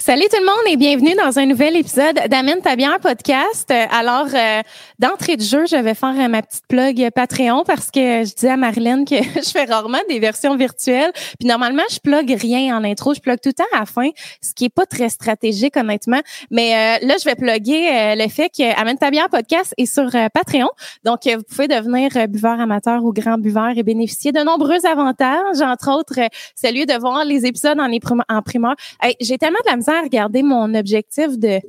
[0.00, 3.68] Salut tout le monde et bienvenue dans un nouvel épisode d'Amène ta bien podcast.
[3.90, 4.62] Alors, euh,
[5.00, 8.50] d'entrée de jeu, je vais faire euh, ma petite plug Patreon parce que je disais
[8.50, 11.10] à Marilyn que je fais rarement des versions virtuelles.
[11.40, 14.10] Puis normalement, je plug rien en intro, je plug tout le temps à la fin,
[14.40, 16.20] ce qui est pas très stratégique honnêtement.
[16.52, 20.10] Mais euh, là, je vais plugger le fait que Amène ta bien podcast est sur
[20.32, 20.70] Patreon.
[21.04, 25.90] Donc, vous pouvez devenir buveur amateur ou grand buveur et bénéficier de nombreux avantages, entre
[25.90, 26.20] autres
[26.54, 28.74] celui de voir les épisodes en, en.
[29.20, 31.60] J'ai tellement de la à regarder mon objectif de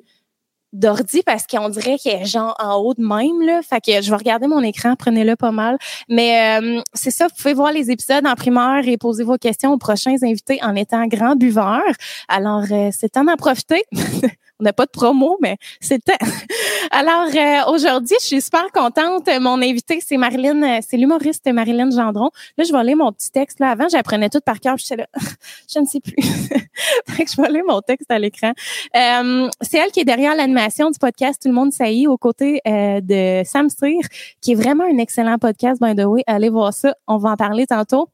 [0.72, 3.62] d'ordi parce qu'on dirait qu'il est genre en haut de même là.
[3.62, 5.78] Fait que je vais regarder mon écran, prenez-le pas mal.
[6.08, 9.74] Mais euh, c'est ça, vous pouvez voir les épisodes en primeur et poser vos questions
[9.74, 11.82] aux prochains invités en étant grand buveur.
[12.28, 13.84] Alors euh, c'est temps d'en profiter.
[14.60, 16.02] On n'a pas de promo, mais c'est
[16.92, 19.30] Alors euh, aujourd'hui, je suis super contente.
[19.40, 22.30] Mon invité, c'est Marilyn, euh, c'est l'humoriste Marilyn Gendron.
[22.58, 23.60] Là, je vais lire mon petit texte.
[23.60, 24.76] Là, avant, j'apprenais tout par cœur.
[24.78, 25.08] Je là,
[25.74, 26.16] je ne sais plus.
[27.08, 28.52] fait que je vais lire mon texte à l'écran.
[28.98, 32.60] Euh, c'est elle qui est derrière l'animation du podcast Tout le monde saillit aux côtés
[32.66, 34.02] de Sam Cyr,
[34.42, 36.24] qui est vraiment un excellent podcast, by the way.
[36.28, 36.96] Allez voir ça.
[37.08, 38.10] On va en parler tantôt.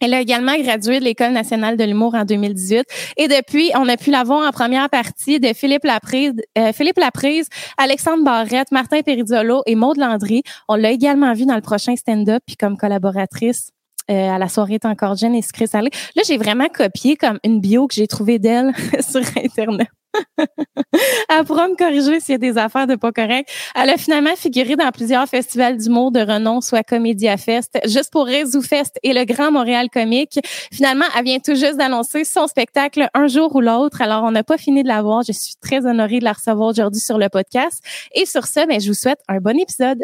[0.00, 2.84] Elle a également gradué de l'École nationale de l'humour en 2018.
[3.16, 6.98] Et depuis, on a pu la voir en première partie de Philippe Laprise, euh, Philippe
[6.98, 10.42] Laprise, Alexandre Barrette, Martin Perizzolo et Maude Landry.
[10.68, 13.72] On l'a également vu dans le prochain stand-up, puis comme collaboratrice
[14.10, 15.90] euh, à la soirée est encore jeune et sucré salé.
[16.16, 19.88] Là, j'ai vraiment copié comme une bio que j'ai trouvée d'elle sur Internet.
[21.28, 23.50] Elle pourra me corriger s'il y a des affaires de pas correctes.
[23.74, 28.26] Elle a finalement figuré dans plusieurs festivals d'humour de renom, soit Comédia Fest, Juste pour
[28.26, 30.38] Réseau Fest et le Grand Montréal Comique.
[30.72, 34.00] Finalement, elle vient tout juste d'annoncer son spectacle un jour ou l'autre.
[34.02, 35.22] Alors, on n'a pas fini de la voir.
[35.22, 37.82] Je suis très honorée de la recevoir aujourd'hui sur le podcast.
[38.14, 40.02] Et sur ce, ben, je vous souhaite un bon épisode.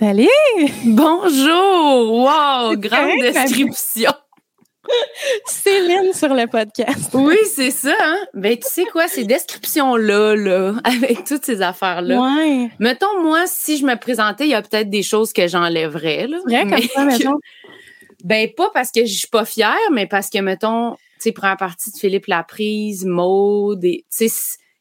[0.00, 0.26] Salut!
[0.86, 2.24] Bonjour!
[2.24, 2.74] Wow!
[2.78, 4.12] Grande description!
[5.46, 7.10] Céline sur le podcast.
[7.12, 7.94] Oui, c'est ça.
[8.00, 8.16] Hein?
[8.32, 12.18] Ben, tu sais quoi, ces descriptions-là, là, avec toutes ces affaires-là.
[12.18, 12.70] Ouais.
[12.78, 16.28] Mettons, moi, si je me présentais, il y a peut-être des choses que j'enlèverais.
[16.28, 17.38] Là, Vrai, comme ça, mettons.
[18.24, 21.58] Ben, pas parce que je suis pas fière, mais parce que, mettons, tu sais, première
[21.58, 24.30] partie de Philippe Laprise, Maud, tu sais,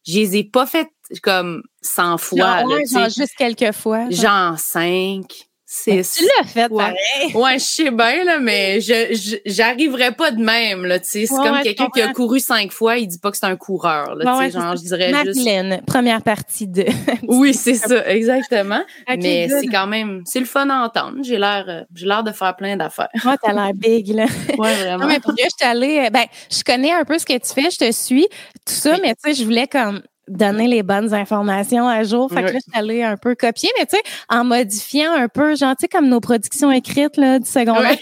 [0.08, 0.88] je les ai pas faites
[1.24, 2.38] comme 100 fois.
[2.38, 4.10] Genre, là, ouais, genre juste quelques fois.
[4.10, 5.24] Genre 5,
[5.72, 6.16] 6.
[6.18, 6.78] Tu l'as fait, Ouais.
[6.78, 7.36] pareil.
[7.36, 11.26] Ouais, je sais bien, là, mais je, j'arriverais pas de même, là, tu sais.
[11.28, 13.46] C'est Ouais, comme ouais, quelqu'un qui a couru cinq fois, il dit pas que c'est
[13.46, 14.60] un coureur, là, Ouais, tu ouais, sais.
[14.60, 15.38] Genre, je dirais juste.
[15.46, 16.86] Madeleine, première partie de.
[17.28, 18.82] Oui, c'est ça, exactement.
[19.16, 21.18] Mais c'est quand même, c'est le fun à entendre.
[21.22, 23.10] J'ai l'air, euh, j'ai l'air de faire plein d'affaires.
[23.24, 24.26] Moi, t'as l'air big, là.
[24.58, 25.04] Ouais, vraiment.
[25.04, 27.54] Non, mais pour je suis allée, euh, ben, je connais un peu ce que tu
[27.54, 28.28] fais, je te suis,
[28.66, 32.30] tout ça, mais tu sais, je voulais comme donner les bonnes informations à jour.
[32.30, 35.28] Fait que là, je suis allée un peu copier, mais tu sais, en modifiant un
[35.28, 37.98] peu, genre, tu sais, comme nos productions écrites, là, du secondaire,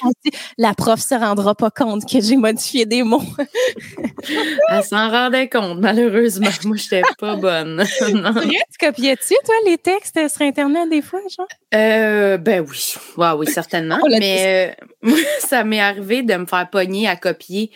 [0.57, 3.21] la prof se rendra pas compte que j'ai modifié des mots.
[4.69, 6.49] Elle s'en rendait compte, malheureusement.
[6.65, 7.83] Moi, j'étais pas bonne.
[8.17, 8.33] Non.
[8.33, 11.47] Tu copiais-tu, toi, les textes sur Internet, des fois, genre?
[11.73, 12.95] Euh, ben oui.
[13.17, 13.99] Ouais, oui, certainement.
[14.09, 17.71] Mais euh, ça m'est arrivé de me faire pogner à copier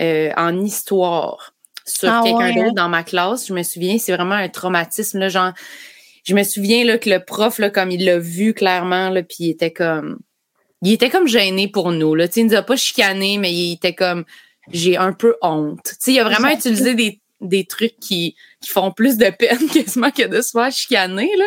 [0.00, 1.54] euh, en histoire
[1.88, 2.54] sur Ah quelqu'un ouais.
[2.54, 3.46] d'autre dans ma classe.
[3.48, 5.18] Je me souviens, c'est vraiment un traumatisme.
[5.18, 5.52] Là, genre,
[6.24, 9.36] je me souviens là, que le prof, là, comme il l'a vu clairement, là, puis
[9.40, 10.18] il était comme.
[10.82, 12.14] Il était comme gêné pour nous.
[12.14, 12.28] Là.
[12.28, 14.24] Tu sais, Il nous a pas chicané, mais il était comme
[14.70, 15.80] j'ai un peu honte.
[15.84, 19.68] Tu sais, il a vraiment utilisé des, des trucs qui, qui font plus de peine
[19.72, 21.30] quasiment que de se faire chicaner.
[21.36, 21.44] Là.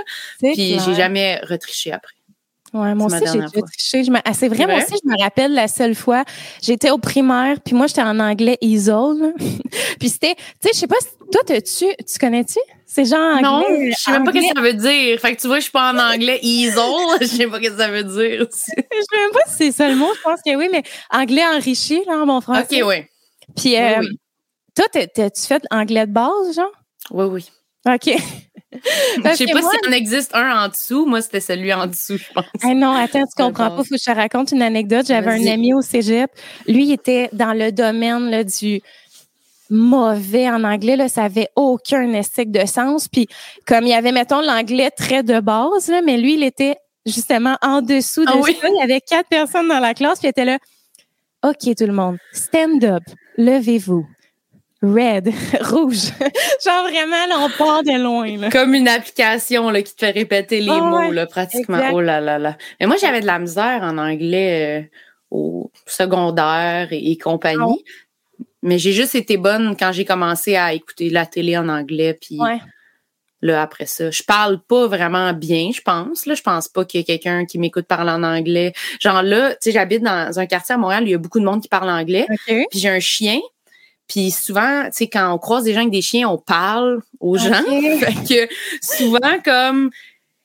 [0.53, 2.13] Puis j'ai jamais retriché après.
[2.73, 4.03] Ouais, moi aussi, j'ai déjà triché.
[4.05, 4.19] Je me...
[4.23, 6.23] ah, c'est vrai, moi aussi, je me rappelle la seule fois,
[6.61, 9.19] j'étais au primaire, puis moi, j'étais en anglais ISOL.
[9.19, 9.29] là.
[9.99, 12.59] puis c'était, tu sais, je sais pas, si- toi, t'as-tu, tu connais-tu?
[12.85, 13.91] C'est genre Non, anglais.
[13.91, 15.19] je sais même pas ce que ça veut dire.
[15.19, 16.81] Fait que tu vois, je suis pas en anglais easel.
[17.21, 18.47] Je sais pas ce que ça veut dire.
[18.51, 21.43] Je sais même pas si c'est ça le mot, je pense que oui, mais anglais
[21.45, 22.81] enrichi, là, en bon français.
[22.81, 23.05] Ok, oui.
[23.55, 24.19] Puis, euh, Oui, oui.
[24.75, 26.71] toi, t'as- t'as-tu fait anglais de base, genre?
[27.11, 27.49] Oui, oui.
[27.85, 28.15] OK.
[28.73, 31.05] Je sais pas moi- s'il en existe un en dessous.
[31.05, 32.45] Moi, c'était celui en dessous, je pense.
[32.63, 33.77] Ah non, attends, tu comprends pas.
[33.77, 35.05] Faut que je te raconte une anecdote.
[35.07, 36.31] J'avais un ami au cégep.
[36.67, 38.81] Lui, il était dans le domaine là, du
[39.69, 40.95] mauvais en anglais.
[40.95, 43.07] Là, ça avait aucun esthétique de sens.
[43.07, 43.27] Puis,
[43.65, 46.75] comme il y avait, mettons, l'anglais très de base, là, mais lui, il était
[47.05, 48.57] justement en dessous de Ah oui?
[48.61, 48.67] ça.
[48.67, 50.59] Il y avait quatre personnes dans la classe, puis il était là.
[51.43, 53.03] OK, tout le monde, stand up,
[53.37, 54.05] levez-vous.
[54.81, 55.29] Red,
[55.61, 56.09] rouge.
[56.65, 58.37] Genre vraiment, là, on part de loin.
[58.37, 58.49] Là.
[58.49, 61.77] Comme une application là, qui te fait répéter les mots, là, pratiquement.
[61.77, 61.93] exact.
[61.93, 62.57] Oh là là là.
[62.79, 64.97] Mais moi, j'avais de la misère en anglais euh,
[65.29, 67.83] au secondaire et, et compagnie.
[67.87, 68.43] Ah?
[68.63, 72.17] Mais j'ai juste été bonne quand j'ai commencé à écouter la télé en anglais.
[72.19, 72.59] Puis Ouais.
[73.41, 76.25] là, après ça, je parle pas vraiment bien, je pense.
[76.25, 78.73] Là, je pense pas qu'il y ait quelqu'un qui m'écoute parler en anglais.
[78.99, 81.39] Genre là, tu sais, j'habite dans un quartier à Montréal, où il y a beaucoup
[81.39, 82.25] de monde qui parle anglais.
[82.71, 83.39] Puis j'ai un chien.
[84.11, 87.37] Puis souvent, tu sais, quand on croise des gens avec des chiens, on parle aux
[87.37, 87.63] gens.
[87.99, 89.89] Fait que souvent, comme.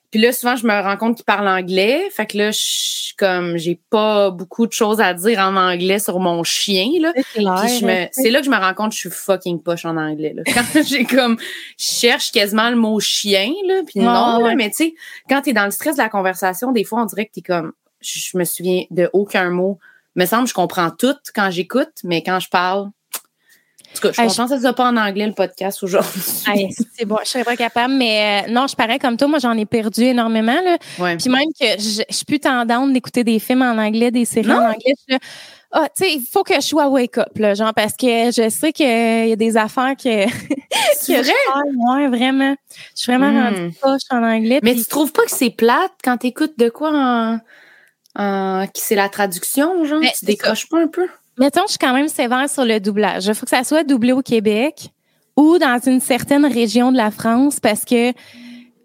[0.09, 2.07] Puis là, souvent, je me rends compte qu'ils parlent anglais.
[2.11, 6.19] Fait que là, je comme, j'ai pas beaucoup de choses à dire en anglais sur
[6.19, 7.11] mon chien, là.
[7.15, 8.07] C'est clair, Puis je me, là.
[8.11, 10.33] c'est là que je me rends compte que je suis fucking poche en anglais.
[10.33, 10.43] Là.
[10.45, 11.37] Quand j'ai comme,
[11.77, 14.49] je cherche quasiment le mot chien, là, puis non, ouais.
[14.49, 14.95] là, mais tu sais,
[15.27, 17.73] quand t'es dans le stress de la conversation, des fois, on dirait que t'es comme,
[17.99, 19.79] je, me souviens de aucun mot.
[20.15, 22.89] Me semble que je comprends tout quand j'écoute, mais quand je parle,
[23.97, 26.21] tout cas, je suis Hey, contente que ça soit pas en anglais le podcast aujourd'hui.
[26.47, 29.39] Hey, c'est bon, je serais pas capable, mais euh, non, je parais comme toi, moi
[29.39, 30.59] j'en ai perdu énormément.
[30.63, 30.77] Là.
[30.99, 31.17] Ouais.
[31.17, 34.47] Puis même que je, je suis plus tendance d'écouter des films en anglais, des séries
[34.47, 34.55] Non?
[34.57, 34.93] en anglais.
[35.09, 35.17] Je
[35.73, 38.47] ah, tu sais, il faut que je sois wake up, là, genre, parce que je
[38.49, 41.23] sais qu'il y a des affaires que, que vrai?
[41.23, 41.63] je perds.
[41.95, 42.55] Ouais, vraiment.
[42.95, 43.43] Je suis vraiment Hmm.
[43.55, 44.61] rendue poche en anglais.
[44.63, 47.39] Mais tu trouves pas que c'est plate quand t'écoutes de quoi en,
[48.15, 49.99] en qui c'est la traduction, genre?
[49.99, 51.07] Mais tu c'est décroches pas un peu?
[51.37, 53.27] Mettons, je suis quand même sévère sur le doublage.
[53.27, 54.89] Il faut que ça soit doublé au Québec
[55.35, 58.11] ou dans une certaine région de la France parce que,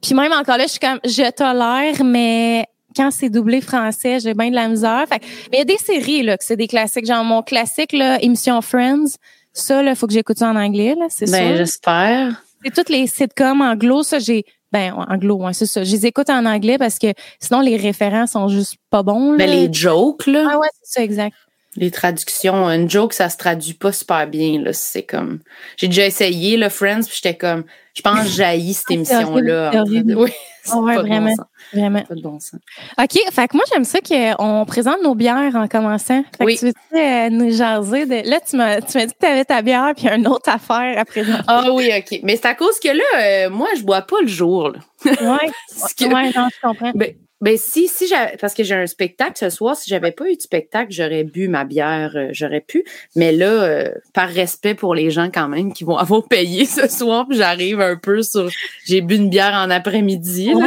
[0.02, 4.34] puis même encore là, je suis comme, je tolère, mais quand c'est doublé français, j'ai
[4.34, 5.04] bien de la misère.
[5.08, 7.06] Fait, mais il y a des séries, là, que c'est des classiques.
[7.06, 9.16] Genre, mon classique, là, émission Friends,
[9.54, 12.43] ça, là, faut que j'écoute ça en anglais, là, c'est Ben, j'espère.
[12.62, 15.84] C'est toutes les sitcoms anglo, ça, j'ai, ben, anglo, c'est ça.
[15.84, 17.08] Je les écoute en anglais parce que
[17.40, 19.38] sinon, les référents sont juste pas bons, là.
[19.38, 20.49] Ben, les jokes, là.
[20.52, 21.34] Ah ouais, c'est ça, exact.
[21.77, 24.73] Les traductions, une joke, ça se traduit pas super bien, là.
[24.75, 25.39] C'est comme.
[25.79, 27.65] J'ai déjà essayé, le Friends, puis j'étais comme.
[27.95, 29.85] Je pense que j'haïs cette Ah, émission-là.
[30.17, 30.33] Oui.
[30.65, 31.35] c'est ouais, pas de bon vraiment.
[31.37, 31.47] sens.
[31.75, 32.03] Vraiment.
[32.03, 32.61] Pas de bon sens.
[32.99, 33.19] OK.
[33.33, 36.23] Fait que moi, j'aime ça qu'on présente nos bières en commençant.
[36.39, 36.55] Fait Oui.
[36.57, 38.29] que tu veux euh, nous jaser de.
[38.29, 40.99] Là, tu m'as, tu m'as dit que tu avais ta bière puis une autre affaire
[40.99, 41.43] à présenter.
[41.49, 42.21] Ah oui, OK.
[42.23, 44.79] Mais c'est à cause que là, euh, moi, je bois pas le jour, là.
[45.07, 45.51] Ouais.
[45.99, 46.93] Que- ouais, non, je comprends.
[46.95, 50.31] Ben, ben si, si j'avais, parce que j'ai un spectacle ce soir, si j'avais pas
[50.31, 52.85] eu de spectacle, j'aurais bu ma bière, euh, j'aurais pu.
[53.17, 56.87] Mais là, euh, par respect pour les gens quand même qui vont avoir payé ce
[56.89, 58.49] soir, puis j'arrive un peu sur,
[58.87, 60.62] j'ai bu une bière en après-midi, Ouais,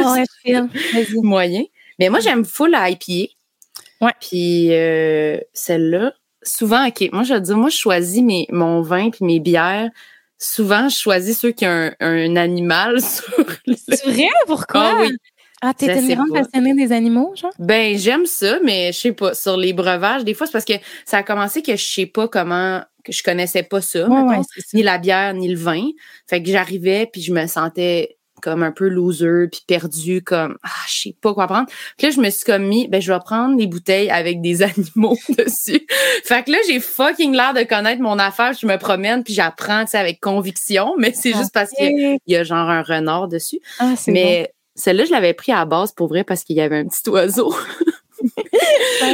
[1.22, 1.64] moyen.
[1.98, 3.32] Mais moi, j'aime full la IPA.
[4.02, 4.12] Ouais.
[4.20, 6.12] Puis euh, celle-là,
[6.42, 9.88] souvent, ok, moi je veux dire, moi je choisis mes, mon vin puis mes bières.
[10.38, 13.74] Souvent, je choisis ceux qui ont un, un animal sur le.
[13.76, 14.28] C'est vrai?
[14.46, 14.90] Pourquoi?
[14.92, 15.16] Ah oui.
[15.62, 16.42] Ah, t'es une grande pas.
[16.42, 17.52] passionnée des animaux, genre?
[17.58, 19.34] Ben, j'aime ça, mais je sais pas.
[19.34, 20.74] Sur les breuvages, des fois, c'est parce que
[21.04, 24.40] ça a commencé que je sais pas comment, que je connaissais pas ça, Ouais, mettons.
[24.40, 24.44] ouais,
[24.74, 25.82] ni la bière, ni le vin.
[26.28, 28.12] Fait que j'arrivais, puis je me sentais
[28.42, 31.66] comme un peu loser, puis perdu, comme, ah, je sais pas quoi prendre.
[31.96, 34.62] Puis là, je me suis comme mis, ben, je vais prendre des bouteilles avec des
[34.62, 35.86] animaux dessus.
[36.24, 39.84] fait que là, j'ai fucking l'air de connaître mon affaire, je me promène, puis j'apprends,
[39.86, 42.20] tu sais, avec conviction, mais c'est juste parce qu'il Ok.
[42.26, 43.58] y a genre un renard dessus.
[43.78, 46.60] Ah, c'est Mais celle-là, je l'avais pris à la base pour vrai parce qu'il y
[46.60, 47.52] avait un petit oiseau.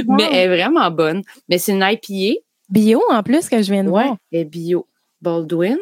[0.05, 0.15] bon.
[0.17, 1.23] Mais elle est vraiment bonne.
[1.49, 2.41] Mais c'est une IPA.
[2.69, 4.05] Bio, en plus, que je viens de Ouais.
[4.05, 4.17] voir.
[4.33, 4.87] Elle est bio.
[5.21, 5.79] Baldwin.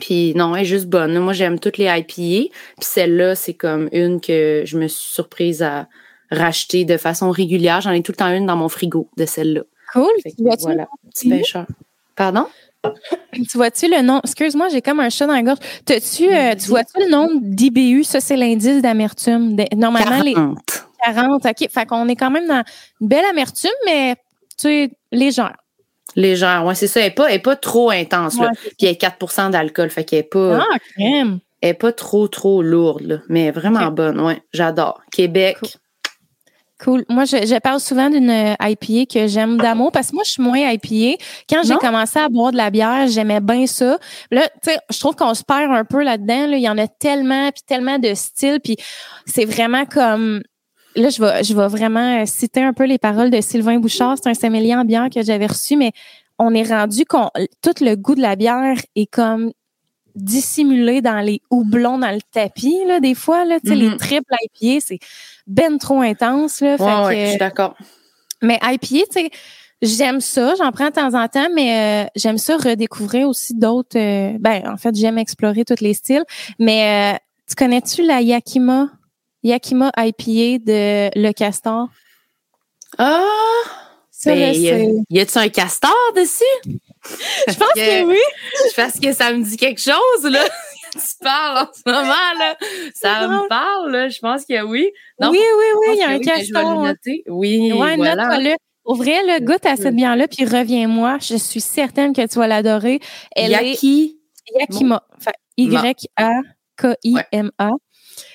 [0.00, 1.18] Puis non, elle est juste bonne.
[1.18, 2.04] Moi, j'aime toutes les IPA.
[2.06, 5.88] Puis celle-là, c'est comme une que je me suis surprise à
[6.30, 7.80] racheter de façon régulière.
[7.80, 9.62] J'en ai tout le temps une dans mon frigo de celle-là.
[9.92, 10.10] Cool.
[10.24, 11.66] Que voilà, petit pêcheur.
[12.16, 12.46] Pardon?
[13.32, 14.20] Tu vois-tu le nom?
[14.24, 15.58] Excuse-moi, j'ai comme un chat dans la gorge.
[15.90, 18.04] Euh, tu vois-tu le nombre d'IBU?
[18.04, 19.56] Ça, c'est l'indice d'amertume.
[19.76, 20.58] Normalement, les 40.
[21.04, 21.46] 40.
[21.46, 21.68] OK.
[21.70, 22.62] Fait qu'on est quand même dans
[23.00, 24.22] une belle amertume, mais, tu
[24.68, 25.56] sais, légère.
[26.16, 27.00] Légère, ouais, c'est ça.
[27.00, 28.46] Elle est pas, elle est pas trop intense, là.
[28.46, 29.90] Ouais, c'est Puis elle est 4 d'alcool.
[29.90, 31.38] Fait qu'elle est pas, Ah, crème.
[31.60, 33.16] elle est pas trop, trop lourde, là.
[33.28, 34.42] Mais vraiment bonne, ouais.
[34.52, 35.00] J'adore.
[35.12, 35.58] Québec.
[35.60, 35.68] Cool.
[36.82, 37.04] Cool.
[37.08, 40.32] Moi, je, je parle souvent d'une euh, IPA que j'aime d'amour parce que moi, je
[40.32, 41.20] suis moins IPA.
[41.50, 43.98] Quand j'ai commencé à boire de la bière, j'aimais bien ça.
[44.30, 46.46] Là, tu sais, je trouve qu'on se perd un peu là-dedans.
[46.46, 46.56] Là.
[46.56, 48.76] Il y en a tellement, puis tellement de styles, puis
[49.26, 50.42] c'est vraiment comme...
[50.94, 54.16] Là, je vais, je vais vraiment euh, citer un peu les paroles de Sylvain Bouchard.
[54.22, 55.92] C'est un sommelier en bière que j'avais reçu, mais
[56.38, 57.28] on est rendu qu'on
[57.62, 59.52] tout le goût de la bière est comme
[60.18, 63.96] dissimulé dans les houblons dans le tapis là des fois là tu sais les Mhm.
[63.96, 64.98] triples IPA c'est
[65.46, 67.74] ben trop intense là Fait Ouais, que, je suis d'accord.
[68.42, 69.30] mais IPA tu sais
[69.80, 73.96] j'aime ça j'en prends de temps en temps mais euh, j'aime ça redécouvrir aussi d'autres
[73.98, 76.24] euh, ben en fait j'aime explorer tous les styles
[76.58, 78.88] mais euh, tu connais-tu la Yakima
[79.44, 81.88] Yakima IPA de Le Castor?
[82.98, 83.22] Ah!
[84.10, 86.42] ça Ben, là, y a- c'est y a-tu un castor dessus?
[87.48, 88.18] Je pense que oui
[88.76, 90.44] Parce que ça me dit quelque chose, là.
[90.92, 92.56] tu parles en ce moment, là.
[92.94, 93.44] Ça drôle.
[93.44, 94.08] me parle, là.
[94.08, 94.90] Je pense que oui.
[95.20, 96.94] Non, oui oui oui il y a un que oui, le hein.
[97.28, 98.28] Oui, Ouais, voilà.
[98.94, 101.18] vrai, le goûte à cette bière-là, puis reviens-moi.
[101.20, 103.00] Je suis certaine que tu vas l'adorer.
[103.36, 104.18] Elle Yaki.
[104.46, 105.02] est Yakima.
[105.16, 107.70] Enfin, Y-A-K-I-M-A.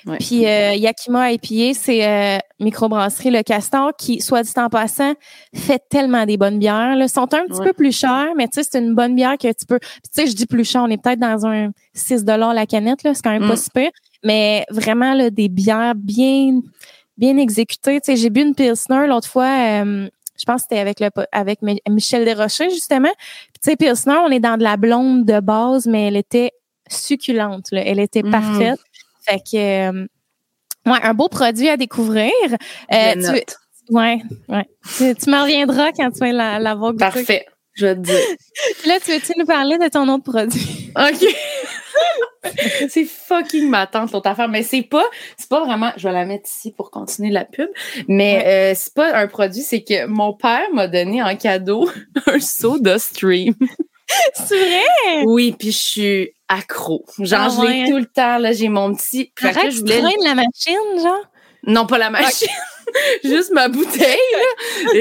[0.05, 0.17] Ouais.
[0.19, 5.13] Puis euh, Yakima IPA, c'est euh, microbrasserie Le Castor qui, soit dit en passant,
[5.55, 6.95] fait tellement des bonnes bières.
[6.95, 7.07] Là.
[7.07, 7.65] sont un petit Ouais.
[7.67, 9.79] peu plus chères, mais tu sais, c'est une bonne bière que tu peux.
[9.79, 13.13] Tu sais, je dis plus cher, on est peut-être dans un 6 la canette, là,
[13.13, 13.57] c'est quand même pas Mm.
[13.57, 13.89] super.
[14.23, 16.59] Mais vraiment, là, des bières bien
[17.17, 18.01] bien exécutées.
[18.01, 19.45] Tu sais, j'ai bu une Pilsner l'autre fois.
[19.83, 23.11] euh, je pense que c'était avec le avec Mi- Michel Desrochers, justement.
[23.53, 26.51] Puis tu sais, Pilsner, on est dans de la blonde de base, mais elle était
[26.89, 27.67] succulente.
[27.71, 27.81] Là.
[27.85, 28.31] Elle était Mm.
[29.25, 29.57] Fait que
[29.89, 30.05] euh,
[30.85, 32.31] ouais, un beau produit à découvrir.
[32.93, 33.55] Euh, tu, note.
[33.89, 34.65] ouais, ouais.
[34.97, 37.05] Tu, tu m'en reviendras quand tu vas la- l'avoir goûté.
[37.05, 37.45] Parfait.
[37.75, 38.19] Je vais te dire.
[38.85, 40.91] Là, tu veux-tu nous parler de ton autre produit?
[40.95, 41.25] OK.
[42.89, 44.47] c'est fucking ma tante, l'autre affaire.
[44.49, 45.03] Mais c'est pas,
[45.37, 47.69] c'est pas vraiment, je vais la mettre ici pour continuer la pub.
[48.07, 51.89] Mais euh, c'est pas un produit, c'est que mon père m'a donné en cadeau
[52.27, 53.55] un soda stream.
[54.47, 55.23] C'est vrai?
[55.25, 57.05] Oui, puis je suis accro.
[57.19, 57.89] Genre, Ah je l'ai ouais.
[57.89, 59.31] tout le temps, là, j'ai mon petit.
[59.41, 59.99] Là, Arrête, je tu voulais.
[59.99, 61.25] traînes la machine, genre?
[61.65, 62.47] Non, pas la machine.
[63.23, 64.17] juste ma bouteille,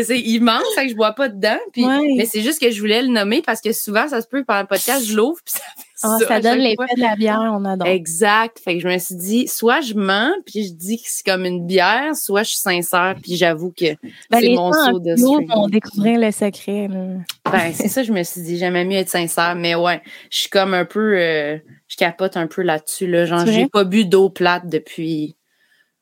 [0.05, 1.59] C'est immense, fait que je bois pas dedans.
[1.73, 2.15] Puis, Ouais.
[2.17, 4.61] Mais c'est juste que je voulais le nommer parce que souvent, ça se peut, pendant
[4.61, 5.61] le podcast, je l'ouvre, puis ça
[6.03, 6.27] Ah, ça.
[6.27, 7.87] ça donne l'effet de la bière, on adore.
[7.87, 8.59] Exact.
[8.59, 11.45] Fait que je me suis dit, soit je mens, puis je dis que c'est comme
[11.45, 13.95] une bière, soit je suis sincère, puis j'avoue que
[14.31, 15.49] Ben, c'est mon soda bio stream.
[15.49, 16.89] vont découvrir le secret.
[16.89, 17.05] Là.
[17.51, 20.49] Ben, c'est ça, je me suis dit, j'aimais mieux être sincère, mais ouais, je suis
[20.49, 23.27] comme un peu, euh, je capote un peu là-dessus, là.
[23.27, 25.37] Genre, j'ai pas bu d'eau plate depuis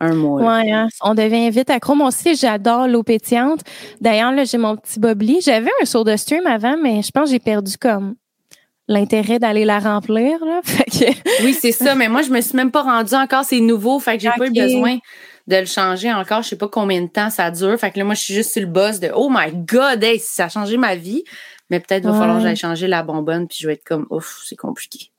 [0.00, 0.40] un mois.
[0.40, 1.94] Ouais, hein, on devient vite accro.
[1.94, 3.60] Moi aussi, j'adore l'eau pétillante.
[4.00, 5.40] D'ailleurs, là, j'ai mon petit bobli.
[5.42, 8.14] J'avais un soda stream avant, mais je pense que j'ai perdu comme
[8.90, 10.44] l'intérêt d'aller la remplir.
[10.44, 10.60] Là.
[10.64, 13.60] Fait que, Oui, c'est ça, mais moi, je me suis même pas rendue encore, c'est
[13.60, 14.98] nouveau, fait que j'ai pas eu besoin
[15.46, 16.42] de le changer encore.
[16.42, 17.78] Je sais pas combien de temps ça dure.
[17.78, 20.18] Fait que là, moi, je suis juste sur le boss de Oh my God, hey,
[20.18, 21.24] ça a changé ma vie.
[21.70, 22.18] Mais peut-être va Ouais.
[22.18, 25.10] falloir que j'aille changer la bonbonne, puis je vais être comme ouf, c'est compliqué.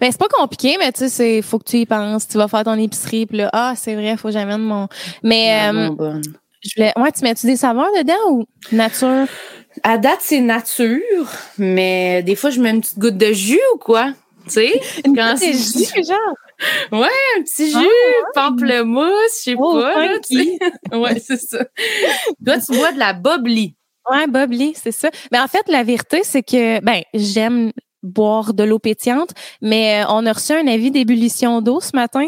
[0.00, 2.28] ben, c'est pas compliqué, mais tu sais, c'est faut que tu y penses.
[2.28, 4.86] Tu vas faire ton épicerie, puis là, ah, c'est vrai, faut que j'amène mon.
[5.24, 6.22] Mais La euh, bonbonne.
[6.62, 6.92] je voulais.
[6.96, 9.26] Ouais, tu mets-tu des saveurs dedans ou nature?
[9.82, 13.78] À date, c'est nature, mais des fois, je mets une petite goutte de jus ou
[13.78, 14.12] quoi?
[14.46, 14.80] Tu sais?
[15.04, 16.34] Quand c'est jus, genre?
[16.90, 20.06] un petit jus, Ah, pamplemousse, je sais Oh, pas.
[20.06, 20.58] là, tu funky.
[20.90, 20.96] sais.
[20.96, 21.64] ouais, c'est ça.
[22.44, 23.74] Toi, tu bois de la bubbly.
[24.10, 25.10] Ouais, Bob Lee, c'est ça.
[25.30, 29.30] Mais en fait, la vérité, c'est que, ben, j'aime boire de l'eau pétillante,
[29.60, 32.26] mais euh, on a reçu un avis d'ébullition d'eau ce matin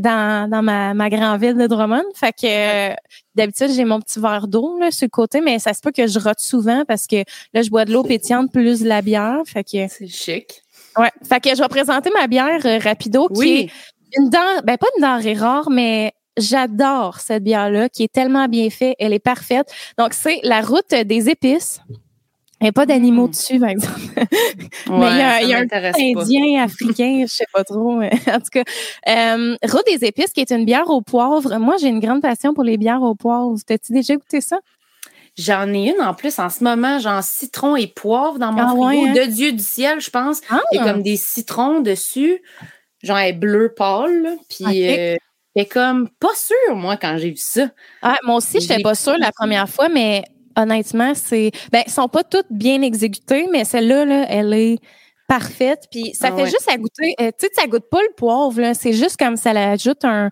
[0.00, 2.04] dans, dans ma, ma grande ville de Drummond.
[2.14, 2.46] Fait que
[2.92, 2.94] euh,
[3.34, 6.06] d'habitude, j'ai mon petit verre d'eau là, sur le côté, mais ça se peut que
[6.06, 7.16] je rote souvent parce que
[7.54, 9.38] là, je bois de l'eau pétillante plus de la bière.
[9.46, 10.62] Fait que C'est chic.
[10.96, 11.10] ouais.
[11.28, 13.70] Fait que je vais présenter ma bière euh, rapido qui est Oui.
[14.16, 18.70] une dent, ben pas une denrée rare, mais j'adore cette bière-là qui est tellement bien
[18.70, 18.94] faite.
[18.98, 19.72] Elle est parfaite.
[19.98, 21.80] Donc, c'est la route des épices.
[22.60, 23.30] Il n'y a pas d'animaux Mm.
[23.30, 24.00] dessus, par exemple.
[24.16, 24.24] Ouais,
[24.88, 25.66] mais il y a, ça il y a un.
[26.20, 28.00] Indien, africain, je sais pas trop.
[28.02, 28.64] en tout cas,
[29.08, 31.56] euh, des épices qui est une bière au poivre.
[31.58, 33.54] Moi, j'ai une grande passion pour les bières au poivre.
[33.66, 34.58] T'as-tu déjà goûté ça?
[35.36, 38.66] J'en ai une en plus en ce moment, genre citron et poivre dans mon Ah
[38.70, 38.84] frigo.
[38.84, 39.12] ouais, hein?
[39.14, 40.40] De Dieu du ciel, je pense.
[40.50, 40.60] Ah!
[40.72, 42.42] Il y a comme des citrons dessus.
[43.04, 44.36] Genre, elle est bleu pâle.
[44.50, 44.72] Puis, Ok.
[44.74, 45.16] euh,
[45.54, 47.68] elle est comme pas sûre, moi, quand j'ai vu ça.
[48.02, 50.24] Ah, moi aussi, Je j'étais l'ai pas sûre la première fois, mais
[50.58, 51.50] honnêtement, c'est.
[51.72, 54.78] Ben, sont pas toutes bien exécutées, mais celle-là, là, elle est
[55.26, 55.84] parfaite.
[55.90, 56.50] Puis ça Ah fait ouais.
[56.50, 57.14] juste à goûter.
[57.20, 58.74] euh, tu sais, ça goûte pas le poivre, là.
[58.74, 60.30] C'est juste comme ça l'ajoute un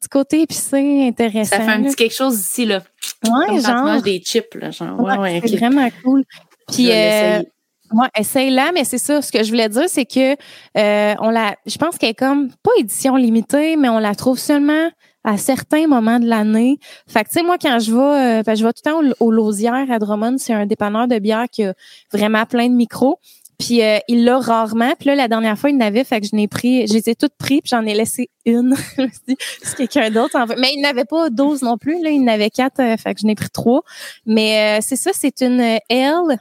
[0.00, 1.56] petit côté épicé intéressant.
[1.56, 1.84] Ça fait un là.
[1.88, 2.82] petit quelque chose ici, là.
[3.24, 4.02] Ouais, Comme quand tu genre.
[4.02, 4.70] des chips, là.
[4.70, 6.24] Genre, ouais, Ouais, c'est vraiment cool.
[6.72, 7.48] Puis, euh, l'essayer.
[7.90, 9.22] Ouais, essaye-la, mais c'est ça.
[9.22, 10.32] Ce que je voulais dire, c'est que
[10.76, 14.38] euh, on la, je pense qu'elle est comme pas édition limitée, mais on la trouve
[14.38, 14.90] seulement
[15.28, 16.78] à certains moments de l'année.
[17.06, 19.14] Fait que tu sais, moi quand je vais, euh, ben, je vais tout le temps
[19.20, 21.74] au, au Lausière à Drummond, c'est un dépanneur de bière qui a
[22.12, 23.18] vraiment plein de micros.
[23.58, 24.92] Puis euh, il l'a rarement.
[24.98, 27.14] Puis là, la dernière fois, il n'avait, fait que je n'ai pris, je les ai
[27.14, 28.74] toutes pris, puis j'en ai laissé une.
[29.62, 30.54] si quelqu'un d'autre en veut.
[30.58, 33.26] Mais il n'avait pas 12 non plus, là, il n'avait quatre, euh, fait que je
[33.26, 33.82] n'ai pris trois.
[34.26, 36.38] Mais euh, c'est ça, c'est une euh, L.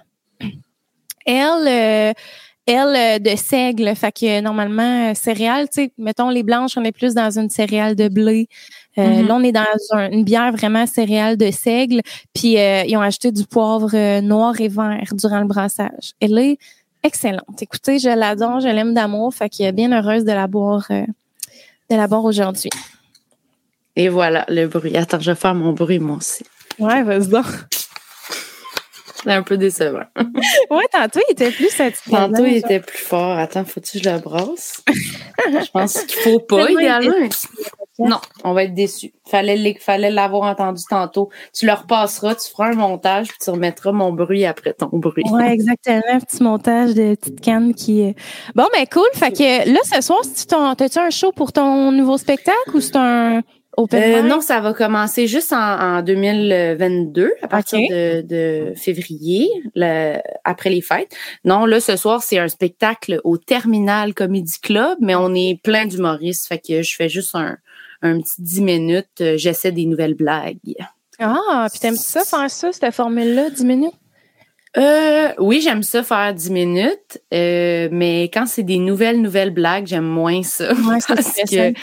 [2.67, 6.77] Elle, euh, euh, de seigle, fait que normalement euh, céréales, tu sais, mettons les blanches,
[6.77, 8.47] on est plus dans une céréale de blé.
[8.97, 9.27] Euh, Mhm.
[9.27, 12.01] Là, on est dans un- une bière vraiment céréale de seigle.
[12.33, 16.13] Puis euh, ils ont ajouté du poivre euh, noir et vert durant le brassage.
[16.19, 16.57] Elle est
[17.03, 17.61] excellente.
[17.61, 21.05] Écoutez, je l'adore, je l'aime d'amour, fait que bien heureuse de la boire, euh,
[21.89, 22.69] de la boire aujourd'hui.
[23.95, 24.95] Et voilà, le bruit.
[24.97, 26.43] Attends, je vais faire mon bruit, moi aussi.
[26.79, 27.45] Ouais, vas-y donc.
[29.27, 30.05] C'est un peu décevant.
[30.69, 32.29] Ouais, tantôt il était plus satisfaisant.
[32.29, 32.71] Tantôt, il genre.
[32.71, 33.37] était plus fort.
[33.37, 34.83] Attends, faut-tu que je le brasse?
[34.87, 37.27] je pense qu'il faut pas, idéalement.
[37.99, 39.13] Non, on va être déçus.
[39.27, 41.29] Fallait, fallait l'avoir entendu tantôt.
[41.53, 45.23] Tu le repasseras, tu feras un montage, puis tu remettras mon bruit après ton bruit.
[45.31, 46.01] Oui, exactement.
[46.09, 48.15] Un petit montage de petite canne qui.
[48.55, 49.07] Bon, ben cool.
[49.13, 53.41] Fait que là, ce soir, t'as-tu un show pour ton nouveau spectacle ou c'est un.
[53.79, 59.49] Euh, non, ça va commencer juste en, 2022, à partir de, février,
[60.43, 61.15] après les fêtes.
[61.45, 65.85] Non, là, ce soir, c'est un spectacle au Terminal Comedy Club, mais on est plein
[65.85, 67.57] d'humoristes, fait que je fais juste un,
[68.01, 70.57] un petit 10 minutes, euh, j'essaie des nouvelles blagues.
[71.19, 73.93] Ah, puis t'aimes ça, faire ça, cette formule-là, 10 minutes?
[74.77, 79.87] Euh, oui, j'aime ça faire 10 minutes, euh, mais quand c'est des nouvelles, nouvelles blagues,
[79.87, 80.73] j'aime moins ça.
[80.73, 81.73] Ouais, parce que,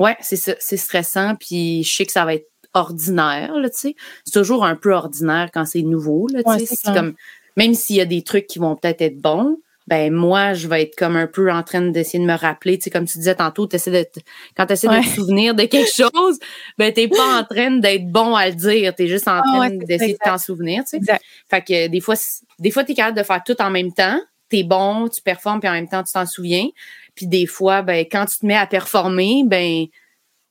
[0.00, 3.78] ouais, c'est ça, c'est stressant, puis je sais que ça va être ordinaire, là, tu
[3.78, 3.96] sais.
[4.24, 6.74] C'est toujours un peu ordinaire quand c'est nouveau, là, tu sais.
[6.74, 7.14] c'est comme,
[7.56, 10.82] même s'il y a des trucs qui vont peut-être être bons, ben moi, je vais
[10.82, 12.78] être comme un peu en train d'essayer de me rappeler.
[12.78, 14.06] Tu sais, comme tu disais tantôt, essaies de
[14.56, 16.38] quand tu essaies de te souvenir de quelque chose,
[16.78, 18.94] ben t'es pas en train d'être bon à le dire.
[18.94, 20.84] Tu es juste en ah train d'essayer de t'en souvenir.
[20.84, 21.18] Tu sais.
[21.50, 22.14] Fait que des fois,
[22.60, 24.20] des fois, tu es capable de faire tout en même temps.
[24.48, 26.68] Tu es bon, tu performes, puis en même temps, tu t'en souviens.
[27.14, 29.86] Puis des fois, ben, quand tu te mets à performer, ben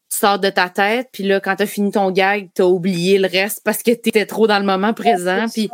[0.09, 2.67] tu sors de ta tête, puis là, quand tu as fini ton gag, tu as
[2.67, 5.45] oublié le reste parce que tu étais trop dans le moment présent.
[5.53, 5.69] Puis,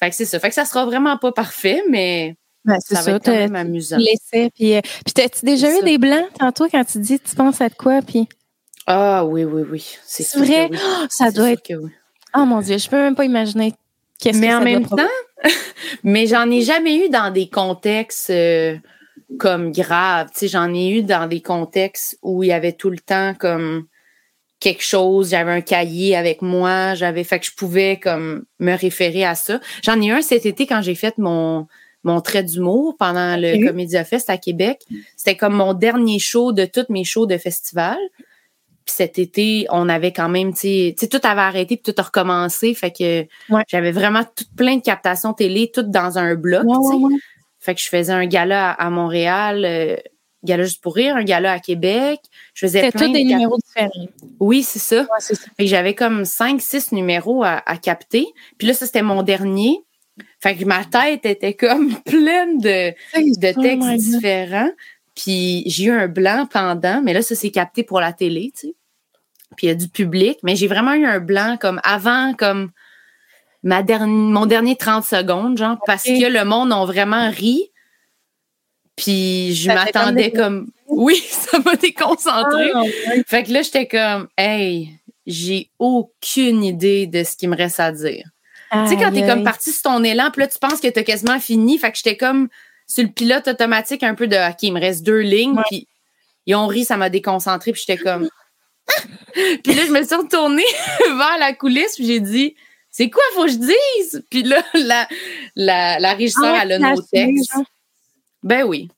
[0.00, 0.40] fait que c'est ça.
[0.40, 3.98] Fait que ça sera vraiment pas parfait, mais ben, ça, va être quand même amusant.
[3.98, 7.60] Laissé, puis, euh, puis t'as-tu déjà eu des blancs tantôt quand tu dis tu penses
[7.60, 8.28] à quoi puis
[8.86, 10.70] Ah oui oui oui, c'est vrai?
[10.72, 11.90] Oh, ça doit être oui.
[12.36, 13.74] Oh mon dieu, je peux même pas imaginer
[14.18, 14.96] qu'est-ce Mais que en même temps,
[16.04, 18.76] mais j'en ai jamais eu dans des contextes euh,
[19.38, 22.90] comme graves, tu sais, j'en ai eu dans des contextes où il y avait tout
[22.90, 23.86] le temps comme
[24.60, 29.24] quelque chose, j'avais un cahier avec moi, j'avais fait que je pouvais comme me référer
[29.24, 29.60] à ça.
[29.82, 31.66] J'en ai eu un cet été quand j'ai fait mon
[32.04, 34.82] mon trait d'humour pendant le Comédia Fest à Québec.
[35.16, 37.98] C'était comme mon dernier show de tous mes shows de festival.
[38.84, 42.04] Puis cet été, on avait quand même, tu sais, tout avait arrêté puis tout a
[42.04, 42.74] recommencé.
[42.74, 43.26] Fait que
[43.68, 46.64] j'avais vraiment tout, plein de captations télé, toutes dans un bloc.
[47.62, 49.96] Fait que je faisais un gala à, Montréal, euh,
[50.42, 52.18] gala juste pour rire, un gala à Québec.
[52.54, 54.08] Je faisais plein tous des numéros différents.
[54.40, 55.06] Oui, c'est ça.
[55.20, 58.26] Fait que j'avais comme cinq, six numéros à, à capter.
[58.58, 59.78] Puis là, ça, c'était mon dernier.
[60.40, 64.72] Fait que ma tête était comme pleine de, de oh textes différents.
[65.14, 68.68] Puis j'ai eu un blanc pendant, mais là, ça s'est capté pour la télé, tu
[68.68, 68.74] sais.
[69.56, 72.72] Puis il y a du public, mais j'ai vraiment eu un blanc comme avant, comme
[73.62, 77.70] ma dernière, mon dernier 30 secondes, genre, parce que le monde a vraiment ri.
[78.96, 82.70] Puis je m'attendais comme, Oui, ça m'a déconcentré.
[82.74, 82.82] Ah,
[83.26, 84.90] fait que là, j'étais comme Hey,
[85.26, 88.24] j'ai aucune idée de ce qu'il me reste à dire
[88.72, 91.02] tu sais, quand t'es comme parti sur ton élan, puis là, tu penses que t'as
[91.02, 91.76] quasiment fini.
[91.78, 92.48] Fait que j'étais comme
[92.86, 95.60] sur le pilote automatique un peu de OK, il me reste deux lignes.
[95.68, 95.88] Puis
[96.46, 97.72] ils ont ri, ça m'a déconcentré.
[97.72, 98.28] Puis j'étais comme.
[99.34, 100.64] puis là, je me suis retournée
[101.06, 102.56] vers la coulisse, puis j'ai dit
[102.92, 104.24] C'est quoi, faut que je dise?
[104.30, 105.08] Puis là, la,
[105.56, 107.54] la, la régisseur, ah, elle a nos textes.
[108.42, 108.88] Ben oui.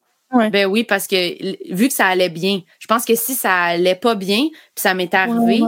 [0.51, 3.95] Ben oui, parce que vu que ça allait bien, je pense que si ça allait
[3.95, 5.61] pas bien, puis ça m'était arrivé,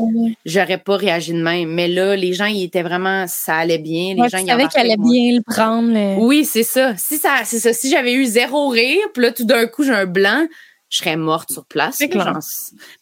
[0.45, 1.71] j'aurais pas réagi de même.
[1.73, 4.15] Mais là, les gens, ils étaient vraiment, ça allait bien.
[4.15, 6.19] Les gens, ils savaient qu'elle allait bien le prendre.
[6.19, 6.97] Oui, c'est ça.
[6.97, 7.73] Si ça, c'est ça.
[7.73, 10.47] Si j'avais eu zéro rire, puis là, tout d'un coup, j'ai un blanc,
[10.88, 11.99] je serais morte sur place.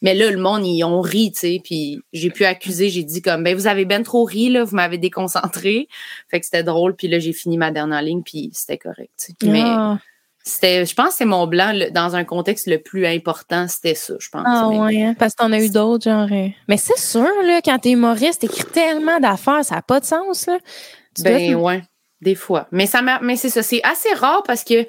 [0.01, 3.21] Mais là, le monde, ils ont ri, tu sais, puis j'ai pu accuser, j'ai dit
[3.21, 5.87] comme, ben vous avez bien trop ri, là, vous m'avez déconcentré.
[6.29, 9.31] Fait que c'était drôle, puis là, j'ai fini ma dernière ligne, puis c'était correct.
[9.43, 9.97] Mais ah.
[10.47, 14.13] C'était, je pense que c'est mon blanc dans un contexte le plus important, c'était ça,
[14.19, 14.43] je pense.
[14.45, 16.27] Ah ouais, hein, parce que t'en as eu d'autres, genre.
[16.31, 20.05] Euh, mais c'est sûr, là, quand t'es humoriste, t'écris tellement d'affaires, ça n'a pas de
[20.05, 20.59] sens, là.
[21.23, 21.81] ben ouais,
[22.21, 22.67] des fois.
[22.71, 24.85] Mais ça mais c'est ça, c'est assez rare parce que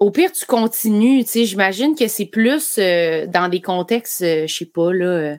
[0.00, 4.46] au pire, tu continues, tu sais, j'imagine que c'est plus euh, dans des contextes, euh,
[4.46, 5.36] je sais pas, là,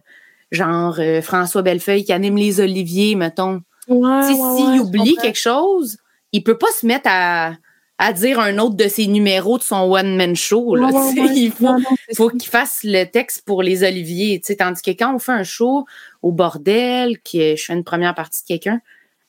[0.52, 3.62] genre François Bellefeuille qui anime les Oliviers, mettons.
[3.88, 5.98] Ouais, s'il oublie quelque chose,
[6.32, 7.54] il peut pas se mettre à
[8.02, 10.74] à dire un autre de ses numéros de son one-man show.
[10.74, 10.90] Là,
[11.36, 11.76] il faut,
[12.16, 14.42] faut qu'il fasse le texte pour les Oliviers.
[14.58, 15.86] Tandis que quand on fait un show
[16.24, 18.82] au bordel, que je fais une première partie de quelqu'un,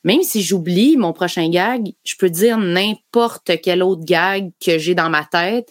[0.05, 4.95] même si j'oublie mon prochain gag, je peux dire n'importe quel autre gag que j'ai
[4.95, 5.69] dans ma tête.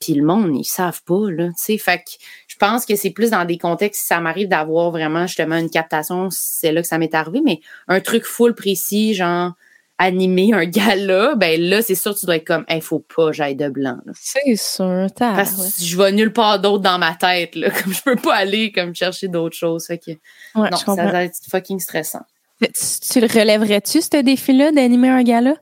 [0.00, 2.10] Puis le monde, ils savent pas, là, tu Fait que
[2.48, 5.70] je pense que c'est plus dans des contextes, si ça m'arrive d'avoir vraiment justement une
[5.70, 9.52] captation, c'est là que ça m'est arrivé, mais un truc full précis, genre,
[9.98, 13.56] animer un gala, ben là, c'est sûr tu dois être comme, il faut pas j'aille
[13.56, 13.98] de blanc.
[14.14, 15.06] C'est sûr.
[15.16, 17.54] Parce que je vais nulle part d'autre dans ma tête.
[17.54, 19.86] Là, comme je peux pas aller comme chercher d'autres choses.
[19.86, 20.12] Fait que,
[20.56, 22.22] non, ça va être fucking stressant.
[22.68, 25.56] Tu, le relèverais-tu, ce défi-là, d'animer un gala?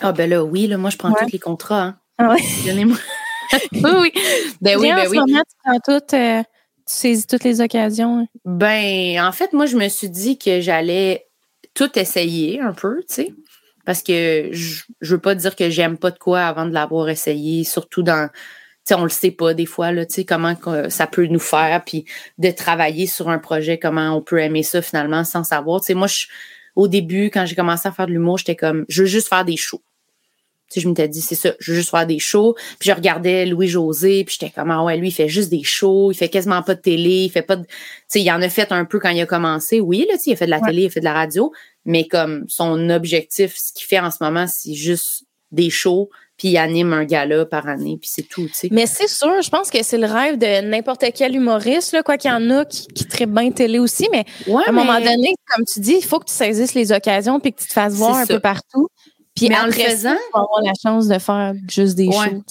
[0.00, 1.82] Ah ben là, oui, là, moi, je prends tous les contrats.
[1.82, 1.98] Hein.
[2.18, 2.42] Ah ouais.
[2.66, 2.96] Donnez-moi.
[3.72, 4.12] oui, oui.
[4.60, 5.18] Ben oui, ben oui.
[5.18, 6.14] tu prends tout.
[6.14, 6.42] Euh,
[6.86, 8.20] saisis toutes les occasions?
[8.20, 8.26] Hein?
[8.44, 11.26] Ben, en fait, moi, je me suis dit que j'allais
[11.74, 13.34] tout essayer un peu, tu sais.
[13.84, 17.08] Parce que je, je veux pas dire que j'aime pas de quoi avant de l'avoir
[17.08, 18.28] essayé, surtout dans
[18.96, 20.54] on le sait pas des fois, là, tu sais, comment
[20.88, 22.04] ça peut nous faire, puis
[22.38, 25.80] de travailler sur un projet, comment on peut aimer ça finalement sans savoir.
[25.80, 26.26] Tu sais, moi, je,
[26.76, 29.44] au début, quand j'ai commencé à faire de l'humour, j'étais comme, je veux juste faire
[29.44, 29.82] des shows.
[30.70, 32.54] Tu sais, je m'étais dit, c'est ça, je veux juste faire des shows.
[32.78, 36.12] Puis je regardais Louis-José, puis j'étais comme, ah ouais, lui, il fait juste des shows,
[36.12, 37.62] il fait quasiment pas de télé, il fait pas de...
[37.64, 37.68] Tu
[38.08, 39.80] sais, il en a fait un peu quand il a commencé.
[39.80, 41.14] Oui, là, tu sais, il a fait de la télé, il a fait de la
[41.14, 41.52] radio,
[41.86, 46.48] mais comme son objectif, ce qu'il fait en ce moment, c'est juste des shows, puis
[46.48, 48.68] il anime un gala par année, puis c'est tout, tu sais.
[48.70, 52.16] Mais c'est sûr, je pense que c'est le rêve de n'importe quel humoriste, là, quoi
[52.16, 55.34] qu'il y en a qui, qui très bien télé aussi, mais à un moment donné,
[55.52, 57.94] comme tu dis, il faut que tu saisisses les occasions puis que tu te fasses
[57.94, 58.88] voir un peu partout.
[59.34, 62.42] Puis en le faisant, tu vas avoir la chance de faire juste des shows.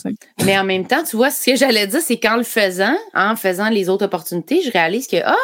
[0.45, 3.35] Mais en même temps, tu vois, ce que j'allais dire, c'est qu'en le faisant, en
[3.35, 5.35] faisant les autres opportunités, je réalise que, ah,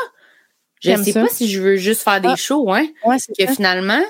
[0.82, 2.36] je sais pas si je veux juste faire des ah.
[2.36, 2.88] shows, hein.
[3.06, 4.03] Ouais, que finalement,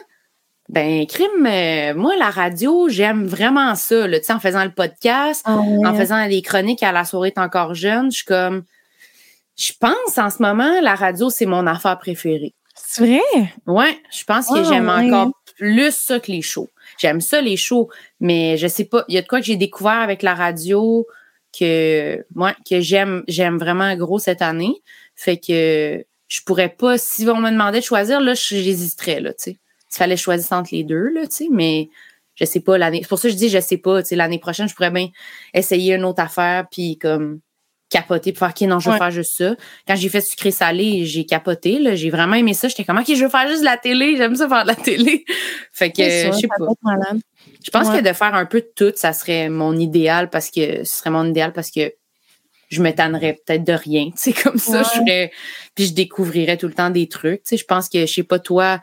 [0.74, 4.08] ben, crime, euh, moi, la radio, j'aime vraiment ça.
[4.08, 7.76] Là, en faisant le podcast, ah en faisant les chroniques à la soirée est encore
[7.76, 8.64] jeune, je suis comme.
[9.56, 12.56] Je pense en ce moment, la radio, c'est mon affaire préférée.
[12.74, 13.52] C'est vrai?
[13.68, 16.70] Ouais, je pense que ah j'aime encore plus ça que les shows.
[16.98, 19.06] J'aime ça, les shows, mais je sais pas.
[19.10, 21.06] Il y a de quoi que j'ai découvert avec la radio
[21.56, 24.82] que, moi, que j'aime, j'aime vraiment gros cette année.
[25.16, 29.52] Fait que je pourrais pas, si on me demandait de choisir, là, j'hésiterais, là, tu
[29.52, 29.58] sais
[29.94, 31.90] il fallait choisir entre les deux, là, tu sais, mais
[32.36, 33.00] je sais pas l'année.
[33.02, 34.92] C'est pour ça que je dis je sais pas, tu sais, l'année prochaine, je pourrais
[34.92, 35.10] bien
[35.54, 37.40] essayer une autre affaire puis comme
[37.90, 39.56] capoter pour faire OK, non, je veux faire juste ça.
[39.88, 42.68] Quand j'ai fait sucré salé, j'ai capoté, là, j'ai vraiment aimé ça.
[42.68, 45.26] J'étais comme OK, je veux faire juste la télé, j'aime ça faire de la télé.
[45.72, 46.58] fait que je sais pas.
[47.64, 50.84] Je pense que de faire un peu de tout, ça serait mon idéal parce que
[50.84, 51.94] ce serait mon idéal parce que
[52.70, 55.32] je m'étonnerais peut-être de rien, tu sais comme ça, je ferais
[55.76, 58.24] puis je découvrirais tout le temps des trucs, tu sais, je pense que je sais
[58.24, 58.82] pas toi,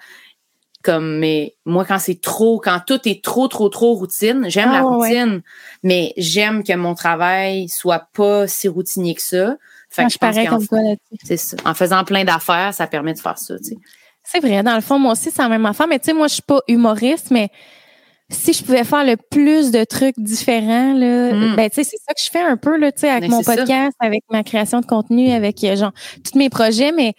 [0.82, 4.78] comme mais moi quand c'est trop quand tout est trop trop trop routine j'aime la
[4.78, 5.42] ah, routine
[5.82, 9.56] mais j'aime que mon travail soit pas si routinier que ça.
[9.90, 11.56] Fait je, parais comme toi là-dessus c'est ça.
[11.64, 13.76] En faisant plein d'affaires ça permet de faire ça tu sais.
[14.24, 16.28] C'est vrai dans le fond moi aussi c'est la même affaire mais tu sais moi
[16.28, 17.50] je suis pas humoriste mais
[18.30, 21.56] si je pouvais faire le plus de trucs différents là hmm.
[21.56, 23.42] ben tu sais c'est ça que je fais un peu là tu sais avec mon
[23.42, 25.92] podcast avec ma création de contenu avec euh, genre
[26.24, 27.12] tous mes projets mais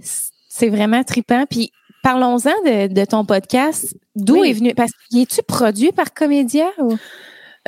[0.00, 1.72] c'est vraiment trippant puis
[2.08, 3.94] Parlons-en de, ton podcast.
[4.16, 4.74] D'où est venu?
[4.74, 6.96] Parce que es-tu produit par Comédia ou?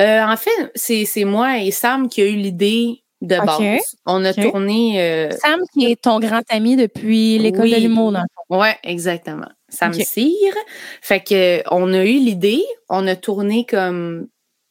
[0.01, 3.83] Euh, en fait, c'est moi et Sam qui a eu l'idée de base.
[4.07, 4.99] On a tourné.
[4.99, 9.51] Euh, Sam, qui est ton grand ami depuis l'école de l'humour, dans le Ouais, exactement.
[9.69, 10.55] Sam Cyr.
[11.03, 14.27] Fait que on a eu l'idée, on a tourné comme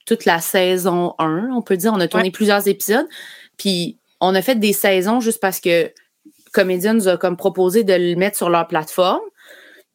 [0.08, 1.94] toute la saison 1, on peut dire.
[1.94, 3.08] On a tourné plusieurs épisodes.
[3.58, 5.94] Puis on a fait des saisons juste parce que
[6.54, 9.22] Comédia nous a comme proposé de le mettre sur leur plateforme.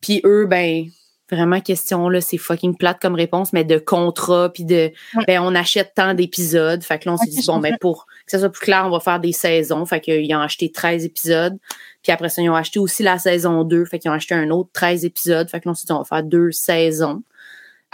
[0.05, 0.85] Puis eux, ben,
[1.31, 4.93] vraiment question là, c'est fucking plate comme réponse, mais de contrat, puis de
[5.27, 6.83] ben on achète tant d'épisodes.
[6.83, 8.91] Fait que là, on s'est dit, bon, ben pour que ça soit plus clair, on
[8.91, 9.87] va faire des saisons.
[9.87, 11.57] Fait qu'ils ont acheté 13 épisodes.
[12.03, 13.87] Puis après ça, ils ont acheté aussi la saison 2.
[13.87, 15.49] Fait qu'ils ont acheté un autre 13 épisodes.
[15.49, 17.23] Fait que là, on s'est dit, on va faire deux saisons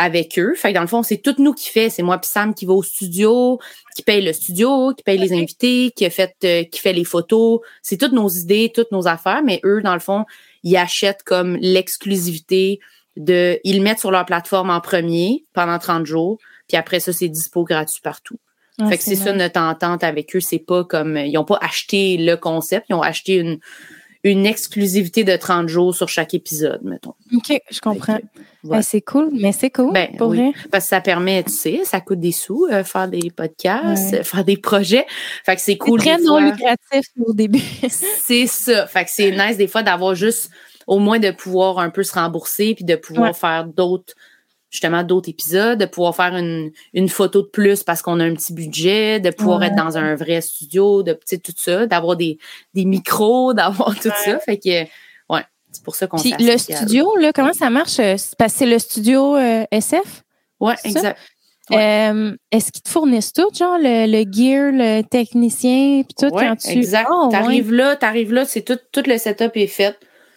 [0.01, 0.55] avec eux.
[0.57, 1.91] Fait que dans le fond, c'est tout nous qui fait.
[1.91, 3.61] C'est moi puis Sam qui va au studio,
[3.95, 7.05] qui paye le studio, qui paye les invités, qui a fait, euh, qui fait les
[7.05, 7.61] photos.
[7.83, 9.43] C'est toutes nos idées, toutes nos affaires.
[9.45, 10.25] Mais eux, dans le fond,
[10.63, 12.81] ils achètent comme l'exclusivité
[13.17, 17.13] de, ils le mettent sur leur plateforme en premier pendant 30 jours, puis après ça,
[17.13, 18.39] c'est dispo gratuit partout.
[18.81, 20.41] Ah, fait que c'est ça notre entente avec eux.
[20.41, 23.59] C'est pas comme, ils ont pas acheté le concept, ils ont acheté une,
[24.23, 27.15] une exclusivité de 30 jours sur chaque épisode, mettons.
[27.35, 28.19] OK, je comprends.
[28.63, 30.53] Ben, c'est cool, mais c'est cool, ben, pour vrai.
[30.71, 34.45] Parce que ça permet, tu sais, ça coûte des sous, euh, faire des podcasts, faire
[34.45, 35.07] des projets.
[35.47, 36.01] Fait que c'est cool.
[36.03, 37.63] C'est très non lucratif au début.
[37.89, 38.87] c'est ça.
[38.87, 40.51] Fait que c'est nice des fois d'avoir juste,
[40.87, 44.15] au moins de pouvoir un peu se rembourser puis de pouvoir faire d'autres
[44.71, 48.35] justement d'autres épisodes, de pouvoir faire une, une photo de plus parce qu'on a un
[48.35, 52.39] petit budget, de pouvoir être dans un vrai studio, de tout ça, d'avoir des,
[52.75, 54.39] des micros, d'avoir tout ça.
[54.39, 54.85] Fait que
[55.29, 57.99] ouais, c'est pour ça qu'on Puis le studio, là, comment ça marche?
[57.99, 60.23] Euh, parce que c'est le studio euh, SF?
[60.61, 61.19] Ouais, exact.
[61.73, 66.57] Euh, est-ce qu'ils te fournissent tout, genre le, le gear, le technicien, puis tout quand
[66.57, 66.71] tu.
[66.71, 67.09] Exact.
[67.11, 69.97] Oh, t'arrives là, t'arrives là, c'est tout, tout le setup est fait.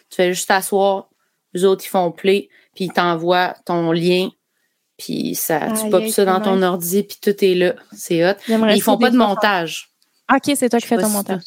[0.10, 1.10] Tu fais juste t'asseoir,
[1.54, 4.30] les autres ils font play puis il t'envoie ton lien,
[4.98, 7.74] puis ça, tu popes ça dans ton ordi, puis tout est là.
[7.92, 8.36] C'est hot.
[8.48, 9.90] Ils font pas de montage.
[10.34, 11.42] OK, c'est toi qui fais ton montage.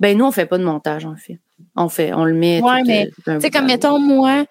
[0.00, 1.38] Ben, nous, on fait pas de montage, en fait.
[1.74, 2.60] On fait, on le met.
[2.60, 4.44] Ouais, mais, euh, tu sais, comme mettons, moi,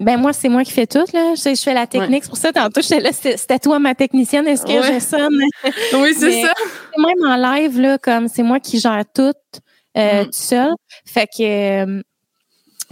[0.00, 1.34] ben moi, c'est moi qui fais tout, là.
[1.36, 2.24] Je, fais la technique.
[2.24, 4.48] C'est pour ça, tantôt, j'étais là, c'était toi ma technicienne.
[4.48, 5.38] Est-ce que je sonne?
[6.02, 6.52] oui, c'est ça.
[6.98, 9.32] Même en live, là, comme c'est moi qui gère tout.
[9.96, 10.24] euh, Mm.
[10.24, 10.72] tout seul.
[11.06, 11.42] Fait que
[11.84, 12.02] euh,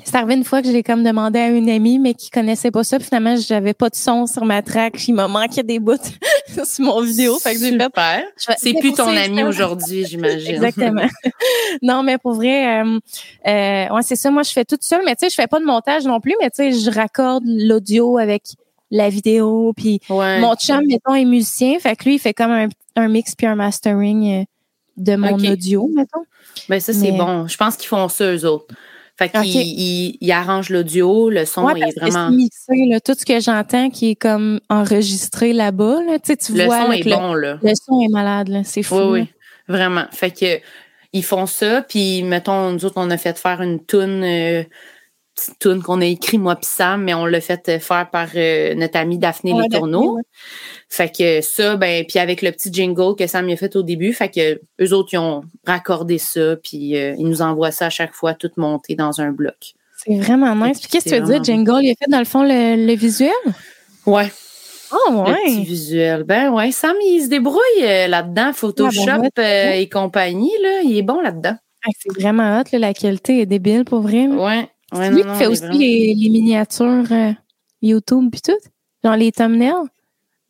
[0.04, 2.84] c'est arrivé une fois que j'ai comme demandé à une amie, mais qui connaissait pas
[2.84, 2.98] ça.
[2.98, 5.06] Puis finalement, j'avais pas de son sur ma track.
[5.06, 5.96] Il m'a manqué des bouts
[6.64, 7.38] sur mon vidéo.
[7.38, 7.60] Fait que.
[7.60, 8.22] Super.
[8.56, 10.54] C'est plus ton ami aujourd'hui, j'imagine.
[10.54, 11.06] Exactement.
[11.82, 12.98] non, mais pour vrai, euh,
[13.46, 14.30] euh, ouais, c'est ça.
[14.30, 16.34] Moi, je fais tout seul, mais tu sais, je fais pas de montage non plus,
[16.40, 18.42] mais tu sais, je raccorde l'audio avec
[18.90, 20.38] la vidéo, puis Ouais.
[20.40, 23.46] mon chum, mettons, est musicien, fait que lui, il fait comme un, un mix puis
[23.46, 24.44] un mastering euh,
[24.98, 26.24] de mon audio, mettons.
[26.68, 27.48] Ben ça, c'est bon.
[27.48, 28.74] Je pense qu'ils font ça, eux autres.
[29.18, 29.46] Fait qu'ils Ok.
[29.66, 32.30] ils, ils arrangent l'audio, le son Ouais, est que vraiment...
[32.30, 36.52] mixé, là, tout ce que j'entends qui est comme enregistré là-bas, là, tu sais, tu
[36.54, 37.58] Le vois son est le- bon, là.
[37.62, 38.96] le, son est malade, là, c'est fou.
[38.96, 39.28] Oui, oui.
[39.68, 40.04] Vraiment.
[40.12, 40.60] Fait que
[41.12, 44.64] ils font ça, puis mettons, nous autres, on a fait faire une toune, euh,
[45.34, 48.28] petite toune qu'on a écrit, moi pis Sam, mais on l'a fait euh, faire par
[48.34, 49.98] euh, notre amie Daphné Ouais, Les Tourneaux.
[50.00, 50.22] Daphné, ouais.
[50.94, 53.82] Fait que ça, ben, puis avec le petit jingle que Sam y a fait au
[53.82, 57.86] début, fait que eux autres, ils ont raccordé ça, puis euh, ils nous envoient ça
[57.86, 59.72] à chaque fois, tout monté dans un bloc.
[59.96, 60.80] C'est vraiment nice.
[60.80, 61.78] Puis qu'est-ce que tu veux dire, Jingle?
[61.82, 63.30] Il a fait, dans le fond, le, le visuel?
[64.04, 64.30] Ouais.
[64.92, 65.64] Oh, Le petit ouais.
[65.64, 66.24] visuel.
[66.24, 69.82] Ben ouais, Sam, il se débrouille euh, là-dedans, Photoshop Ah, euh, ouais.
[69.82, 70.82] et compagnie, là.
[70.84, 71.56] Il est bon là-dedans.
[71.86, 74.26] Ah, c'est vraiment hot, là, la qualité est débile, pour vrai.
[74.26, 74.68] Ouais.
[74.92, 77.04] ouais lui qui fait aussi vraiment- les, les miniatures
[77.80, 78.58] YouTube puis tout?
[79.02, 79.88] Genre les thumbnails?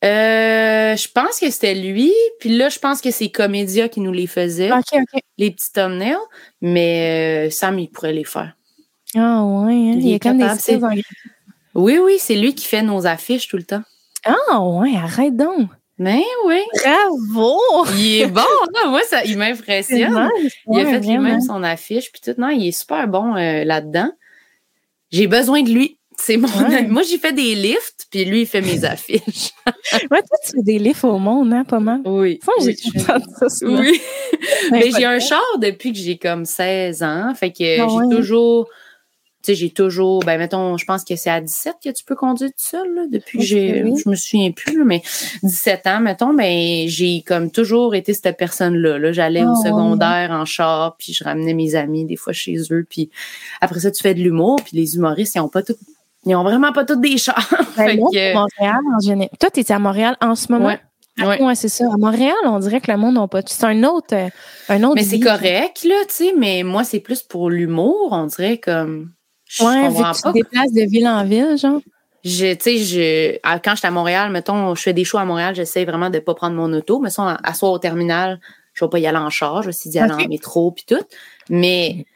[0.04, 2.12] Euh, je pense que c'était lui.
[2.40, 5.20] Puis là, je pense que c'est Comédia qui nous les faisait, OK, OK.
[5.38, 6.16] les petits thumbnails.
[6.60, 8.52] Mais euh, Sam, il pourrait les faire.
[9.14, 10.90] Ah ouais, hein, il est comme capable, des en-
[11.74, 13.82] Oui, oui, c'est lui qui fait nos affiches tout le temps.
[14.24, 15.68] Ah ouais, arrête donc.
[15.98, 17.58] Mais oui, Bravo!
[17.96, 18.40] il est bon.
[18.74, 18.88] là.
[18.88, 20.28] Moi, ça, il m'impressionne.
[20.72, 22.40] Il a fait lui-même son affiche, puis tout.
[22.40, 24.10] Non, il est super bon euh, là-dedans.
[25.12, 25.98] J'ai besoin de lui.
[26.24, 26.82] C'est mon Ouais.
[26.86, 29.50] Moi, j'ai fait des lifts, puis lui, il fait mes affiches.
[29.66, 32.00] Ouais, toi, tu fais des livres au monde, hein, pas mal.
[32.04, 32.38] Oui.
[32.44, 33.80] Ça, oui, j'ai entendu ça souvent.
[33.80, 34.00] Oui.
[34.70, 37.32] Mais j'ai un char depuis que j'ai comme 16 ans.
[37.34, 38.14] Fait que Ah j'ai ouais.
[38.16, 38.68] toujours.
[39.42, 40.20] Tu sais, j'ai toujours.
[40.20, 43.02] Ben, mettons, je pense que c'est à 17 que tu peux conduire tout seul, là,
[43.10, 43.82] depuis que j'ai.
[43.82, 44.00] oui.
[44.04, 45.02] Je me souviens plus, mais
[45.42, 48.98] 17 ans, mettons, ben, j'ai comme toujours été cette personne-là.
[49.00, 49.10] Là.
[49.10, 49.68] J'allais Ah au ouais.
[49.68, 52.86] secondaire en char, puis je ramenais mes amis des fois chez eux.
[52.88, 53.10] Puis
[53.60, 55.74] après ça, tu fais de l'humour, puis les humoristes, ils ont pas tout.
[56.24, 57.36] Ils ont vraiment pas tous des chars.
[57.76, 59.30] Ben, moi, que- Montréal, en général.
[59.40, 60.66] Toi, t'es à Montréal en ce moment?
[60.66, 60.80] Ouais.
[61.18, 61.42] Ouais.
[61.42, 61.84] Ouais, c'est ça.
[61.92, 63.40] À Montréal, on dirait que le monde n'a pas.
[63.44, 64.28] C'est un autre, euh,
[64.70, 64.94] un autre.
[64.94, 69.12] Mais c'est correct, là, tu sais, mais moi, c'est plus pour l'humour, on dirait comme.
[69.44, 71.80] Je Ouais, vu que tu te déplaces de ville en ville, genre.
[72.24, 75.54] Je, tu sais, je, quand j'étais à Montréal, mettons, je fais des shows à Montréal,
[75.54, 77.00] j'essaie vraiment de pas prendre mon auto.
[77.00, 78.40] Mais ça, à, soir au terminal,
[78.74, 80.84] je vais pas y aller en char, je vais essayer d'y aller en métro puis
[80.86, 81.02] tout.
[81.50, 82.06] Mais,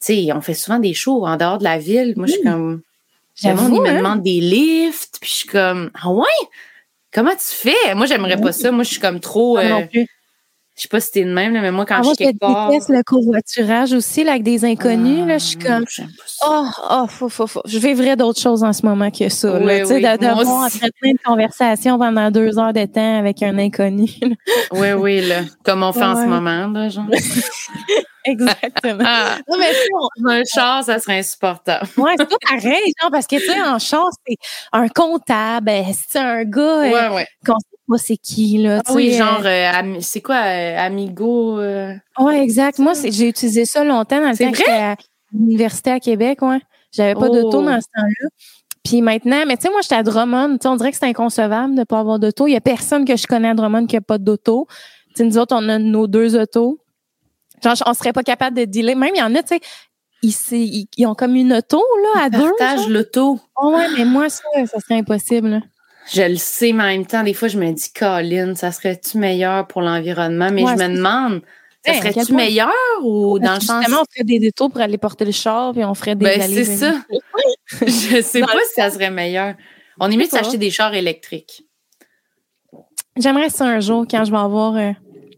[0.00, 2.14] tu sais, on fait souvent des shows en dehors de la ville.
[2.16, 2.80] Moi, je suis comme, le monde,
[3.36, 3.98] J'avoue, il me hein?
[3.98, 6.24] demande des lifts, puis je suis comme, ah ouais?
[7.12, 7.94] Comment tu fais?
[7.94, 8.70] Moi, j'aimerais pas ça.
[8.72, 10.06] Moi, je suis comme trop, Moi euh, non plus.
[10.76, 12.24] Je sais pas si t'es de même, là, mais moi, quand Ah, je suis je
[12.24, 12.68] quelque part.
[12.68, 15.26] déteste le covoiturage aussi, là, avec des inconnus.
[15.26, 15.84] là, je suis Ah, comme,
[16.46, 17.62] oh, oh, faut, faut, faut.
[17.64, 19.52] Je vivrais d'autres choses en ce moment que ça.
[19.58, 20.76] Oui, là, tu sais, oui, de, de moi voir aussi.
[20.76, 24.08] entretenir une conversation pendant deux heures de temps avec un inconnu.
[24.20, 24.28] là.
[24.72, 25.42] Oui, oui, là.
[25.64, 26.26] Comme on fait en ce Ouais.
[26.26, 27.06] moment, là, genre.
[28.24, 29.04] Exactement.
[29.06, 29.86] Ah, Non, mais sais,
[30.20, 31.86] on- un char, ça serait insupportable.
[31.96, 34.36] Ouais, c'est pas pareil, genre, parce que, tu sais, en char, c'est
[34.72, 35.70] un comptable,
[36.08, 37.26] c'est un gars euh, Ouais, ouais.
[37.46, 41.58] qu'on sait pas c'est qui, là, Ah oui, genre, euh, ami- c'est quoi, euh, Amigo?
[41.60, 42.78] euh, euh, ouais, exact.
[42.78, 44.96] Moi, j'ai utilisé ça longtemps dans le temps que j'étais à
[45.32, 46.60] l'université à Québec, ouais.
[46.92, 47.34] J'avais pas Oh.
[47.34, 48.28] d'auto dans ce temps-là.
[48.84, 50.58] Puis maintenant, mais tu sais, moi, j'étais à Drummond.
[50.64, 52.46] On dirait que c'est inconcevable de pas avoir d'auto.
[52.46, 54.66] Il y a personne que je connais à Drummond qui a pas d'auto.
[55.08, 56.78] Tu sais, nous autres, on a nos deux autos.
[57.64, 58.94] Genre, on serait pas capable de dealer.
[58.94, 59.60] Même, il y en a, tu sais,
[60.22, 61.82] ils, ils, ils ont comme une auto,
[62.14, 62.38] là, à deux.
[62.58, 62.88] Partage genre.
[62.90, 63.40] l'auto.
[63.60, 65.48] Oh, ouais, mais moi, ça, ça serait impossible.
[65.48, 65.60] là.
[66.12, 69.18] Je le sais, mais en même temps, des fois, je me dis, Colin, ça serait-tu
[69.18, 70.50] meilleur pour l'environnement?
[70.52, 71.42] Mais Ouais, je me demande,
[71.84, 73.78] ça Hey, quel serait-tu meilleur ou dans le sens.
[73.78, 76.42] Justement, on ferait des détours pour aller porter le char, puis on ferait des Ben,
[76.42, 76.94] c'est ça.
[77.80, 79.54] je sais Dans pas si ça serait meilleur.
[80.00, 81.64] On est mieux de s'acheter des chars électriques.
[83.16, 84.92] J'aimerais ça un jour quand je vais avoir euh,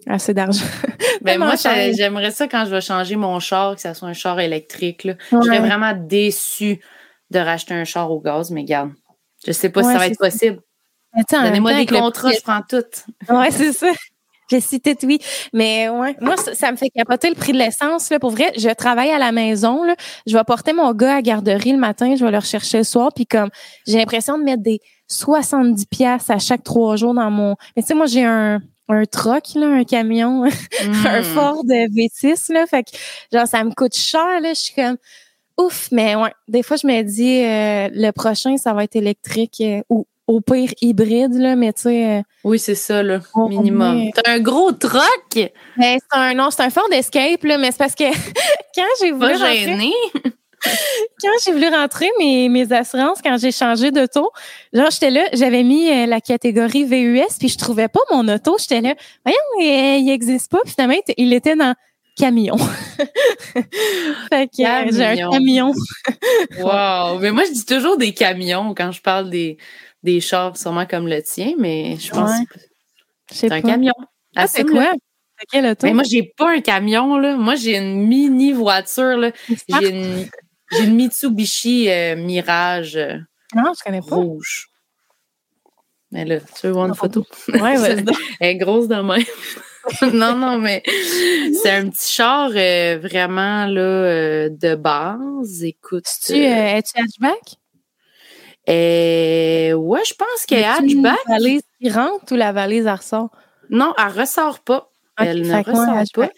[0.07, 0.64] assez d'argent.
[1.20, 4.38] Ben moi, j'aimerais ça quand je vais changer mon char, que ça soit un char
[4.38, 5.02] électrique.
[5.02, 5.14] Là.
[5.33, 6.81] Je serais vraiment déçue
[7.31, 8.92] de racheter un char au gaz, mais garde.
[9.46, 10.61] Je sais pas si ça va être possible.
[11.31, 12.85] Donnez-moi des contrats, je prends tout.
[13.29, 13.88] Ouais, c'est ça.
[14.51, 15.18] J'ai cité oui.
[15.53, 18.11] Mais ouais, moi, ça, ça me fait capoter le prix de l'essence.
[18.18, 19.85] Pour vrai, je travaille à la maison.
[19.85, 19.94] Là.
[20.27, 22.85] Je vais porter mon gars à la garderie le matin, je vais le rechercher le
[22.85, 23.11] soir.
[23.14, 23.51] Puis comme
[23.87, 27.57] j'ai l'impression de mettre des 70 pièces à chaque trois jours dans mon.
[27.77, 30.44] Mais tu sais, moi, j'ai un un truck, là, un camion,
[31.05, 31.22] un Hmm.
[31.22, 32.66] Ford V6, là.
[32.66, 32.90] Fait que,
[33.33, 34.55] genre, ça me coûte cher, là.
[34.55, 34.96] Je suis comme,
[35.59, 36.33] ouf, mais ouais.
[36.47, 40.40] Des fois, je me dis, euh, le prochain, ça va être électrique euh, ou au
[40.40, 42.23] pire hybride, là, mais tu sais.
[42.44, 44.11] oui, c'est ça, là, minimum.
[44.14, 45.51] T'as un gros truck!
[45.77, 48.05] Mais c'est un, non, c'est un Ford Escape, là, mais c'est parce que
[48.75, 49.38] quand j'ai voulu.
[49.38, 49.92] Pas gêné.
[51.23, 54.31] quand j'ai voulu rentrer mes, mes assurances, quand j'ai changé d'auto,
[54.73, 58.57] genre, j'étais là, j'avais mis euh, la catégorie VUS, puis je trouvais pas mon auto.
[58.59, 58.94] J'étais là,
[59.25, 60.59] voyons, il, il existe pas.
[60.64, 61.75] Puis finalement, il était dans
[62.18, 62.57] camion.
[64.28, 65.72] fait que euh, j'ai un camion.
[66.59, 67.18] wow!
[67.18, 69.57] Mais moi, je dis toujours des camions quand je parle des,
[70.02, 72.59] des chars, sûrement comme le tien, mais je pense que
[73.31, 73.94] c'est un camion.
[74.37, 74.92] Ah, c'est quoi?
[75.50, 75.87] Quel auto?
[75.87, 77.37] Mais moi, j'ai pas un camion, là.
[77.37, 79.31] Moi, j'ai une mini voiture, là.
[79.68, 83.16] J'ai une, Mitsubishi euh, Mirage euh,
[83.54, 84.16] non, je connais pas.
[84.16, 84.68] rouge.
[86.11, 87.26] Mais là, tu veux voir une photo?
[87.48, 87.76] Ouais,
[88.40, 89.24] Elle est grosse de même.
[90.12, 90.83] non, non, mais
[91.62, 95.64] c'est un petit char euh, vraiment là, de base.
[95.64, 96.07] Écoute.
[96.24, 97.57] Tu, es-tu hatchback?
[98.66, 101.18] ouais, je pense qu'elle est hatchback.
[101.29, 103.31] La valise qui rentre ou la valise elle ressort?
[103.70, 104.90] Non, elle ressort pas.
[105.16, 106.31] elle ne ressort pas.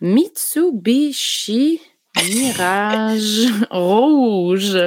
[0.00, 1.80] Mitsubishi
[2.24, 4.78] Mirage rouge.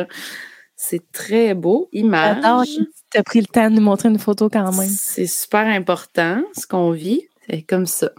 [0.75, 1.89] C'est très beau.
[1.93, 2.67] Image.
[3.11, 4.89] Tu as pris le temps de nous montrer une photo quand même.
[4.89, 7.27] C'est super important, ce qu'on vit.
[7.49, 8.11] C'est comme ça.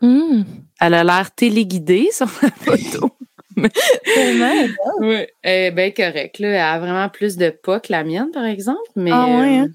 [0.00, 0.42] Hmm.
[0.80, 3.10] Elle a l'air téléguidée sur la photo.
[3.56, 6.40] oui, elle est bien correcte.
[6.40, 8.80] Elle a vraiment plus de pas que la mienne, par exemple.
[8.94, 9.68] Mais, ah ouais, hein?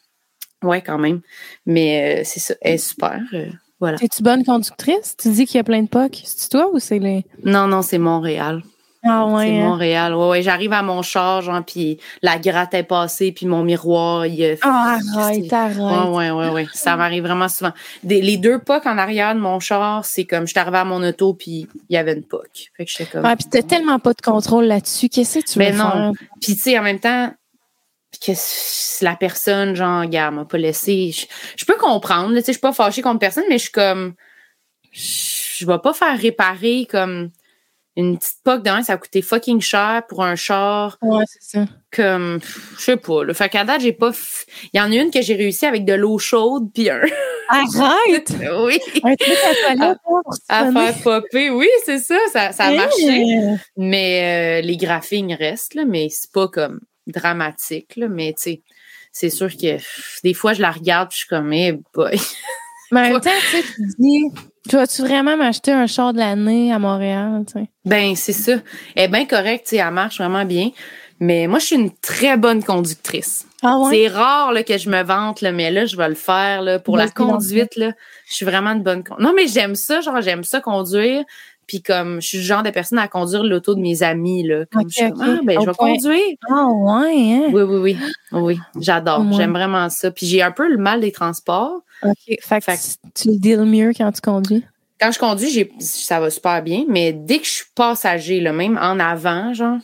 [0.63, 1.21] euh, ouais, quand même.
[1.65, 2.53] Mais euh, c'est ça.
[2.62, 3.21] Elle est super.
[3.34, 3.47] Euh,
[3.79, 3.97] voilà.
[4.01, 5.15] Es-tu bonne conductrice?
[5.17, 6.21] Tu dis qu'il y a plein de POC.
[6.23, 7.25] C'est toi ou c'est les.
[7.43, 8.62] Non, non, c'est Montréal.
[9.04, 9.48] Ah ouais.
[9.48, 9.70] C'est hein?
[9.70, 10.16] Montréal.
[10.16, 10.42] Ouais, ouais.
[10.44, 14.58] J'arrive à mon char, genre, puis la gratte est passée, puis mon miroir, il.
[14.62, 15.78] Ah, arrête, arrête.
[15.78, 16.68] Ouais, ouais, ouais, ouais.
[16.74, 17.74] Ça m'arrive vraiment souvent.
[18.04, 21.04] les deux POC en arrière de mon char, c'est comme, je suis arrivée à mon
[21.04, 22.72] auto, puis il y avait une POC.
[22.78, 23.26] Fait que j'étais comme.
[23.26, 25.10] Ah, puis t'as tellement pas de contrôle là-dessus.
[25.10, 26.14] Qu'est-ce que tu veux Mais non.
[26.40, 27.34] Puis, tu sais, en même temps,
[28.24, 28.32] que
[29.04, 31.12] la personne, genre, gars, m'a pas laissé.
[31.12, 33.72] Je, je peux comprendre, tu sais, je suis pas fâchée contre personne, mais je suis
[33.72, 34.14] comme
[34.92, 37.32] je vais pas faire réparer comme
[37.97, 40.97] une petite poque d'un, ça a coûté fucking cher pour un char.
[41.01, 41.65] Ouais, c'est ça.
[41.91, 42.39] Comme,
[42.77, 43.23] je sais pas.
[43.25, 43.34] Là.
[43.34, 44.12] Fait qu'à date, j'ai pas.
[44.73, 47.01] Il y en a une que j'ai réussi avec de l'eau chaude puis un.
[47.49, 48.34] Arrête!
[48.63, 48.80] oui.
[49.04, 49.38] Un truc
[49.77, 49.95] à
[50.47, 51.49] à, à faire popper.
[51.49, 52.17] Oui, c'est ça.
[52.32, 53.58] Ça, ça a marché.
[53.75, 57.97] Mais euh, les graphiques restent, là, mais c'est pas comme dramatique.
[57.97, 58.62] Là, mais tu sais,
[59.12, 59.77] c'est sûr que
[60.23, 62.17] des fois, je la regarde puis je suis comme, eh boy.
[62.91, 64.23] Mais en même temps, tu sais, tu dis,
[64.69, 67.69] tu vas-tu vraiment m'acheter un char de l'année à Montréal, tu sais?
[67.86, 68.54] Ben, c'est ça.
[68.95, 70.71] Elle est bien correcte, tu sais, elle marche vraiment bien.
[71.19, 73.45] Mais moi, je suis une très bonne conductrice.
[73.62, 73.91] Ah ouais?
[73.91, 76.63] C'est rare là, que je me vante, là, mais là, je vais le faire.
[76.63, 77.91] Là, pour la conduite, là,
[78.28, 81.24] je suis vraiment une bonne Non, mais j'aime ça, genre, j'aime ça conduire.
[81.71, 84.65] Puis comme je suis le genre de personne à conduire l'auto de mes amis, là.
[84.73, 86.36] Comme je suis comme, ah, ben, je vais conduire.
[86.49, 87.49] Ah ouais, hein?
[87.53, 87.97] Oui, oui, oui.
[88.34, 89.31] Oui, j'adore.
[89.31, 90.12] J'aime vraiment ça.
[90.12, 91.79] Puis j'ai un peu le mal des transports.
[92.03, 92.38] OK.
[92.41, 92.71] Fait, que
[93.15, 94.65] tu le deals mieux quand tu conduis?
[94.99, 98.77] Quand je conduis, ça va super bien, mais dès que je suis passager, là, même
[98.77, 99.77] en avant, genre,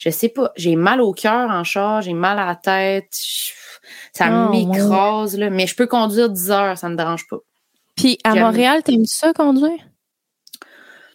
[0.00, 3.06] je sais pas, j'ai mal au cœur en char, j'ai mal à la tête,
[4.12, 7.38] ça Oh, m'écrase, là, mais je peux conduire 10 heures, ça me dérange pas.
[7.94, 8.34] Puis à.
[8.34, 9.78] Montréal, t'aimes ça conduire?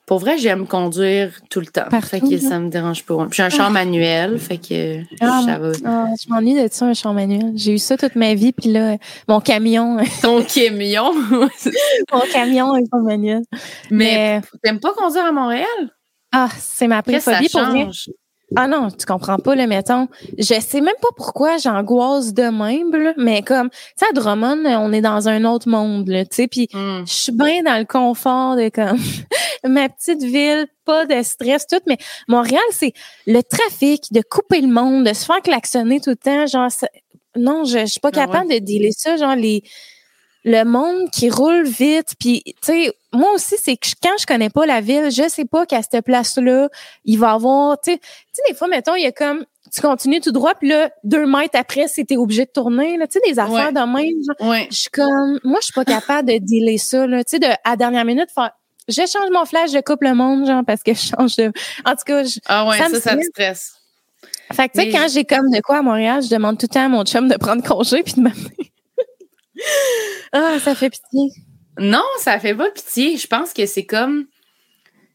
[0.05, 1.85] Pour vrai, j'aime conduire tout le temps.
[1.89, 3.27] Partout, fait que ça me dérange pas.
[3.31, 5.71] J'ai un char manuel, fait que Ah, ça va.
[5.83, 7.53] Ah, je m'ennuie de ça, un char manuel.
[7.55, 11.11] J'ai eu ça toute ma vie, puis là, mon camion, Ton camion?
[11.31, 13.41] mon camion est pas manuel.
[13.89, 15.65] mais t'aimes pas conduire à Montréal?
[16.31, 18.09] Ah, c'est ma préphobie pour change?
[18.55, 20.07] Ah non, tu comprends pas, là, mettons.
[20.37, 24.63] Je sais même pas pourquoi j'angoisse de même, là, mais comme, tu sais, à Drummond,
[24.67, 27.01] on est dans un autre monde, tu sais, puis Hmm.
[27.07, 28.99] je suis bien dans le confort de comme
[29.67, 31.97] ma petite ville, pas de stress, tout, mais
[32.27, 32.93] Montréal, c'est
[33.27, 36.89] le trafic, de couper le monde, de se faire klaxonner tout le temps, genre, ça-
[37.35, 39.63] non, je, je suis pas Ah capable de dealer ça, genre, les,
[40.43, 44.49] le monde qui roule vite, puis, tu sais, moi aussi, c'est que quand je connais
[44.51, 46.69] pas la ville, je sais pas qu'à cette place-là,
[47.03, 49.43] il va y avoir, tu sais, tu sais, des fois, mettons, il y a comme,
[49.73, 53.19] tu continues tout droit, puis là, deux mètres après, c'était obligé de tourner, là, tu
[53.19, 53.71] sais, des affaires Ouais.
[53.73, 54.67] de même, genre, Ouais.
[54.69, 57.23] je suis comme, moi, je suis pas capable de dealer ça, là.
[57.23, 58.51] Tu sais, de, à la dernière minute, faire,
[58.87, 61.51] je change mon flash, je coupe le monde, genre, parce que je change de,
[61.85, 63.73] en tout cas, je- Ah ouais, Ça ça, me ça, te stresse.
[64.53, 66.73] fait que, tu sais, quand j'ai comme de quoi à Montréal, je demande tout le
[66.73, 68.71] temps à mon chum de prendre congé puis de m'amener.
[70.33, 71.29] ah, ça fait pitié.
[71.79, 73.17] Non, ça fait pas pitié.
[73.17, 74.25] Je pense que c'est comme.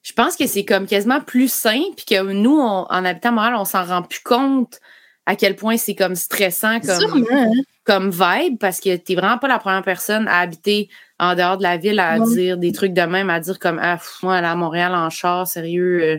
[0.02, 3.32] Je pense que c'est comme quasiment plus simple, puis que nous, on- en habitant à
[3.32, 4.80] Montréal, on s'en rend plus compte
[5.26, 7.50] à quel point c'est comme stressant comme, Sûrement, hein?
[7.84, 10.88] comme vibe, parce que t'es vraiment pas la première personne à habiter
[11.20, 13.96] en dehors de la ville à dire des trucs de même, à dire comme ah,
[13.98, 16.18] pff, moi, là, à Montréal en char, sérieux, euh,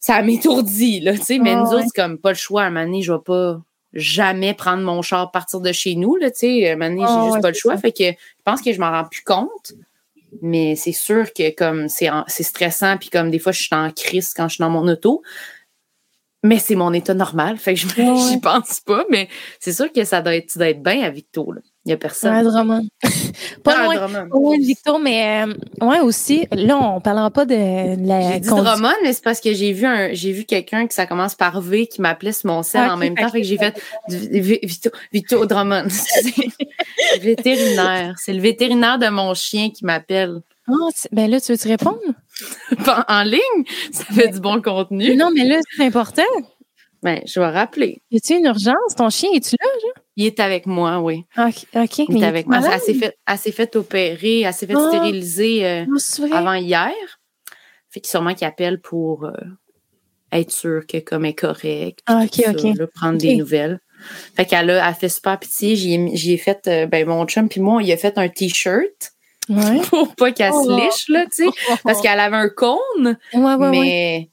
[0.00, 1.38] ça m'étourdit, là, tu sais.
[1.38, 1.76] Mais nous ouais.
[1.76, 2.62] autres, c'est comme pas le choix.
[2.62, 3.60] À un moment donné, je vais pas.
[3.94, 6.76] jamais prendre mon char, partir de chez nous, là, tu sais.
[6.76, 7.74] Maintenant, j'ai Ah, juste ouais, pas le choix.
[7.76, 7.80] ça.
[7.80, 9.72] Fait que je pense que je m'en rends plus compte.
[10.42, 12.10] Mais c'est sûr que comme c'est
[12.42, 15.22] stressant, puis comme des fois, je suis en crise quand je suis dans mon auto.
[16.42, 17.56] Mais c'est mon état normal.
[17.56, 18.18] Fait que je Ouais, ouais.
[18.28, 19.04] j'y pense pas.
[19.10, 19.28] Mais
[19.60, 21.60] c'est sûr que ça doit être, tu dois être bien à Victo, là.
[21.86, 22.42] Il y a personne.
[22.44, 22.86] Drummond.
[23.62, 23.94] pas Ah, loin.
[23.96, 24.28] Drummond.
[24.30, 25.54] Pas loin de Victo, mais euh,
[25.86, 26.46] ouais aussi.
[26.52, 27.54] Là, on parlera pas de
[28.06, 30.86] la J'ai dit condu- Drummond, mais c'est parce que j'ai vu un, j'ai vu quelqu'un
[30.86, 33.28] qui ça commence par V qui m'appelait sur mon sel Ah, en même temps.
[33.28, 33.78] Fait que j'ai fait
[34.08, 35.84] du- Vi- Vito, Vito Drummond.
[35.88, 36.48] excusez.
[37.20, 38.14] vétérinaire.
[38.18, 40.40] C'est le vétérinaire de mon chien qui m'appelle.
[40.66, 41.98] Tu- ben là, tu veux-tu répondre?
[43.08, 45.14] En- ligne, ça fait du bon contenu.
[45.16, 46.22] Non, mais là, c'est important.
[47.02, 48.00] Ben, je vais rappeler.
[48.10, 48.94] Y a-tu une urgence?
[48.96, 50.02] Ton chien, es-tu là?
[50.16, 51.24] Il est avec moi, oui.
[51.36, 51.98] OK, OK.
[52.08, 52.60] Il est avec moi.
[52.72, 54.88] Elle s'est fait, fait opérer, elle s'est fait Ah.
[54.88, 55.84] stériliser euh,
[56.32, 56.92] avant hier.
[57.90, 59.32] Fait que sûrement qu'il appelle pour euh,
[60.32, 62.00] être sûr que comme elle est correcte.
[62.06, 62.76] Ah, OK, ça, OK.
[62.76, 63.80] là, prendre des nouvelles.
[64.36, 65.76] Fait qu'elle a, elle fait super pitié.
[65.76, 69.12] J'y ai, fait, euh, ben, mon chum puis moi, il a fait un t-shirt
[69.48, 69.80] Ouais.
[69.90, 70.64] pour pas qu'elle Oh.
[70.64, 71.76] se liche, là, tu sais.
[71.84, 73.70] Parce qu'elle avait un cône, Ouais, ouais, ouais.
[73.70, 74.30] mais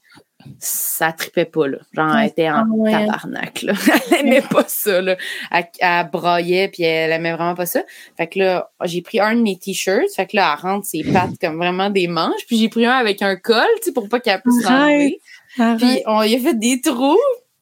[0.58, 1.78] ça tripait pas, là.
[1.92, 2.92] Genre, elle était en Ah, ouais.
[2.92, 3.72] tabarnak, là.
[4.12, 5.16] elle aimait pas ça, là.
[5.50, 7.82] Elle, elle braillait, puis elle aimait vraiment pas ça.
[8.16, 10.12] Fait que là, j'ai pris un de mes t-shirts.
[10.14, 12.46] Fait que là, elle rentre ses pattes comme vraiment des manches.
[12.46, 14.64] Puis j'ai pris un avec un col, tu sais, pour pas qu'elle puisse.
[14.66, 15.14] Arrête.
[15.78, 17.18] Puis on y a fait des trous.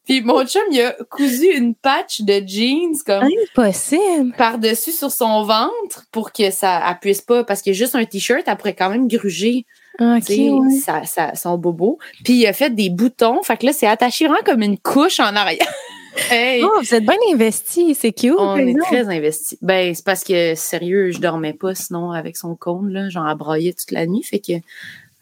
[0.06, 4.32] Puis mon chum, il a cousu une patch de jeans comme Impossible.
[4.36, 8.42] par-dessus sur son ventre pour que ça elle puisse pas parce que juste un t-shirt
[8.46, 9.66] elle pourrait quand même gruger
[10.00, 10.70] OK, tu sais, ouais.
[10.78, 14.26] sa- sa- son bobo puis il a fait des boutons fait que là c'est attaché
[14.26, 15.66] vraiment comme une couche en arrière
[16.30, 17.96] hey, Oh, vous êtes bien investis.
[17.98, 18.34] C'est cute.
[18.38, 22.54] on est très investis ben c'est parce que sérieux je dormais pas sinon avec son
[22.56, 24.52] cône là genre braillait toute la nuit fait que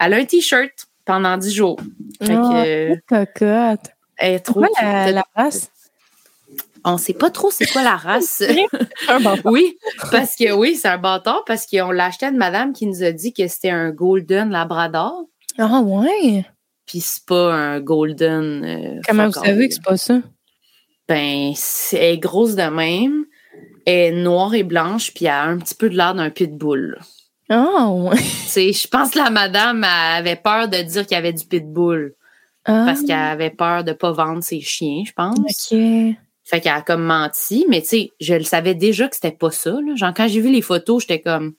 [0.01, 1.79] elle a un t-shirt pendant 10 jours
[2.23, 3.91] fait Ah, euh, cocotte.
[4.17, 5.71] elle est trop quoi la, la race?
[6.85, 8.43] On sait pas trop c'est quoi la race
[9.09, 9.21] Un.
[9.45, 9.77] Oui,
[10.11, 13.03] parce que oui, c'est un bâtard parce qu'on l'a acheté à une madame qui nous
[13.03, 15.25] a dit que c'était un golden labrador,
[15.59, 16.45] Ah, ouais?
[16.87, 18.65] puis c'est pas un golden.
[18.65, 20.21] euh, Comment vous savez que c'est pas ça?
[21.09, 23.25] Ben, c'est elle est grosse de même,
[23.87, 26.99] elle est noire et blanche, puis elle a un petit peu de l'air d'un pitbull.
[27.51, 28.17] Ah, ouais.
[28.17, 31.47] Tu sais, je pense que la madame avait peur de dire qu'il y avait du
[31.47, 32.15] pitbull
[32.67, 35.39] Ah, parce qu'elle avait peur de pas vendre ses chiens, je pense.
[35.39, 36.19] OK.
[36.49, 39.51] Fait qu'elle a comme menti, mais tu sais, je le savais déjà que c'était pas
[39.51, 39.71] ça.
[39.73, 39.95] Là.
[39.97, 41.55] Genre quand j'ai vu les photos, j'étais comme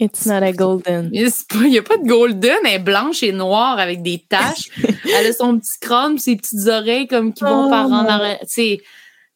[0.00, 1.08] It's not a golden.
[1.12, 1.30] Il
[1.70, 4.68] n'y a pas de golden, elle est blanche et noire avec des taches.
[5.16, 8.40] elle a son petit crâne, ses petites oreilles comme qui vont Oh, par en arrière.
[8.40, 8.78] Tu sais,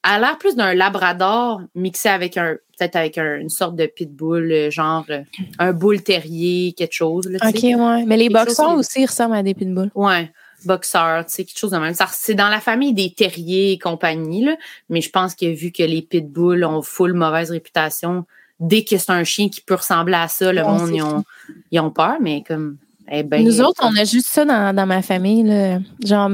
[0.04, 3.86] elle a l'air plus d'un labrador mixé avec un, peut-être avec un- une sorte de
[3.86, 5.22] pitbull, euh, genre euh,
[5.58, 7.26] un bull terrier, quelque chose.
[7.28, 8.04] Là, OK, ouais.
[8.06, 8.34] Mais les qui-
[8.76, 9.90] aussi ressemblent à des pitbulls.
[9.94, 10.30] Ouais,
[10.64, 11.94] boxeur, tu sais, quelque chose de même.
[12.12, 14.56] C'est dans la famille des terriers et compagnie, là.
[14.88, 18.24] Mais je pense que vu que les pitbulls ont full mauvaise réputation,
[18.60, 21.24] dès que c'est un chien qui peut ressembler à ça, le monde, ils ont,
[21.70, 22.76] ils ont peur, mais comme,
[23.10, 25.42] eh ben, Nous autres, on a juste ça dans, dans ma famille.
[25.44, 25.78] Là.
[26.04, 26.28] Genre,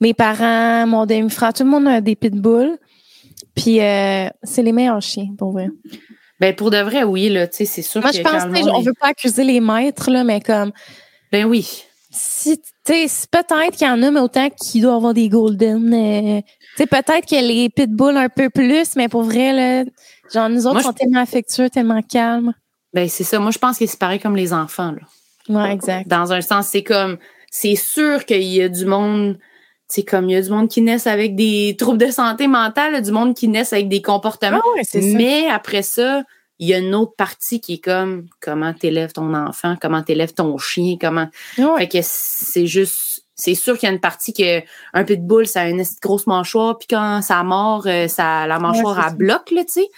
[0.00, 2.76] mes parents, mon demi-frère, tout le monde a des pitbulls.
[3.54, 5.68] Puis, euh, c'est les meilleurs chiens, pour vrai.
[6.38, 8.54] Ben, pour de vrai, oui, là, tu sais, c'est sûr Moi, que je pense, on
[8.54, 10.70] est- veut pas accuser les maîtres, là, mais comme,
[11.32, 11.82] Ben oui.
[12.10, 15.92] si, tu sais, peut-être qu'il y en a, mais autant qu'il doit avoir des golden.
[15.92, 19.84] euh, tu sais, peut-être que les pitbulls un peu plus, mais pour vrai, là,
[20.32, 22.52] genre, nous autres Moi, sont je- tellement affectueux, tellement calmes.
[22.92, 23.38] Ben, c'est ça.
[23.38, 25.00] Moi, je pense que c'est pareil comme les enfants, là.
[25.48, 26.08] Ouais, exact.
[26.08, 27.18] Dans un sens, c'est comme,
[27.50, 29.38] c'est sûr qu'il y a du monde,
[29.88, 33.00] c'est comme, il y a du monde qui naissent avec des troubles de santé mentale,
[33.02, 34.60] du monde qui naissent avec des comportements.
[34.62, 35.16] Ah ouais, c'est ça.
[35.18, 36.22] Mais après ça,
[36.60, 40.34] il y a une autre partie qui est comme, comment t'élèves ton enfant, comment t'élèves
[40.34, 41.28] ton chien, comment.
[41.58, 41.78] Ouais.
[41.78, 44.60] Fait que c'est juste, c'est sûr qu'il y a une partie que
[44.92, 48.98] un pitbull, ça a une grosse mâchoire, puis quand ça mord, euh, ça, la mâchoire,
[48.98, 49.16] elle ça.
[49.16, 49.88] bloque, là, tu sais.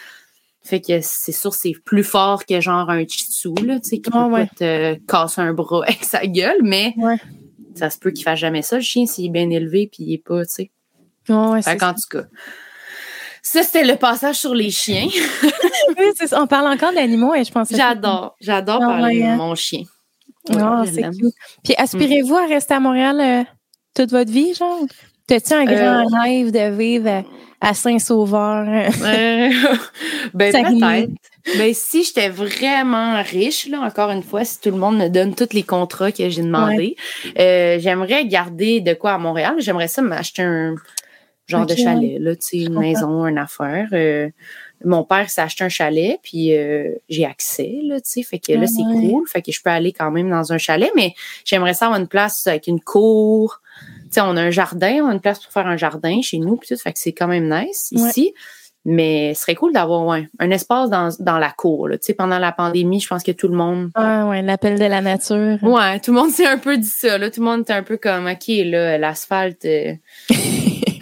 [0.64, 4.10] Fait que c'est sûr, c'est plus fort que genre un chitsu, là, tu sais, qui
[4.14, 4.48] Ah peut ouais.
[4.56, 7.16] te casser un bras avec sa gueule, mais Ouais.
[7.74, 10.14] ça se peut qu'il fasse jamais ça, le chien, s'il est bien élevé, puis il
[10.14, 10.70] est pas, tu sais.
[11.28, 12.24] Ouais, ouais, Fait qu'en tout cas,
[13.42, 15.08] ça, c'était le passage sur les chiens.
[15.98, 16.40] Oui, c'est ça.
[16.40, 19.54] On parle encore d'animaux et je pense que J'adore, j'adore Ah parler ouais, de mon
[19.54, 19.82] chien.
[20.48, 21.34] Je c'est cute.
[21.62, 23.44] Puis aspirez-vous à rester à Montréal euh,
[23.94, 24.80] toute votre vie, genre?
[25.26, 27.08] T'as-tu un grand rêve de vivre
[27.60, 28.66] à, à Saint-Sauveur?
[28.68, 29.50] Euh,
[30.34, 31.10] ben peut-être.
[31.58, 35.34] Ben si j'étais vraiment riche, là, encore une fois, si tout le monde me donne
[35.34, 36.96] tous les contrats que j'ai demandé,
[37.38, 39.56] euh, j'aimerais garder de quoi à Montréal.
[39.58, 40.74] J'aimerais ça m'acheter un
[41.46, 43.88] genre de chalet, là, tu sais, une maison, une affaire.
[43.92, 44.28] Euh,
[44.84, 48.52] mon père s'est acheté un chalet, puis euh, j'ai accès, là, tu sais, fait que
[48.52, 49.08] là, Ah c'est ouais.
[49.08, 49.26] cool.
[49.28, 51.14] Fait que je peux aller quand même dans un chalet, mais
[51.44, 53.60] j'aimerais ça avoir une place avec une cour,
[54.04, 56.38] tu sais, on a un jardin, on a une place pour faire un jardin chez
[56.38, 58.34] nous, puis tout, fait que c'est quand même nice ici.
[58.84, 61.88] Mais ce serait cool d'avoir ouais, un espace dans, dans la cour.
[61.92, 63.90] Tu sais, pendant la pandémie, je pense que tout le monde.
[63.94, 65.56] Ah ouais, l'appel de la nature.
[65.62, 67.16] Ouais, tout le monde s'est un peu dit ça.
[67.16, 67.30] Là.
[67.30, 69.64] Tout le monde était un peu comme OK, là, l'asphalte.
[69.66, 69.92] Euh,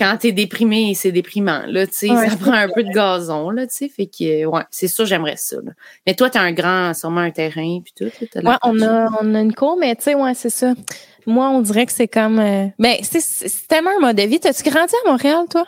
[0.00, 1.62] quand t'es déprimé, c'est déprimant.
[1.66, 3.88] Là, tu ça prend un peu de gazon, là, tu sais.
[3.88, 5.56] Fait que ouais, c'est sûr, j'aimerais ça.
[5.62, 5.72] Là.
[6.06, 8.04] Mais toi, t'as un grand, sûrement un terrain puis tout.
[8.34, 10.72] ouais, on a, on a une cour, mais tu sais, ouais, c'est ça.
[11.26, 12.38] Moi, on dirait que c'est comme.
[12.38, 12.66] Euh...
[12.78, 14.40] Ben, c'est tellement un mode de vie.
[14.40, 15.66] T'as-tu grandi à Montréal, toi?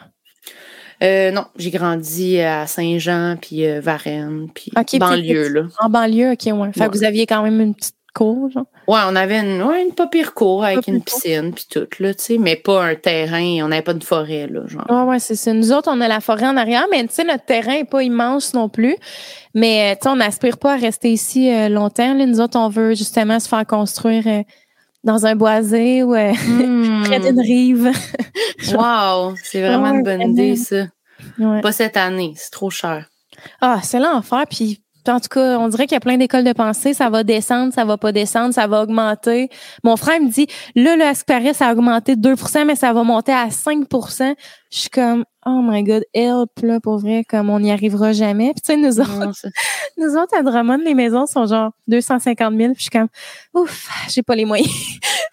[1.02, 5.62] Euh, non, j'ai grandi à Saint-Jean, puis euh, Varennes, puis banlieue, là.
[5.80, 6.72] En banlieue, OK, ouais.
[6.72, 8.66] Fait que vous aviez quand même une petite cour, genre?
[8.88, 12.14] Ouais, on avait une, ouais, une pas pire cour avec une piscine, puis tout, là,
[12.14, 14.86] tu sais, mais pas un terrain, on n'avait pas de forêt, là, genre.
[14.88, 15.52] Ouais, ouais, c'est ça.
[15.52, 18.02] Nous autres, on a la forêt en arrière, mais tu sais, notre terrain est pas
[18.02, 18.96] immense non plus.
[19.54, 22.26] Mais, tu sais, on n'aspire pas à rester ici euh, longtemps, là.
[22.26, 24.44] Nous autres, on veut justement se faire construire
[25.04, 27.02] dans un boisé ou hmm.
[27.04, 27.90] près d'une rive.
[28.72, 30.86] wow, c'est vraiment une bonne idée, ça.
[31.38, 33.06] Pas cette année, c'est trop cher.
[33.60, 34.44] Ah, c'est l'enfer.
[34.48, 36.94] Puis, en tout cas, on dirait qu'il y a plein d'écoles de pensée.
[36.94, 39.48] Ça va descendre, ça va pas descendre, ça va augmenter.
[39.84, 43.02] Mon frère me dit, là, le Paris, ça a augmenté de 2% mais ça va
[43.02, 44.34] monter à 5%
[44.70, 48.52] Je suis comme, oh my God, help, là, pour vrai, comme on n'y arrivera jamais.
[48.52, 49.46] Puis, tu sais, nous autres,
[49.98, 52.72] nous autres, à Drummond, les maisons sont genre 250 000.
[52.72, 53.08] Puis, je suis comme,
[53.54, 54.70] ouf, j'ai pas les moyens.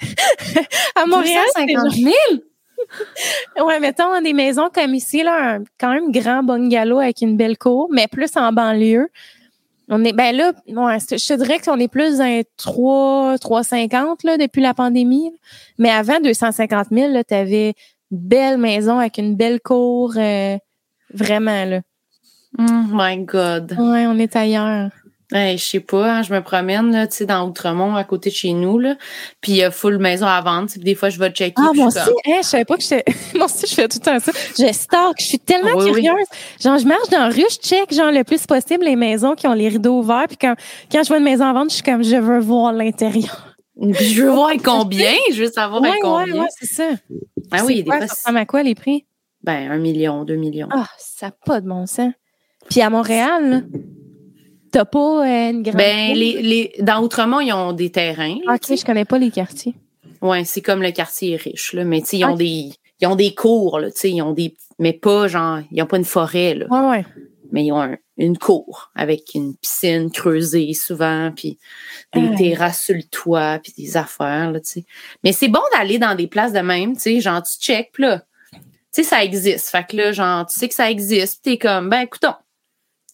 [0.96, 2.14] à Montréal, 250 000?
[3.66, 7.58] ouais, mettons des maisons comme ici, là, un quand même grand bungalow avec une belle
[7.58, 9.10] cour, mais plus en banlieue.
[9.90, 14.38] On est, ben là, ouais, je te dirais qu'on est plus dans 3, 350 là,
[14.38, 15.32] depuis la pandémie.
[15.80, 17.74] Mais avant 250 000, tu avais
[18.12, 20.14] une belle maison avec une belle cour.
[20.16, 20.58] Euh,
[21.14, 21.82] vraiment, là.
[22.58, 23.76] Oh my God.
[23.80, 24.92] Ouais, on est ailleurs.
[25.32, 28.32] Hey, je sais pas, hein, je me promène là, tu sais, dans Outremont, à côté
[28.32, 28.96] de chez nous, là.
[29.42, 30.70] Puis il y a full maison à vendre.
[30.78, 31.54] Des fois, je vais checker.
[31.56, 33.06] Ah, moi aussi, hein, je savais pas que j'étais.
[33.36, 34.32] moi aussi, je fais tout le temps ça.
[34.58, 36.26] Je stalk, je suis tellement curieuse.
[36.60, 39.46] Genre, je marche dans la rue, je check, genre, le plus possible les maisons qui
[39.46, 40.26] ont les rideaux ouverts.
[40.28, 40.56] Puis quand,
[40.92, 43.56] quand je vois une maison à vendre, je suis comme, je veux voir l'intérieur.
[43.80, 46.34] je veux voir combien, je veux savoir ouais, combien.
[46.34, 46.90] Ouais, ouais, c'est ça.
[47.52, 48.00] Ah oui, des fois.
[48.08, 49.06] Ça ressemble à quoi les prix?
[49.44, 50.70] Ben, un million, deux millions.
[50.72, 52.12] Ah, ça n'a pas de bon sens.
[52.68, 53.62] Puis à Montréal, là,
[54.72, 55.78] T'as pas euh, une grande.
[55.78, 58.38] Ben, les, les, dans Outremont, ils ont des terrains.
[58.48, 59.76] Ah, ok, je connais pas les quartiers.
[60.22, 61.84] Ouais, c'est comme le quartier riche, là.
[61.86, 64.34] Mais, tu sais, ils ont des, ils ont des cours, là, tu sais, ils ont
[64.34, 66.66] des, mais pas genre, ils ont pas une forêt, là.
[66.70, 67.06] Ouais, ouais.
[67.52, 71.58] Mais ils ont une cour avec une piscine creusée souvent, puis
[72.14, 74.86] des terrasses sur le toit, puis des affaires, là, tu sais.
[75.24, 78.24] Mais c'est bon d'aller dans des places de même, tu sais, genre, tu check, là.
[78.52, 78.60] Tu
[78.92, 79.70] sais, ça existe.
[79.70, 82.34] Fait que là, genre, tu sais que ça existe, t'es comme, ben, écoutons,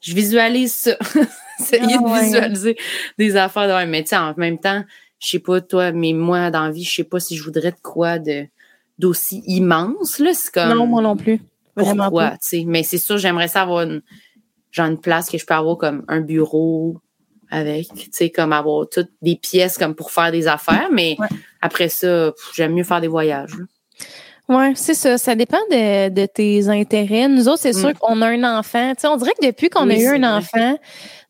[0.01, 0.97] je visualise ça.
[1.59, 2.77] essayer de visualiser
[3.17, 4.83] des affaires de Mais tu en même temps,
[5.19, 7.71] je sais pas toi, mais moi, dans la vie, je sais pas si je voudrais
[7.71, 8.47] de quoi de
[8.97, 10.19] d'aussi immense.
[10.19, 10.33] Là.
[10.33, 10.73] C'est comme.
[10.73, 11.41] Non, moi non plus.
[11.75, 12.63] Vraiment pourquoi, tu sais?
[12.65, 14.01] Mais c'est sûr, j'aimerais ça avoir une,
[14.71, 17.01] genre une place que je peux avoir comme un bureau
[17.51, 20.89] avec, tu sais, comme avoir toutes des pièces comme pour faire des affaires.
[20.91, 21.17] Mais
[21.61, 23.57] après ça, j'aime mieux faire des voyages.
[24.47, 25.17] Oui, c'est ça.
[25.17, 27.27] Ça dépend de, de, tes intérêts.
[27.27, 27.93] Nous autres, c'est sûr mm.
[27.95, 28.93] qu'on a un enfant.
[28.93, 30.77] Tu sais, on dirait que depuis qu'on a eu un enfant,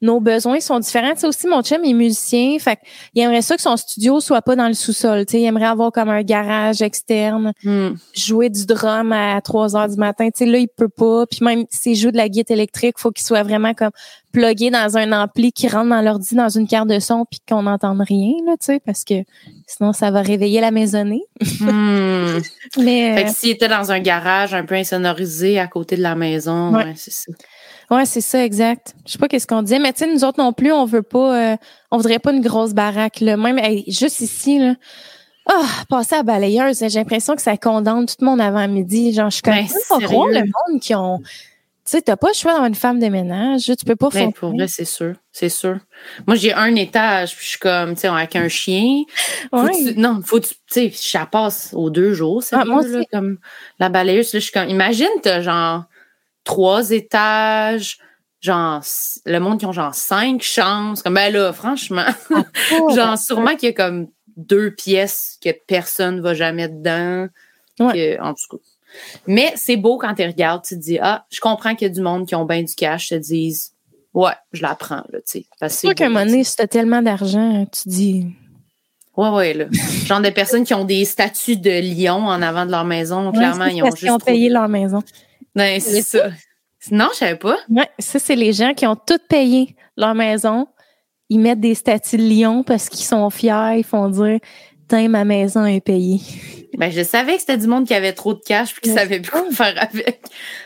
[0.06, 1.14] nos besoins sont différents.
[1.14, 2.58] Tu sais, aussi, mon chum est musicien.
[2.60, 2.80] Fait
[3.14, 5.26] il aimerait ça que son studio soit pas dans le sous-sol.
[5.26, 7.90] Tu sais, il aimerait avoir comme un garage externe, mm.
[8.16, 10.26] jouer du drum à 3 heures du matin.
[10.28, 11.26] Tu sais, là, il peut pas.
[11.26, 13.92] Puis même s'il joue de la guitare électrique, faut qu'il soit vraiment comme
[14.32, 17.64] plugué dans un ampli qui rentre dans l'ordi dans une carte de son puis qu'on
[17.64, 19.14] n'entende rien, là, tu sais, parce que
[19.66, 21.24] sinon, ça va réveiller la maisonnée.
[21.62, 22.40] Hmm.
[22.78, 26.16] Mais, fait que s'il était dans un garage un peu insonorisé à côté de la
[26.16, 27.32] maison, ouais, c'est ça.
[27.92, 28.96] Ouais, c'est ça, exact.
[29.06, 31.04] Je sais pas qu'est-ce qu'on dit, mais tu sais, nous autres non plus, on veut
[31.04, 31.58] pas, euh,
[31.92, 33.38] on voudrait pas une grosse baraque, là.
[33.38, 34.76] Même, juste ici, là.
[35.48, 39.14] Ah, oh, passer à balayeuse, j'ai l'impression que ça condamne tout le monde avant midi.
[39.14, 42.34] Genre, je connais ben, pas trop le monde qui ont, tu sais, t'as pas le
[42.34, 43.66] choix d'avoir une femme de ménage.
[43.66, 44.26] Tu peux pas faire.
[44.26, 45.14] Ben, pour vrai, c'est sûr.
[45.32, 45.78] C'est sûr.
[46.26, 49.04] Moi, j'ai un étage, puis je suis comme, tu sais, avec un chien.
[49.98, 52.64] non, faut tu sais, ça passe aux deux jours, c'est ah,
[53.12, 53.38] comme
[53.78, 54.34] la balayeuse.
[54.34, 55.84] Là, je suis comme, imagine, t'as genre
[56.46, 57.98] trois étages,
[58.40, 58.82] genre,
[59.26, 61.02] le monde qui ont genre cinq chambres.
[61.04, 62.46] Comme, ben là, franchement, ah,
[62.96, 67.28] genre, sûrement qu'il y a comme deux pièces que personne va jamais dedans.
[67.78, 68.64] Que, en tout cas.
[69.28, 71.94] Mais c'est beau quand tu regardes, tu te dis, ah, je comprends qu'il y a
[71.94, 73.74] du monde qui ont bien du cash, te disent,
[74.14, 75.46] ouais, je la prends, là, tu sais.
[75.60, 78.28] C'est sûr qu'à un moment donné, si t'as tellement d'argent, tu dis.
[79.18, 79.66] Ouais, ouais, là.
[80.06, 83.66] Genre des personnes qui ont des statues de lion en avant de leur maison, clairement,
[83.66, 84.04] ils ont juste.
[84.04, 85.02] Ils ont payé leur maison.
[85.56, 86.30] Ben, c'est ça.
[86.92, 87.58] Non, je savais pas.
[87.70, 90.68] Ouais, ça, c'est les gens qui ont tout payé leur maison.
[91.30, 94.40] Ils mettent des statues de lion parce qu'ils sont fiers, ils font dire
[94.88, 96.20] putain, ma maison est payée.
[96.78, 98.96] Ben, je savais que c'était du monde qui avait trop de cash puis qui Ouais.
[98.98, 100.20] savait plus quoi faire avec.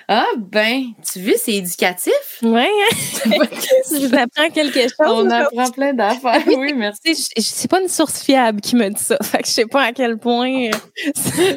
[0.07, 2.11] Ah, ben, tu vois, c'est éducatif.
[2.41, 2.95] Ouais, hein?
[3.91, 4.89] je vous apprends quelque chose.
[5.07, 6.41] On apprend plein d'affaires.
[6.47, 7.29] Oui, merci.
[7.37, 9.17] C'est pas une source fiable qui me dit ça.
[9.21, 10.49] Fait que je sais pas à quel point.
[10.69, 10.71] euh,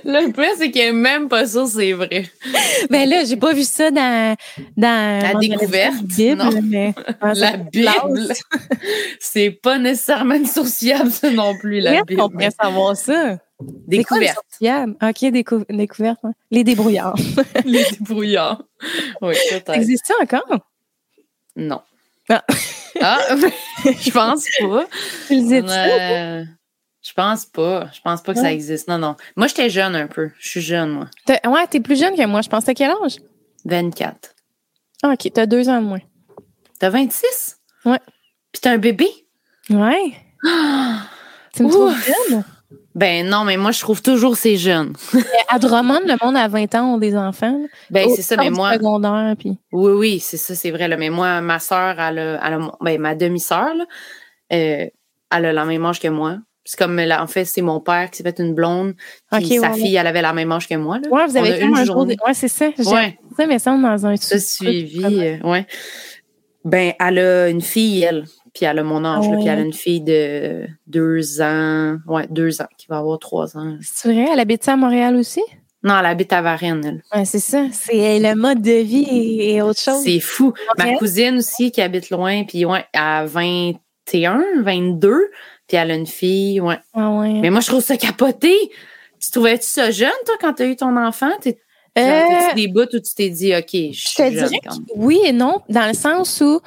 [0.05, 2.27] Le pire, c'est qu'elle est même pas sûre c'est vrai.
[2.91, 4.37] Ben là, j'ai pas vu ça dans.
[4.77, 6.61] dans La découverte, la Bible, non.
[6.63, 6.93] mais.
[7.35, 8.29] La Bible,
[9.21, 12.21] c'est pas nécessairement une source fiable, ça non plus, la Bible.
[12.61, 13.39] Savoir ça?
[13.61, 14.45] Découverte.
[14.59, 14.97] fiable?
[15.03, 16.19] OK, décou- découverte.
[16.25, 16.33] hein.
[16.51, 17.15] Les débrouillards.
[17.65, 18.63] Les débrouillards.
[19.21, 19.71] Oui, Ça peut-être.
[19.77, 20.59] existe ça encore?
[21.57, 21.81] Non.
[22.29, 22.43] Ah.
[23.01, 23.19] Ah,
[23.85, 24.85] je pense pas.
[25.29, 26.45] Tu le dis Euh,
[27.03, 27.89] je pense pas.
[27.93, 28.89] Je pense pas que ça existe.
[28.89, 29.17] Non, non.
[29.37, 30.31] Moi, j'étais jeune un peu.
[30.39, 31.09] Je suis jeune, moi.
[31.47, 32.43] Ouais, t'es plus jeune que moi.
[32.43, 33.17] Je pense à quel âge?
[33.65, 34.35] 24.
[35.03, 36.01] Ah, OK, t'as deux ans de moins.
[36.79, 37.59] T'as 26?
[37.85, 37.99] Ouais.
[38.53, 39.09] Puis t'as un bébé?
[39.71, 40.13] Ouais.
[40.47, 41.03] Ah!
[41.55, 42.45] Tu me trouves jeune?
[42.95, 44.93] Ben non, mais moi, je trouve toujours c'est jeune.
[45.15, 47.59] Mais À Drummond, le monde à 20 ans ont des enfants.
[47.59, 47.67] là.
[47.91, 48.75] Ben, c'est ça, mais moi.
[48.75, 49.59] secondaire, puis...
[49.73, 50.89] Oui, oui, c'est ça, c'est vrai.
[50.89, 50.97] Là.
[50.99, 53.73] Mais moi, ma soeur, elle a, elle a- ben, ma demi-sœur,
[54.53, 54.87] euh,
[55.31, 56.39] elle a la même âge que moi.
[56.65, 58.95] C'est comme, là, en fait, c'est mon père qui s'est fait une blonde.
[59.33, 60.99] Puis sa ouais, fille, elle avait la même âge que moi.
[60.99, 61.09] Là.
[61.11, 61.97] Ouais, vous avez fait une un jour...
[61.97, 62.17] journée.
[62.17, 62.67] de- Ouais, c'est ça.
[62.79, 65.03] Ouais, ça, mais ça, dans un ça suivi.
[65.05, 65.67] euh, ouais.
[66.65, 68.27] Ben, elle a une fille, elle.
[68.55, 69.29] Puis elle a mon âge.
[69.29, 71.97] Là, puis elle a une fille de deux ans.
[72.07, 73.77] Ouais, deux ans, qui va avoir trois ans.
[73.81, 74.27] C'est vrai?
[74.33, 75.41] Elle habite à Montréal aussi?
[75.83, 77.19] Non, elle habite à Varennes, elle.
[77.19, 77.65] Ouais, c'est ça.
[77.73, 80.03] C'est le mode de vie et, et autre chose.
[80.05, 80.53] C'est fou.
[80.79, 85.31] Ma cousine aussi qui habite loin, puis ouais, à 21, 22,
[85.67, 86.79] puis elle a une fille, ouais.
[86.95, 87.33] Ah ouais.
[87.41, 88.55] Mais moi, je trouve ça capoté.
[89.21, 91.31] Tu trouvais-tu ça jeune, toi, quand t'as eu ton enfant?
[91.41, 91.59] T'es,
[91.99, 94.61] Euh, des bouts où tu t'es dit, OK, je Je suis te jeune dirais
[94.97, 96.61] oui et non, dans le sens où,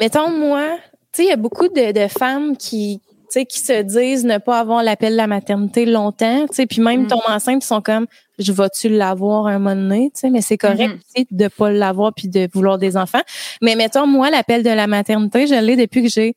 [0.00, 3.58] mettons, moi, tu sais, il y a beaucoup de, de femmes qui, tu sais, qui
[3.60, 7.06] se disent ne pas avoir l'appel de la maternité longtemps, tu sais, puis même Mm.
[7.08, 8.06] tomber enceinte, ils sont comme,
[8.38, 12.12] je vais-tu l'avoir un moment donné, tu sais, mais c'est correct aussi de pas l'avoir
[12.14, 13.22] puis de vouloir des enfants.
[13.60, 16.34] Mais mettons, moi, l'appel de la maternité, je l'ai depuis que j'ai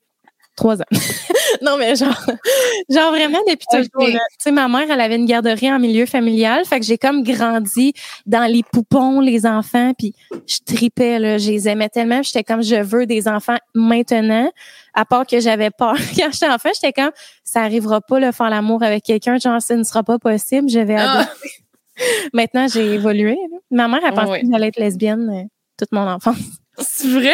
[0.55, 0.85] trois ans.
[1.61, 2.09] non, mais genre,
[2.89, 3.83] genre vraiment depuis Ok.
[3.91, 4.07] toujours.
[4.09, 7.23] Tu sais, ma mère, elle avait une garderie en milieu familial, fait que j'ai comme
[7.23, 7.93] grandi
[8.25, 10.13] dans les poupons, les enfants, puis
[10.47, 14.49] je tripais, là, je les aimais tellement, j'étais comme, je veux des enfants maintenant,
[14.93, 15.95] à part que j'avais peur.
[16.17, 17.11] Quand j'étais enfant, j'étais comme,
[17.43, 20.79] ça arrivera pas, le faire l'amour avec quelqu'un, genre, ça ne sera pas possible, je
[20.79, 21.19] vais Ah!
[21.19, 21.49] adopter.
[22.33, 23.35] Maintenant, j'ai évolué.
[23.51, 23.57] là.
[23.71, 24.41] Ma mère, elle Ah pensait ouais.
[24.41, 25.47] que j'allais être lesbienne euh,
[25.77, 26.35] toute mon enfance.
[26.77, 27.33] C'est vrai?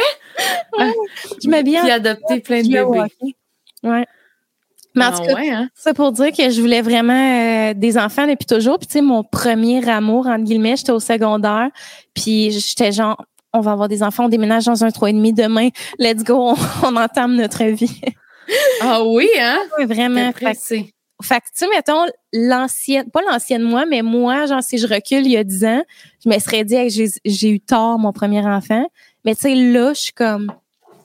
[1.43, 3.35] Je m'habillais Puis adopter plein de bébés.
[3.83, 4.05] Ouais.
[4.93, 5.69] Mais en Ah tout cas, ouais, hein?
[5.73, 7.13] ça pour dire que je voulais vraiment
[7.69, 8.77] euh, des enfants depuis toujours.
[8.77, 11.69] Puis tu sais, mon premier amour, entre guillemets, j'étais au secondaire.
[12.13, 13.23] Puis j'étais genre,
[13.53, 15.69] on va avoir des enfants, on déménage dans un trois et demi demain.
[15.97, 16.55] Let's go, on,
[16.87, 18.01] on entame notre vie.
[18.81, 19.59] Ah oui, hein?
[19.77, 20.25] Ouais, vraiment.
[20.27, 20.93] Fait, que- pressé.
[21.23, 22.03] fait que, tu sais, mettons,
[22.33, 25.83] l'ancienne, pas l'ancienne moi, mais moi, genre, si je recule il y a 10 ans,
[26.25, 28.85] je me serais dit, Hey, j'ai eu tort, mon premier enfant.
[29.23, 30.51] Mais tu sais, là, je suis comme,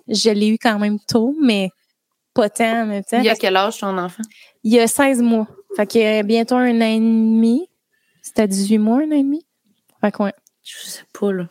[0.08, 1.70] je l'ai eu quand même tôt, mais
[2.36, 3.18] pas tant en même temps.
[3.18, 4.22] Il y a quel âge ton enfant?
[4.62, 5.46] Il y a 16 mois.
[5.76, 7.68] Fait qu'il y a bientôt un an et demi.
[8.22, 9.46] C'était 18 mois, un an et demi?
[10.00, 10.32] Fait que ouais.
[10.62, 11.46] Je sais pas, là.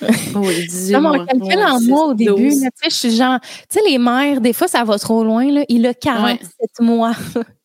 [0.34, 2.48] oui, 18 Non, mais on calcule Ouais, en mois au début.
[2.50, 2.62] 12.
[2.64, 2.70] là.
[2.70, 5.50] Tu sais, je suis genre, tu sais, les mères, des fois, ça va trop loin,
[5.50, 5.64] là.
[5.68, 6.50] Il a 47
[6.80, 7.12] mois.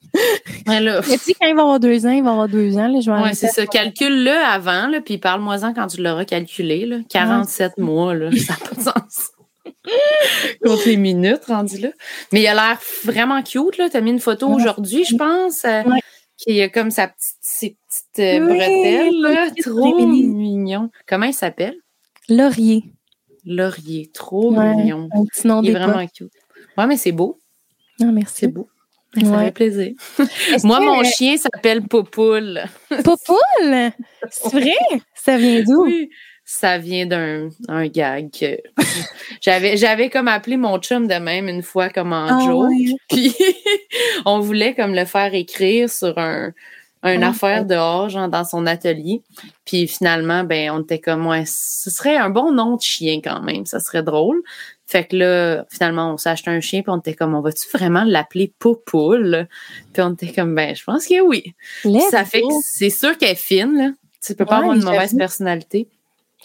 [0.65, 1.01] Ouais, là.
[1.07, 2.99] Mais tu sais, quand il va avoir deux ans, il va avoir deux ans, là.
[3.01, 3.67] Je Ouais, c'est ça.
[3.67, 6.85] Calcule-le avant, là, puis parle-moi-en quand tu l'auras calculé.
[6.87, 6.97] Là.
[7.09, 9.31] 47 mois, là, ça n'a pas de sens.
[10.63, 11.89] Compte les minutes rendu là.
[12.31, 13.75] Mais il a l'air vraiment cute.
[13.91, 14.55] Tu as mis une photo Ouais.
[14.55, 15.65] aujourd'hui, je pense.
[15.65, 15.99] euh, Ouais.
[16.37, 19.21] Qui a comme sa petite, ses petites euh, Oui, bretelles.
[19.21, 20.89] Là, trop mignon.
[21.07, 21.75] Comment il s'appelle?
[22.29, 22.83] Laurier.
[23.45, 24.11] Laurier.
[24.13, 25.09] Trop Ouais, mignon.
[25.13, 26.31] un petit nom Il est vraiment cute.
[26.77, 27.39] Ouais, mais c'est beau.
[27.99, 28.47] Non, C'est merci.
[28.47, 28.67] beau.
[29.19, 29.45] Ça Ouais.
[29.45, 29.93] fait plaisir.
[30.63, 32.61] Moi, que- mon chien s'appelle Popoule.
[33.03, 33.91] Popoule!
[34.29, 34.75] C'est vrai?
[35.15, 35.85] Ça vient d'où?
[35.85, 36.09] Oui,
[36.49, 38.57] ça vient d'un un gag que
[39.41, 42.69] j'avais j'avais comme appelé mon chum de même une fois comme en joke.
[42.69, 42.95] ouais.
[43.09, 43.35] Puis
[44.25, 46.53] on voulait comme le faire écrire sur un
[47.03, 49.21] une Ah, affaire dehors, genre dans son atelier.
[49.65, 53.41] Puis finalement, ben on était comme ouais, ce serait un bon nom de chien quand
[53.41, 54.41] même, ça serait drôle.
[54.87, 57.67] Fait que là, finalement, on s'est acheté un chien, puis on était comme, on va-tu
[57.73, 59.47] vraiment l'appeler Poupoule?
[59.91, 61.53] Puis on était comme, ben, je pense que oui.
[62.09, 63.91] Ça fait que c'est sûr qu'elle est fine, là.
[64.25, 65.89] Tu peux pas avoir une mauvaise personnalité.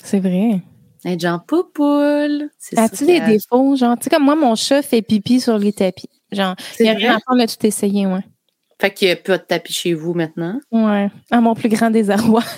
[0.03, 0.61] C'est vrai.
[1.05, 2.51] Être genre Poupoule.
[2.59, 3.77] C'est As-tu des défauts?
[3.77, 6.09] Genre, tu sais, comme moi, mon chat fait pipi sur les tapis.
[6.31, 8.25] Genre, il y a rien à a tout essayé, ouais.
[8.81, 10.59] Fait qu'il n'y a pas de tapis chez vous maintenant?
[10.71, 11.11] Ouais.
[11.31, 12.43] À mon plus grand désarroi.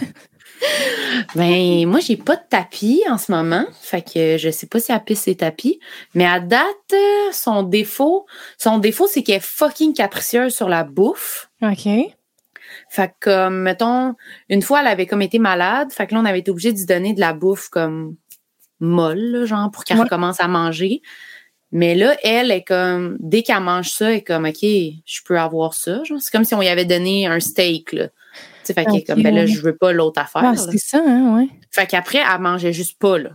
[1.34, 3.64] Ben, moi, j'ai pas de tapis en ce moment.
[3.80, 5.78] Fait que je sais pas si elle pisse ses tapis.
[6.14, 8.26] Mais à date, euh, son défaut,
[8.58, 11.50] son défaut, c'est qu'elle est fucking capricieuse sur la bouffe.
[11.62, 11.88] OK.
[12.94, 13.14] Fait que,
[13.46, 14.14] comme, mettons,
[14.48, 15.92] une fois, elle avait comme été malade.
[15.92, 18.14] Fait que là, on avait été obligé de lui donner de la bouffe comme
[18.78, 20.04] molle, là, genre, pour qu'elle Ouais.
[20.04, 21.02] recommence à manger.
[21.72, 25.40] Mais là, elle est comme, dès qu'elle mange ça, elle est comme, OK, je peux
[25.40, 26.04] avoir ça.
[26.04, 28.06] Genre, c'est comme si on lui avait donné un steak, là.
[28.08, 28.12] Tu
[28.62, 30.42] sais, fait qu'elle est Ok, comme, ben là, je veux pas l'autre affaire.
[30.44, 31.48] Ah, c'est ça, hein, ouais.
[31.72, 33.30] Fait qu'après, elle mangeait juste pas, là.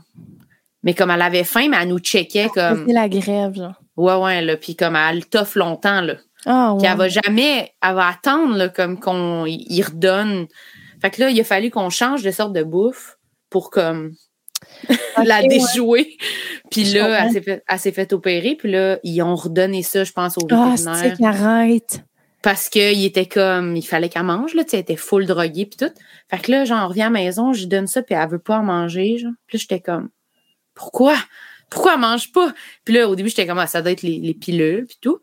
[0.83, 3.73] Mais comme elle avait faim, mais elle nous checkait comme, C'est la grève, genre.
[3.97, 4.55] ouais, ouais, là.
[4.55, 6.15] Puis comme elle toffe longtemps, là.
[6.45, 6.91] Ah, Puis ouais.
[6.91, 10.47] elle va jamais, elle va attendre, là, comme qu'on y redonne.
[11.01, 13.17] Fait que là, il a fallu qu'on change de sorte de bouffe
[13.49, 14.13] pour comme
[15.23, 15.47] la ouais.
[15.47, 16.17] déjouer.
[16.71, 17.25] Puis Je là, comprends.
[17.25, 18.55] elle s'est fait, elle s'est fait opérer.
[18.55, 20.95] Puis là, ils ont redonné ça, je pense, au Ah, vétérinaire.
[20.95, 22.03] c'est qu'il arrête.
[22.41, 25.65] parce qu'il était comme, il fallait qu'elle mange, là, tu sais, elle était full droguée
[25.65, 25.93] puis tout.
[26.29, 28.29] Fait que là, genre, on revient à la maison, je lui donne ça puis elle
[28.29, 29.31] veut pas en manger, genre.
[29.47, 30.09] Puis là, j'étais comme,
[30.73, 31.15] pourquoi?
[31.69, 32.53] Pourquoi elle mange pas?
[32.85, 35.19] Puis là, au début, j'étais comme, ah, ça doit être les, les pilules puis tout.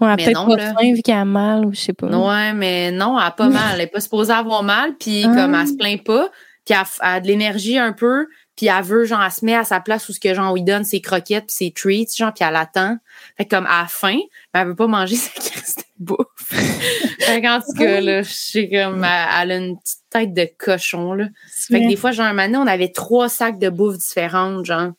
[0.00, 0.74] Elle a peut-être pas là.
[0.74, 2.06] faim vu qu'elle a mal ou je sais pas.
[2.06, 3.74] Ouais, mais non, elle a pas mal.
[3.74, 5.34] Elle est pas supposée avoir mal puis Ah.
[5.34, 6.30] comme, elle se plaint pas
[6.64, 8.26] puis elle, elle a de l'énergie un peu
[8.60, 10.54] puis elle veut, genre, elle se met à sa place où ce que, genre, on
[10.54, 12.98] lui donne ses croquettes puis ses treats, genre, puis elle attend.
[13.38, 14.18] Fait que comme, elle a faim,
[14.52, 16.18] mais elle veut pas manger sa crise de bouffe.
[17.20, 21.14] fait qu'en tout cas, là, je sais comme, elle, a une petite tête de cochon,
[21.14, 21.28] là.
[21.68, 24.90] Fait que des fois, genre, un moment on avait trois sacs de bouffe différentes, genre.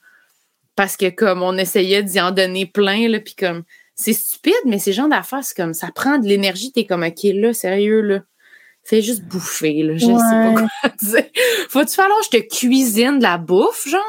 [0.76, 3.62] Parce que, comme, on essayait d'y en donner plein, là, puis comme,
[4.02, 7.24] c'est stupide, mais ces genres d'affaires, c'est comme, ça prend de l'énergie, t'es comme, OK,
[7.24, 8.20] là, sérieux, là.
[8.84, 9.94] Fais juste bouffer, là.
[9.96, 10.18] Je sais Ouais.
[10.20, 10.68] pas quoi
[11.04, 11.26] dire.
[11.70, 14.02] Faut-tu falloir que je te cuisine de la bouffe, genre?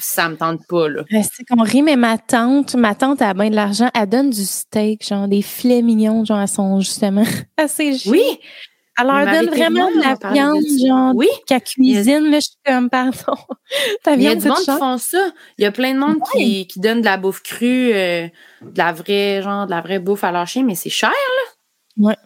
[0.00, 1.02] Ça me tente pas, là.
[1.12, 4.30] Euh, C'est qu'on rit, mais ma tante, ma tante a bien de l'argent, elle donne
[4.30, 7.22] du steak, genre des filets mignons, genre, elles sont justement
[7.56, 7.96] assez.
[8.06, 8.22] Oui,
[8.98, 11.28] Elle leur donne vraiment de la de viande, genre, oui.
[11.46, 13.36] qu'elle cuisine, là, je suis comme, pardon.
[14.02, 15.30] Ta Il y a du monde qui font ça.
[15.58, 18.28] Il y a plein de monde qui, qui donne de la bouffe crue, euh,
[18.62, 22.06] de la vraie, genre, de la vraie bouffe à leur chien, mais c'est cher, là.
[22.08, 22.16] Ouais.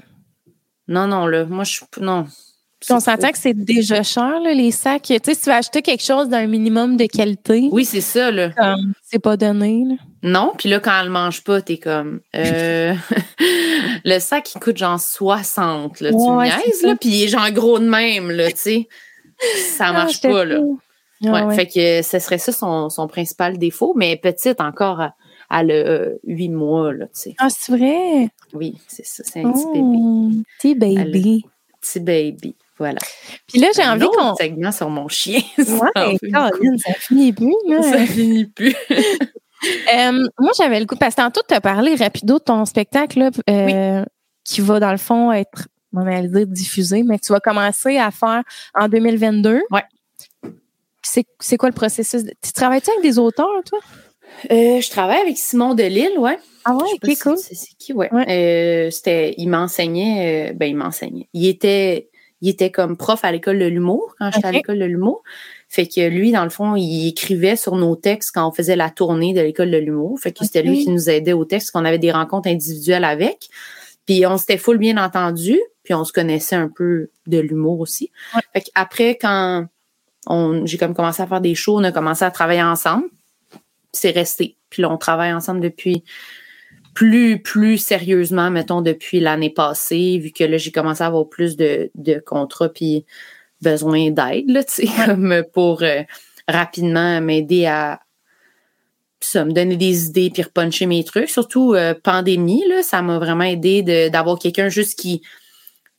[0.89, 1.45] Non, non, là.
[1.45, 2.27] Moi, je non.
[2.81, 5.03] Puis on s'entend que c'est déjà cher, là, les sacs.
[5.05, 8.31] Tu sais, si tu veux acheter quelque chose d'un minimum de qualité, Oui, c'est ça,
[8.31, 8.51] là.
[9.03, 9.95] c'est pas donné, là.
[10.25, 12.20] Non, puis là, quand elle mange pas, t'es comme...
[12.35, 12.95] euh,
[14.05, 16.09] le sac, il coûte genre 60, là.
[16.11, 16.97] Tu me niaises, là?
[16.99, 18.89] Puis il est genre gros de même, là, tu sais.
[19.77, 20.61] Ça marche Ah, j'étais pas, là.
[21.27, 21.55] Ah, Ouais, ouais.
[21.55, 25.01] Fait que ce serait ça son, son principal défaut, mais petite encore,
[25.51, 27.35] elle a euh, huit mois, là, tu sais.
[27.39, 28.29] Ah, c'est vrai?
[28.55, 29.85] Oui, c'est ça, c'est un petit bébé.
[29.99, 31.45] Oh, petit baby.
[31.81, 32.99] Petit baby, voilà.
[33.47, 34.35] Puis là, j'ai envie qu'on.
[34.37, 35.41] segment sur mon chien.
[35.59, 36.16] ça Ouais,
[36.79, 37.83] ça finit plus, là.
[37.83, 38.75] Ça finit plus.
[39.95, 43.19] Euh, moi, j'avais le goût, parce que tantôt, tu as parlé rapido de ton spectacle,
[43.19, 44.05] là, euh,
[44.45, 47.99] qui va, dans le fond, être, on allait dire diffusé, mais que tu vas commencer
[47.99, 48.43] à faire
[48.75, 49.62] en 2022.
[49.71, 49.83] Ouais.
[51.03, 52.25] C'est, quoi le processus?
[52.43, 53.79] Tu travailles-tu avec des auteurs, toi?
[54.51, 56.39] Euh, je travaille avec Simon Delille, ouais.
[56.65, 57.37] Ah pas ok, cool.
[57.37, 58.12] C'est qui, ouais.
[58.12, 58.27] Ouais.
[58.29, 61.29] Euh, c'était, il m'enseignait, euh, ben, il m'enseignait.
[61.35, 62.09] Il était,
[62.41, 65.23] il était comme prof à l'école de l'humour, quand j'étais à l'école de l'humour.
[65.75, 68.91] Fait que lui, dans le fond, il écrivait sur nos textes quand on faisait la
[68.91, 70.16] tournée de l'école de l'humour.
[70.20, 73.49] Fait que c'était lui qui nous aidait aux textes, qu'on avait des rencontres individuelles avec.
[74.07, 78.12] Puis on s'était full bien entendu, puis on se connaissait un peu de l'humour aussi.
[78.37, 78.43] Ouais.
[78.53, 79.66] Fait qu'après, quand
[80.29, 83.07] on, j'ai comme commencé à faire des shows, on a commencé à travailler ensemble.
[83.93, 84.57] C'est resté.
[84.70, 86.05] Puis là, on travaille ensemble depuis
[86.95, 91.57] plus, plus sérieusement, mettons, depuis l'année passée, vu que là, j'ai commencé à avoir plus
[91.57, 93.05] de, de contrats puis
[93.65, 96.03] besoin d'aide, là, tu sais, comme pour euh,
[96.47, 98.01] rapidement m'aider à
[99.21, 101.31] ça, me donner des idées puis repuncher mes trucs.
[101.31, 105.23] Surtout euh, pandémie, là, ça m'a vraiment aidé de- d'avoir quelqu'un juste qui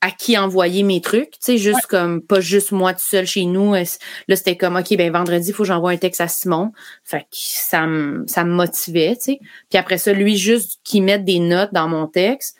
[0.01, 3.45] à qui envoyer mes trucs, tu sais, juste comme pas juste moi tout seul chez
[3.45, 3.73] nous.
[3.73, 3.83] Euh,
[4.27, 6.71] Là, c'était comme OK, ben vendredi, il faut que j'envoie un texte à Simon.
[7.03, 9.39] Fait que ça me ça me motivait, tu sais.
[9.69, 12.55] Puis après ça, lui juste qu'il mette des notes dans mon texte,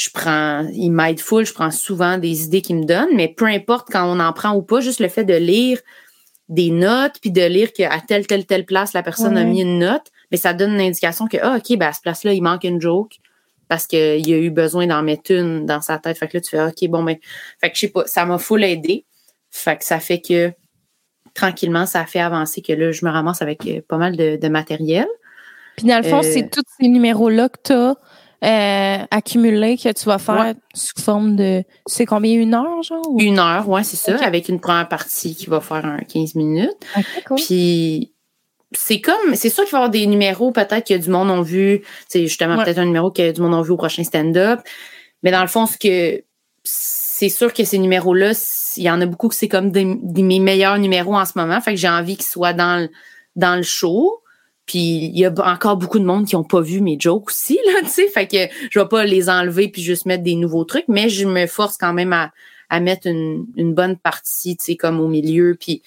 [0.00, 3.44] je prends il m'aide full, je prends souvent des idées qu'il me donne, mais peu
[3.44, 5.78] importe quand on en prend ou pas, juste le fait de lire
[6.48, 9.78] des notes puis de lire qu'à telle telle telle place la personne a mis une
[9.78, 12.64] note, mais ça donne une indication que ah OK, ben à ce place-là, il manque
[12.64, 13.16] une joke
[13.68, 13.98] parce qu'il
[14.32, 16.16] a eu besoin d'en mettre une dans sa tête.
[16.16, 17.16] Fait que là, tu fais OK, bon ben
[17.60, 19.04] fait que je sais pas, ça m'a full aidé.
[19.50, 20.50] Fait que ça fait que
[21.34, 24.36] tranquillement, ça a fait avancer que là, je me ramasse avec euh, pas mal de,
[24.36, 25.06] de matériel.
[25.76, 27.96] Puis dans le fond, Euh, c'est tous ces numéros-là que tu as
[28.42, 30.54] euh, que tu vas faire Ouais.
[30.74, 31.62] sous forme de.
[31.86, 33.02] C'est combien, une heure, genre?
[33.08, 36.34] ou- Une heure, ouais, c'est ça, avec une première partie qui va faire un 15
[36.34, 36.70] minutes.
[37.26, 37.36] Cool.
[37.36, 38.12] Puis
[38.72, 41.42] c'est comme, c'est sûr qu'il va y avoir des numéros, peut-être que du monde ont
[41.42, 42.64] vu, c'est justement Ouais.
[42.64, 44.60] peut-être un numéro que du monde ont vu au prochain stand-up.
[45.22, 46.22] Mais dans le fond, ce que
[46.62, 48.32] c'est sûr que ces numéros-là,
[48.76, 51.60] il y en a beaucoup que c'est comme des, mes meilleurs numéros en ce moment.
[51.60, 52.88] Fait que j'ai envie qu'ils soient dans le,
[53.36, 54.22] dans le show.
[54.70, 57.58] Puis il y a encore beaucoup de monde qui ont pas vu mes jokes aussi,
[57.66, 58.06] là, tu sais.
[58.06, 58.36] Fait que
[58.70, 61.76] je vais pas les enlever puis juste mettre des nouveaux trucs, mais je me force
[61.76, 62.30] quand même à,
[62.68, 65.82] à mettre une, une bonne partie, tu sais, comme au milieu, puis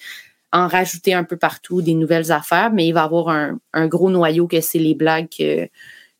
[0.52, 3.86] en rajouter un peu partout des nouvelles affaires, mais il va y avoir un, un
[3.86, 5.64] gros noyau que c'est les blagues que,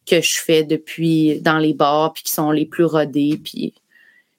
[0.07, 3.75] que je fais depuis dans les bars, puis qui sont les plus rodées, puis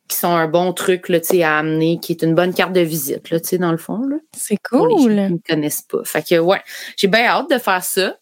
[0.08, 3.30] qui sont un bon truc là, à amener, qui est une bonne carte de visite,
[3.32, 4.01] là, dans le fond.
[4.36, 4.89] C'est cool.
[4.89, 6.03] Pour les gens qui ne connaissent pas.
[6.03, 6.62] Fait que ouais,
[6.95, 8.18] j'ai bien hâte de faire ça.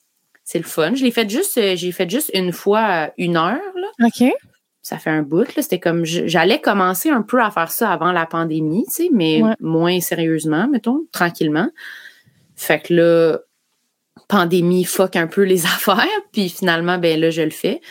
[0.45, 0.93] C'est le fun.
[0.93, 3.61] Je l'ai fait juste, euh, j'ai fait juste une fois une heure.
[3.75, 3.87] Là.
[4.05, 4.31] OK.
[4.81, 5.55] Ça fait un bout.
[5.55, 5.61] Là.
[5.61, 10.67] C'était comme j'allais commencer un peu à faire ça avant la pandémie, mais moins sérieusement,
[10.67, 11.69] mettons, tranquillement.
[12.55, 13.39] Fait que là,
[14.27, 16.05] pandémie fuck un peu les affaires.
[16.31, 17.81] Puis finalement, ben là, je le fais.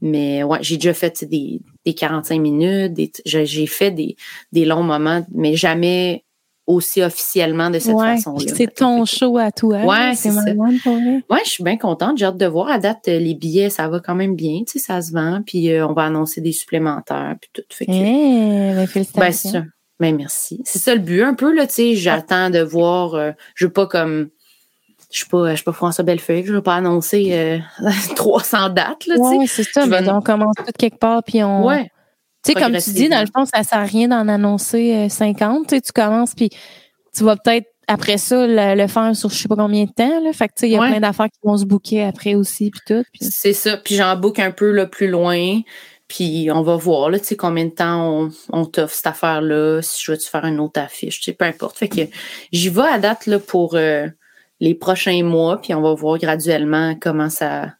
[0.00, 4.16] Mais ouais, j'ai déjà fait des, des 45 minutes, j'ai fait des,
[4.52, 6.24] des longs moments, mais jamais
[6.66, 8.52] aussi officiellement de cette façon-là.
[8.54, 9.84] C'est ton show à toi.
[9.84, 10.42] Ouais, c'est ça.
[10.44, 12.18] Ouais, je suis bien contente.
[12.18, 12.68] J'ai hâte de voir.
[12.68, 14.62] À date, les billets, ça va quand même bien.
[14.66, 15.42] Tu sais, ça se vend.
[15.44, 17.36] Puis euh, on va annoncer des supplémentaires.
[17.40, 17.62] Puis tout.
[17.70, 19.50] Fait que, eh, ben, félicitations.
[19.52, 20.60] Ben, ben, merci.
[20.64, 21.66] C'est ça le but un peu, là.
[21.66, 23.14] Tu sais, j'attends de voir.
[23.14, 24.28] Euh, je veux pas comme
[25.12, 27.58] je suis pas, je suis pas François Bellefeuille, je vais pas annoncer euh,
[28.16, 31.66] 300 dates, là, ouais, c'est ça, mais on commence tout quelque part, puis on...
[31.66, 31.90] Ouais.
[32.44, 35.72] Tu sais, comme tu dis, dans le fond, ça sert à rien d'en annoncer 50,
[35.72, 36.50] euh, tu tu commences, puis
[37.14, 40.32] tu vas peut-être, après ça, le, faire sur je sais pas combien de temps, là,
[40.32, 42.70] fait que, tu sais, il y a plein d'affaires qui vont se booker après aussi,
[42.70, 43.04] puis tout.
[43.20, 45.60] C'est ça, puis j'en book un peu, là, plus loin,
[46.08, 49.82] puis on va voir, là, tu sais, combien de temps on, on t'offre cette affaire-là,
[49.82, 51.76] si je veux faire une autre affiche, tu sais, peu importe.
[51.76, 52.00] Fait que
[52.50, 53.74] j'y vais à date, là, pour...
[53.74, 54.08] Euh,
[54.62, 57.72] les prochains mois, puis on va voir graduellement comment ça,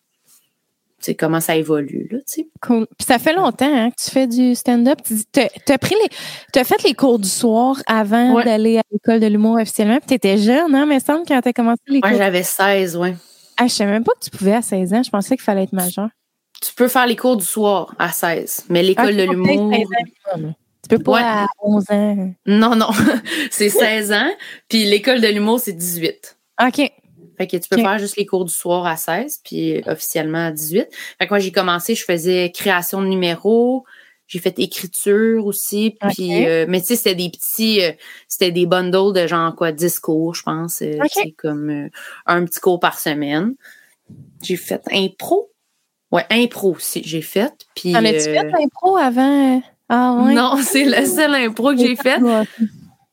[1.16, 2.09] comment ça évolue.
[2.11, 2.18] Là,
[2.61, 2.89] cool.
[2.99, 4.99] Puis ça fait longtemps hein, que tu fais du stand-up.
[5.05, 6.61] Tu as, pris les.
[6.61, 9.99] as fait les cours du soir avant d'aller à l'école de l'humour officiellement.
[9.99, 12.11] Puis tu étais jeune, hein, mais semble, quand tu as commencé les cours.
[12.11, 13.11] Oui, j'avais 16, oui.
[13.59, 15.03] Ah, je savais même pas que tu pouvais à 16 ans.
[15.05, 16.09] Je pensais qu'il fallait être majeur.
[16.61, 19.72] Tu peux faire les cours du soir à 16, mais l'école de l'humour.
[20.35, 22.35] Tu peux pas à 11 ans.
[22.47, 22.91] Non, non.
[23.53, 24.30] c'est 16 ans.
[24.68, 26.39] Puis l'école de l'humour, c'est 18.
[26.61, 26.93] OK.
[27.39, 30.51] Fait que tu peux faire juste les cours du soir à 16, puis officiellement à
[30.51, 30.87] 18.
[31.19, 33.85] Fait que moi, j'ai commencé, je faisais création de numéros,
[34.27, 37.93] j'ai fait écriture aussi, puis euh, mais tu sais, c'était des petits, euh,
[38.29, 41.91] c'était des bundles de genre quoi, 10 cours, je pense, C'est euh, comme
[42.27, 43.55] un petit cours par semaine.
[44.43, 45.51] J'ai fait impro.
[46.11, 47.53] Ouais, impro aussi, j'ai fait.
[47.75, 47.97] Puis.
[47.97, 49.63] En as-tu fait impro avant?
[49.89, 50.33] Ah ouais?
[50.35, 52.21] Non, c'est le seul impro que j'ai fait.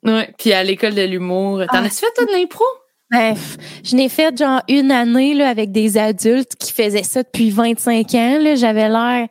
[0.04, 0.34] Ouais.
[0.38, 1.64] Puis à l'école de l'humour.
[1.68, 1.84] T'en ah.
[1.84, 2.64] as-tu fait toi de l'impro?
[3.12, 7.50] Bref, je n'ai fait genre une année là, avec des adultes qui faisaient ça depuis
[7.50, 8.56] 25 ans.
[8.56, 9.28] J'avais l'air.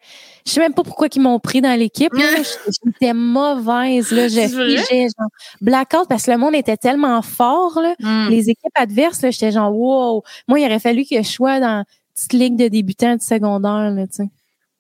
[0.47, 2.13] Je sais même pas pourquoi ils m'ont pris dans l'équipe.
[2.85, 4.11] J'étais mauvaise.
[4.11, 4.29] Là.
[4.29, 5.29] Je figeais genre
[5.61, 7.79] blackout parce que le monde était tellement fort.
[7.81, 7.95] Là.
[8.01, 8.31] Hmm.
[8.31, 10.23] Les équipes adverses, j'étais genre wow.
[10.49, 13.91] Moi, il aurait fallu que je sois dans une petite ligue de débutants de secondaire.
[13.91, 14.07] Là,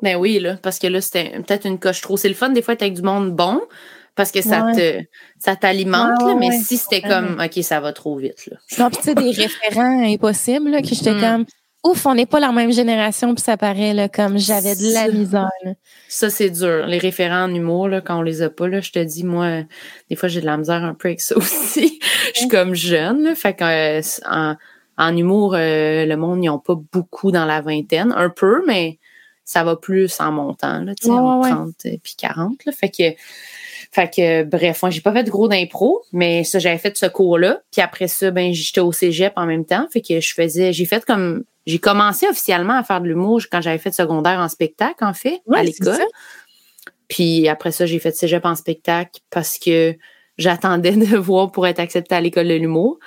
[0.02, 2.16] ben oui, là, parce que là, c'était peut-être une coche trop.
[2.16, 3.60] C'est le fun des fois d'être avec du monde bon,
[4.18, 5.00] parce que ça te
[5.38, 8.56] ça t'alimente mais si c'était comme OK ça va trop vite là.
[8.76, 11.20] Non, tu sais des référents impossibles là, que j'étais mm.
[11.20, 11.44] comme
[11.84, 15.06] ouf, on n'est pas la même génération puis ça paraît là comme j'avais de la
[15.06, 15.48] misère.
[16.08, 18.90] Ça c'est dur, les référents en humour là quand on les a pas là, je
[18.90, 19.62] te dis moi
[20.10, 22.00] des fois j'ai de la misère un peu avec ça aussi.
[22.34, 24.56] je suis comme jeune là, fait que euh, en,
[24.96, 28.98] en, humour euh, le monde ils ont pas beaucoup dans la vingtaine, un peu mais
[29.44, 33.16] ça va plus en montant là, tu sais, en 30 puis 40 là, fait que
[33.90, 37.06] fait que bref, moi j'ai pas fait de gros d'impro, mais ça j'avais fait ce
[37.06, 37.62] cours-là.
[37.72, 40.84] Puis après ça, ben j'étais au cégep en même temps, fait que je faisais, j'ai
[40.84, 45.04] fait comme, j'ai commencé officiellement à faire de l'humour quand j'avais fait secondaire en spectacle
[45.04, 45.98] en fait à l'école.
[47.08, 49.96] Puis après ça, j'ai fait cégep en spectacle parce que
[50.36, 52.98] j'attendais de voir pour être acceptée à l'école de l'humour.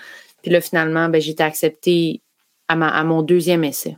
[0.42, 2.22] Puis là finalement, ben j'étais acceptée
[2.68, 3.98] à, ma, à mon deuxième essai.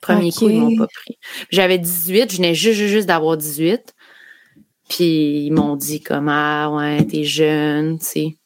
[0.00, 1.18] Premier coup, ils m'ont pas pris.
[1.50, 3.94] J'avais 18, je venais juste, juste, juste d'avoir 18.
[4.90, 8.36] Puis ils m'ont dit comme ah ouais, t'es jeune, tu sais.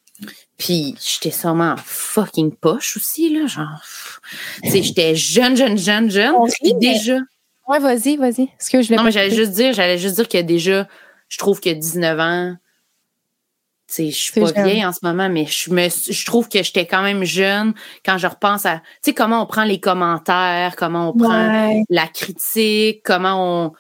[0.59, 3.83] Puis j'étais sûrement fucking poche aussi, là, genre.
[4.63, 6.35] Tu sais, j'étais jeune, jeune, jeune, jeune.
[6.63, 7.17] Puis déjà.
[7.67, 8.51] Ouais, vas-y, vas-y.
[8.61, 10.87] ce que je vais Non, mais j'allais juste dire, j'allais juste dire que déjà,
[11.29, 12.57] je trouve que 19 ans,
[13.89, 16.63] tu sais, je suis pas vieille en ce moment, mais je me, je trouve que
[16.63, 17.73] j'étais quand même jeune
[18.05, 22.07] quand je repense à, tu sais, comment on prend les commentaires, comment on prend la
[22.09, 23.73] critique, comment on,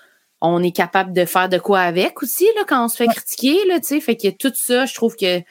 [0.45, 3.59] on est capable de faire de quoi avec aussi là quand on se fait critiquer
[3.67, 5.43] là, fait que tout ça, je trouve que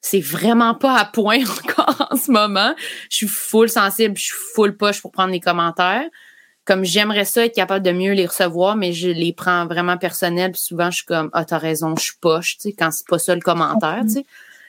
[0.00, 2.74] c'est vraiment pas à point encore en ce moment.
[3.08, 6.04] Je suis full sensible, je suis full poche pour prendre les commentaires.
[6.64, 10.52] comme j'aimerais ça être capable de mieux les recevoir, mais je les prends vraiment personnels.
[10.52, 13.06] Puis souvent, je suis comme Ah, t'as raison, je suis poche, tu sais, quand c'est
[13.06, 14.26] pas ça le commentaire, tu sais.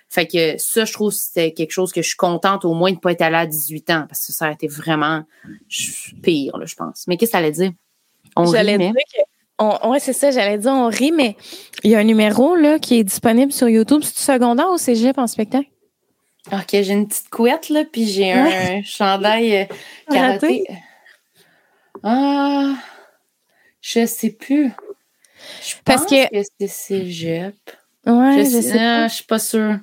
[0.10, 2.92] Fait que ça, je trouve que c'était quelque chose que je suis contente au moins
[2.92, 5.24] de ne pas être allée à 18 ans, parce que ça a été vraiment
[6.22, 7.06] pire, là, je pense.
[7.08, 7.72] Mais qu'est-ce que ça allait dire?
[8.36, 9.22] On J'allais dire que
[9.60, 11.36] on, ouais, c'est ça, j'allais dire, on rit, mais
[11.84, 14.02] il y a un numéro là, qui est disponible sur YouTube.
[14.04, 15.70] C'est secondaire ou cégep en spectacle?
[16.52, 19.66] OK, j'ai une petite couette, là, puis j'ai un chandail euh,
[20.12, 20.66] karaté.
[22.02, 22.74] Ah,
[23.82, 24.72] je sais plus.
[25.66, 27.56] Je Parce que, que c'est cégep.
[28.06, 29.80] Ouais, je, sais, ah, je suis pas sûre.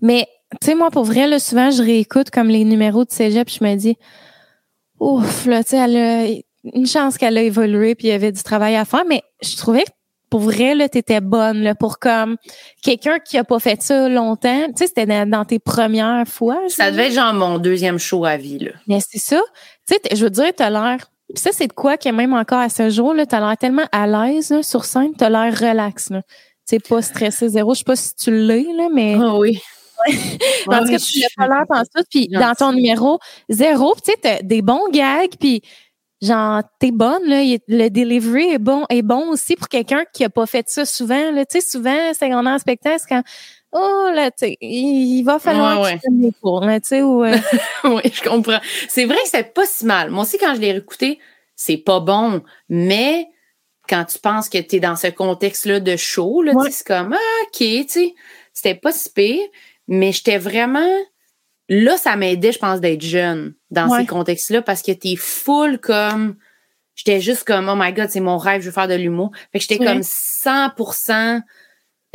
[0.00, 0.26] Mais,
[0.60, 3.62] tu sais, moi, pour vrai, là, souvent, je réécoute comme les numéros de cégep, je
[3.62, 3.96] me dis,
[4.98, 6.44] ouf, là, tu sais,
[6.74, 9.56] une chance qu'elle a évolué, puis il y avait du travail à faire, mais je
[9.56, 9.90] trouvais que
[10.30, 12.36] pour vrai, là, t'étais bonne, là, pour comme
[12.82, 14.66] quelqu'un qui a pas fait ça longtemps.
[14.68, 16.58] Tu sais, c'était dans, tes premières fois.
[16.68, 18.72] Ça devait être genre mon deuxième show à vie, là.
[18.88, 19.40] Mais c'est ça.
[19.86, 21.06] Tu sais, je veux dire, t'as l'air.
[21.34, 24.06] ça, c'est de quoi que même encore à ce jour, là, t'as l'air tellement à
[24.06, 26.22] l'aise, sur scène, t'as l'air relax, là.
[26.68, 27.74] Tu sais, pas stressé zéro.
[27.74, 29.16] Je sais pas si tu l'es, là, mais.
[29.16, 29.60] Oh oui.
[30.66, 32.02] Parce que tu l'as pas l'air tout.
[32.10, 33.94] Puis dans ton numéro, zéro.
[33.94, 35.62] tu sais, t'as des bons gags, puis
[36.22, 40.30] genre t'es bonne là le delivery est bon est bon aussi pour quelqu'un qui a
[40.30, 41.44] pas fait ça souvent là.
[41.44, 43.22] Tu sais souvent secondaire spectacle c'est quand
[43.72, 46.32] oh là tu sais il va falloir ouais, que ouais.
[46.40, 47.36] cours tu sais ou euh,
[47.84, 48.60] oui je comprends.
[48.88, 50.10] C'est vrai que c'est pas si mal.
[50.10, 51.18] Moi aussi quand je l'ai écouté
[51.54, 53.28] c'est pas bon mais
[53.88, 57.12] quand tu penses que tu es dans ce contexte là de show là c'est comme
[57.12, 58.14] ah, ok tu sais
[58.52, 59.46] c'était pas si pire
[59.86, 60.88] mais j'étais vraiment
[61.68, 66.36] là, ça m'aidait, je pense, d'être jeune dans ces contextes-là parce que t'es full comme.
[66.94, 69.30] J'étais juste comme, oh my god, c'est mon rêve, je veux faire de l'humour.
[69.52, 71.42] Fait que j'étais comme 100%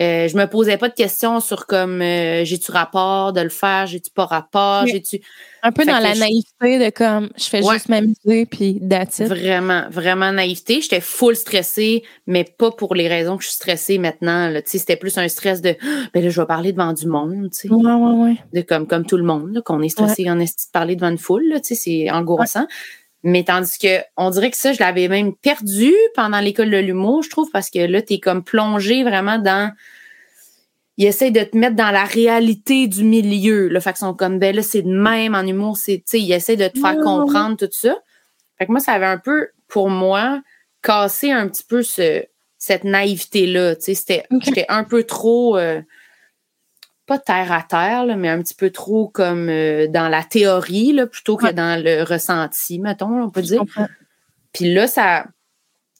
[0.01, 3.85] euh, je me posais pas de questions sur comme euh, j'ai-tu rapport de le faire,
[3.85, 5.21] j'ai-tu pas rapport, j'ai-tu
[5.63, 10.31] un peu dans la naïveté de comme je fais juste m'amuser puis that's Vraiment, vraiment
[10.31, 14.61] naïveté, j'étais full stressée, mais pas pour les raisons que je suis stressée maintenant tu
[14.65, 15.75] sais, c'était plus un stress de
[16.13, 17.69] ben là je vais parler devant du monde, tu sais.
[17.69, 18.37] Ouais ouais ouais.
[18.53, 21.19] De comme comme tout le monde qu'on est stressé, on est de parler devant une
[21.19, 22.65] foule tu sais, c'est angoissant.
[23.23, 27.23] Mais tandis que on dirait que ça, je l'avais même perdu pendant l'école de l'humour,
[27.23, 29.71] je trouve, parce que là, tu es comme plongé vraiment dans.
[30.97, 33.67] Ils essayent de te mettre dans la réalité du milieu.
[33.67, 36.21] Là, fait qu'ils sont comme ben là, c'est de même en humour, c'est, tu sais,
[36.21, 37.95] ils essayent de te faire comprendre tout ça.
[38.57, 40.41] Fait que moi, ça avait un peu, pour moi,
[40.83, 42.23] cassé un petit peu ce,
[42.57, 43.75] cette naïveté-là.
[43.75, 45.57] Tu sais, c'était, j'étais un peu trop.
[45.57, 45.81] Euh,
[47.11, 51.07] pas terre à terre, mais un petit peu trop comme euh, dans la théorie, là,
[51.07, 53.63] plutôt que dans le ressenti, mettons, on peut dire.
[54.53, 55.25] Puis là, ça,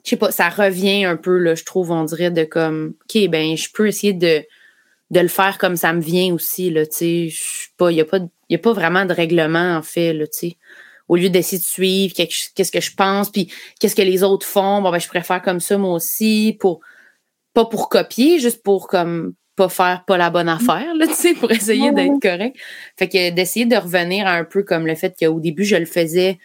[0.05, 3.27] je sais pas, ça revient un peu, là, je trouve, on dirait, de comme, OK,
[3.27, 4.41] ben, je peux essayer de,
[5.09, 7.33] de le faire comme ça me vient aussi, là, tu sais.
[7.75, 10.49] pas, il n'y a, pas, y a pas vraiment de règlement, en fait, là, tu
[10.49, 10.57] sais.
[11.09, 13.51] Au lieu d'essayer de suivre qu'est-ce que je pense, puis
[13.81, 16.79] qu'est-ce que les autres font, bon, ben, je préfère comme ça, moi aussi, pour,
[17.53, 21.33] pas pour copier, juste pour comme pas faire pas la bonne affaire, là, tu sais,
[21.33, 22.57] pour essayer d'être correct.
[22.97, 25.85] Fait que d'essayer de revenir à un peu comme le fait qu'au début, je le
[25.85, 26.39] faisais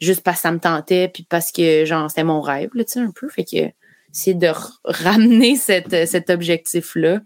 [0.00, 2.92] juste parce que ça me tentait, puis parce que, genre, c'était mon rêve, là, tu
[2.92, 3.28] sais, un peu.
[3.28, 3.70] Fait que
[4.12, 4.50] essayer de
[4.84, 7.20] ramener cette, cet objectif-là,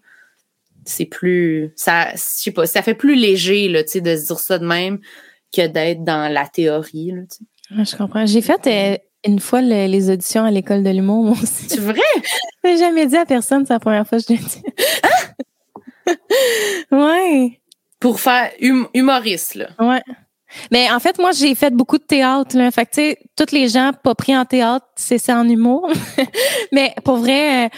[0.85, 4.27] c'est plus, ça, je sais pas, ça fait plus léger, là, tu sais, de se
[4.27, 4.99] dire ça de même
[5.57, 7.45] que d'être dans la théorie, là, tu sais.
[7.71, 8.27] Je comprends.
[8.27, 11.69] J'ai fait euh, une fois les auditions à l'école de l'humour, moi aussi.
[11.69, 12.01] C'est vrai?
[12.65, 14.63] J'ai jamais dit à personne, c'est la première fois que je l'ai dit.
[16.93, 17.61] ouais.
[18.01, 19.69] Pour faire hum, humoriste, là.
[19.79, 20.03] Ouais.
[20.71, 22.57] Mais en fait, moi, j'ai fait beaucoup de théâtre.
[22.57, 22.71] Là.
[22.71, 25.91] Fait que, tu sais, tous les gens pas pris en théâtre, c'est ça en humour.
[26.73, 27.69] mais pour vrai, euh,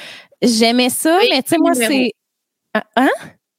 [0.43, 1.19] j'aimais ça.
[1.31, 2.13] mais tu sais, moi, c'est...
[2.75, 3.11] Ah, hein?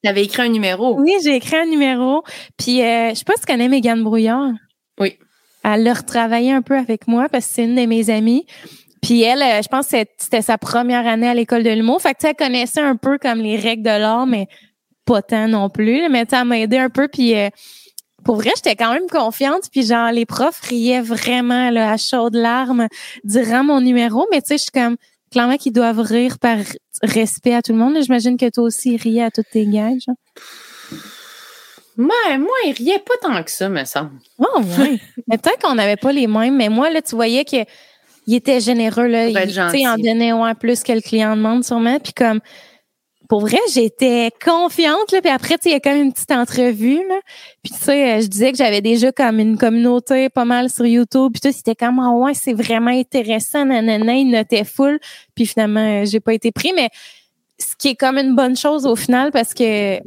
[0.03, 0.99] Tu avais écrit un numéro.
[0.99, 2.23] Oui, j'ai écrit un numéro.
[2.57, 4.51] Puis, euh, je sais pas si tu connais Mégane Brouillard.
[4.99, 5.17] Oui
[5.73, 8.45] elle leur retravaillé un peu avec moi parce que c'est une de mes amies.
[9.01, 12.01] Puis elle, euh, je pense que c'était sa première année à l'école de l'humour.
[12.01, 14.47] Fait que elle connaissait un peu comme les règles de l'art, mais
[15.05, 16.09] pas tant non plus.
[16.09, 17.07] Mais elle m'a aidé un peu.
[17.07, 17.49] Puis euh,
[18.23, 19.69] pour vrai, j'étais quand même confiante.
[19.71, 22.87] Puis genre, les profs riaient vraiment là, à chaudes larmes
[23.23, 24.25] durant mon numéro.
[24.31, 24.95] Mais tu sais, je suis comme
[25.31, 26.57] clairement qu'ils doivent rire par
[27.03, 27.97] respect à tout le monde.
[28.01, 30.07] J'imagine que toi aussi riais à toutes tes gages.
[31.97, 34.11] Moi, moi, il riait pas tant que ça, me semble.
[34.37, 34.99] Oh, ouais.
[35.27, 37.65] mais peut-être qu'on n'avait pas les mêmes, mais moi, là, tu voyais qu'il
[38.27, 39.27] était généreux, là.
[39.27, 41.99] Il, en donnait ouais, plus que le client demande, sûrement.
[41.99, 42.39] Puis comme,
[43.27, 45.21] pour vrai, j'étais confiante, là.
[45.21, 47.19] Puis après, il y a quand même une petite entrevue, là.
[47.63, 51.31] Puis tu sais, je disais que j'avais déjà comme une communauté pas mal sur YouTube.
[51.33, 54.13] Puis tout, c'était comme, ah ouais, c'est vraiment intéressant, nanana.
[54.13, 54.99] Il notait full.
[55.33, 56.89] Puis finalement, j'ai pas été pris, mais
[57.59, 59.99] ce qui est comme une bonne chose au final parce que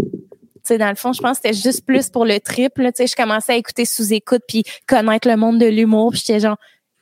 [0.78, 2.86] dans le fond, je pense que c'était juste plus pour le triple.
[2.86, 6.10] Tu sais, je commençais à écouter sous écoute puis connaître le monde de l'humour.
[6.10, 6.56] Puis j'étais genre,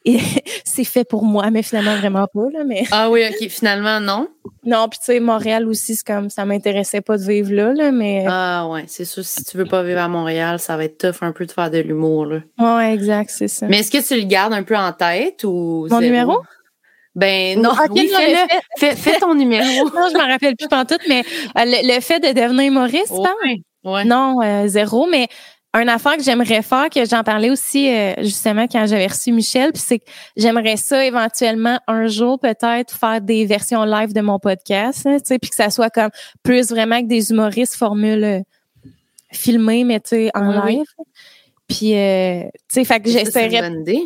[0.64, 2.64] c'est fait pour moi, mais finalement vraiment pas là.
[2.64, 4.28] Mais ah oui, ok, finalement non?
[4.64, 7.90] Non, puis tu sais, Montréal aussi, c'est comme ça m'intéressait pas de vivre là, là,
[7.90, 8.24] mais.
[8.28, 11.22] Ah ouais, c'est sûr, si tu veux pas vivre à Montréal, ça va être tough
[11.22, 12.40] un peu de faire de l'humour, là.
[12.58, 13.66] Ouais, exact, c'est ça.
[13.66, 15.86] Mais est-ce que tu le gardes un peu en tête ou.
[15.90, 16.38] Mon numéro?
[17.14, 18.10] Ben non, oui,
[18.78, 19.64] fais, fais, ton numéro.
[19.94, 21.24] non, je m'en rappelle plus tout, mais
[21.58, 23.12] euh, le, fait de devenir humoriste,
[23.84, 24.04] ouais.
[24.04, 25.26] non, euh, zéro, mais
[25.74, 29.72] un affaire que j'aimerais faire, que j'en parlais aussi euh, justement quand j'avais reçu Michel,
[29.72, 30.04] puis c'est que
[30.36, 35.38] j'aimerais ça éventuellement un jour peut-être faire des versions live de mon podcast, tu sais,
[35.38, 36.10] puis que ça soit comme
[36.42, 38.44] plus vraiment que des humoristes formule
[39.32, 40.86] filmés, mais tu sais en live.
[41.68, 43.50] Puis euh, tu sais, fait que j'essaierais.
[43.50, 44.02] C'est une bonne idée.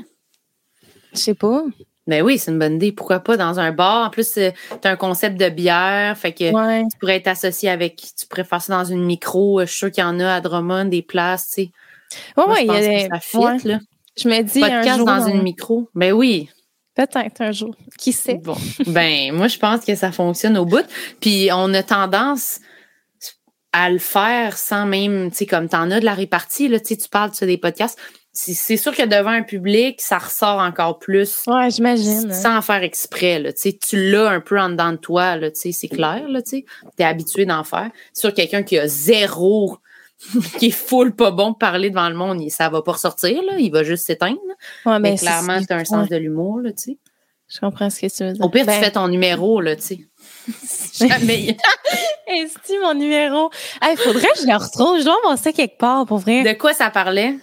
[1.13, 1.63] Je sais pas.
[2.07, 2.91] Ben oui, c'est une bonne idée.
[2.91, 4.07] Pourquoi pas dans un bar?
[4.07, 7.97] En plus, tu as un concept de bière, fait que tu pourrais être associé avec,
[7.97, 9.61] tu pourrais faire ça dans une micro.
[9.61, 11.71] Je suis sûre qu'il y en a à Drummond, des places, tu sais.
[12.37, 13.79] Oui, oui, il y a ça fit, là.
[14.17, 15.89] Je me dis Podcast un jour, dans une micro.
[15.95, 16.51] Ben oui.
[16.95, 17.75] Peut-être un jour.
[17.99, 18.35] Qui sait?
[18.43, 18.57] Bon.
[18.87, 20.85] ben, moi, je pense que ça fonctionne au bout.
[21.21, 22.61] Puis, on a tendance
[23.73, 26.89] à le faire sans même, tu sais, comme t'en as de la répartie, là, tu
[26.89, 27.99] sais, tu parles de des podcasts
[28.35, 31.43] c'est sûr que devant un public, ça ressort encore plus.
[31.47, 32.33] Ouais, j'imagine.
[32.33, 33.53] Sans faire exprès, là.
[33.53, 36.41] Tu tu l'as un peu en dedans de toi, là, tu sais, c'est clair, là,
[36.41, 36.65] tu
[36.99, 37.91] es habitué d'en faire.
[38.15, 39.77] Sur quelqu'un qui a zéro,
[40.59, 43.59] qui est full pas bon de parler devant le monde, ça va pas ressortir, là.
[43.59, 44.39] Il va juste s'éteindre.
[44.87, 46.99] Ouais, mais, clairement, tu as un sens de l'humour, là, tu sais.
[47.49, 48.43] Je comprends ce que tu veux dire.
[48.43, 49.99] Au pire, tu Ben- fais ton numéro, là, tu sais.
[51.07, 51.55] Jamais.
[52.27, 53.51] Est-ce mon numéro?
[53.83, 55.01] Il faudrait que je le retrouve.
[55.01, 56.45] Je dois ça quelque part, pour vrai.
[56.45, 57.37] De quoi ça parlait?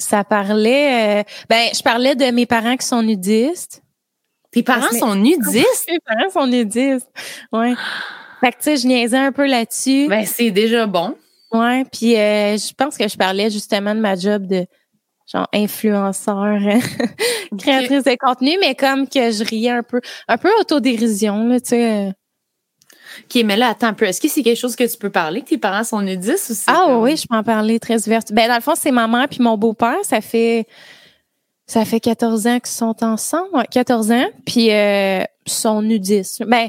[0.00, 1.20] Ça parlait...
[1.20, 3.82] euh, ben, je parlais de mes parents qui sont nudistes.
[4.50, 5.86] Tes parents sont nudistes?
[5.88, 7.08] Mes parents sont nudistes.
[7.52, 7.74] Ouais.
[8.40, 10.08] Fait que, tu sais, je niaisais un peu là-dessus.
[10.08, 11.14] Ben, c'est déjà bon.
[11.52, 14.66] Ouais, puis euh, je pense que je parlais justement de ma job de
[15.30, 16.58] genre influenceur,
[17.58, 21.70] créatrice de contenu, mais comme que je riais un peu, un peu autodérision, là, tu
[21.70, 22.12] sais.
[23.24, 24.04] OK, mais là, attends un peu.
[24.06, 26.54] Est-ce que c'est quelque chose que tu peux parler, que tes parents sont nudistes ou
[26.54, 28.32] c'est Ah comme- oui, je peux en parler très ouverte.
[28.32, 29.98] Ben, dans le fond, c'est ma mère puis mon beau-père.
[30.02, 30.66] Ça fait
[31.66, 33.48] ça fait 14 ans qu'ils sont ensemble.
[33.54, 34.26] Ouais, 14 ans.
[34.44, 36.42] Puis euh, ils sont nudistes.
[36.44, 36.68] Ben,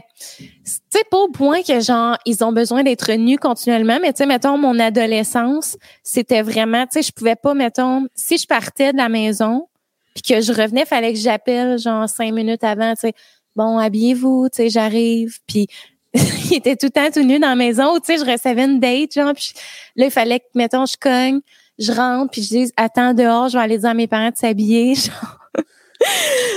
[0.63, 4.25] sais, pas au point que genre, ils ont besoin d'être nus continuellement, mais tu sais,
[4.27, 8.97] mettons, mon adolescence, c'était vraiment, tu sais, je pouvais pas, mettons, si je partais de
[8.97, 9.67] la maison,
[10.13, 13.13] puis que je revenais, fallait que j'appelle genre cinq minutes avant, tu sais,
[13.55, 15.67] bon, habillez-vous, tu sais, j'arrive, puis
[16.51, 18.63] il était tout le temps tout nu dans la maison, ou tu sais, je recevais
[18.65, 19.53] une date, genre, puis
[19.95, 21.39] là, il fallait que, mettons, je cogne,
[21.79, 24.35] je rentre, puis je dis, attends dehors, je vais aller dire à mes parents de
[24.37, 25.37] s'habiller, genre.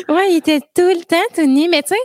[0.08, 2.00] ouais, il était tout le temps tout nu, mais tu sais,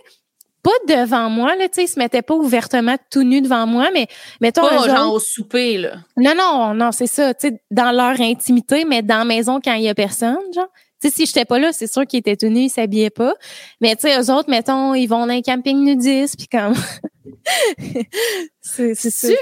[0.62, 3.89] pas devant moi, là, tu sais, il se mettait pas ouvertement tout nu devant moi,
[3.93, 4.08] mais
[4.41, 5.93] mettons, Pas genre autres- au souper, là.
[6.18, 9.74] non, non, non, c'est ça, tu sais, dans leur intimité, mais dans la maison quand
[9.74, 10.68] il y a personne, genre.
[11.02, 13.34] Sais, si j'étais pas là, c'est sûr qu'ils étaient tout nus, ils s'habillaient pas.
[13.80, 16.74] Mais tu sais, eux autres, mettons, ils vont dans un camping nudiste, puis comme...
[18.62, 18.93] c'est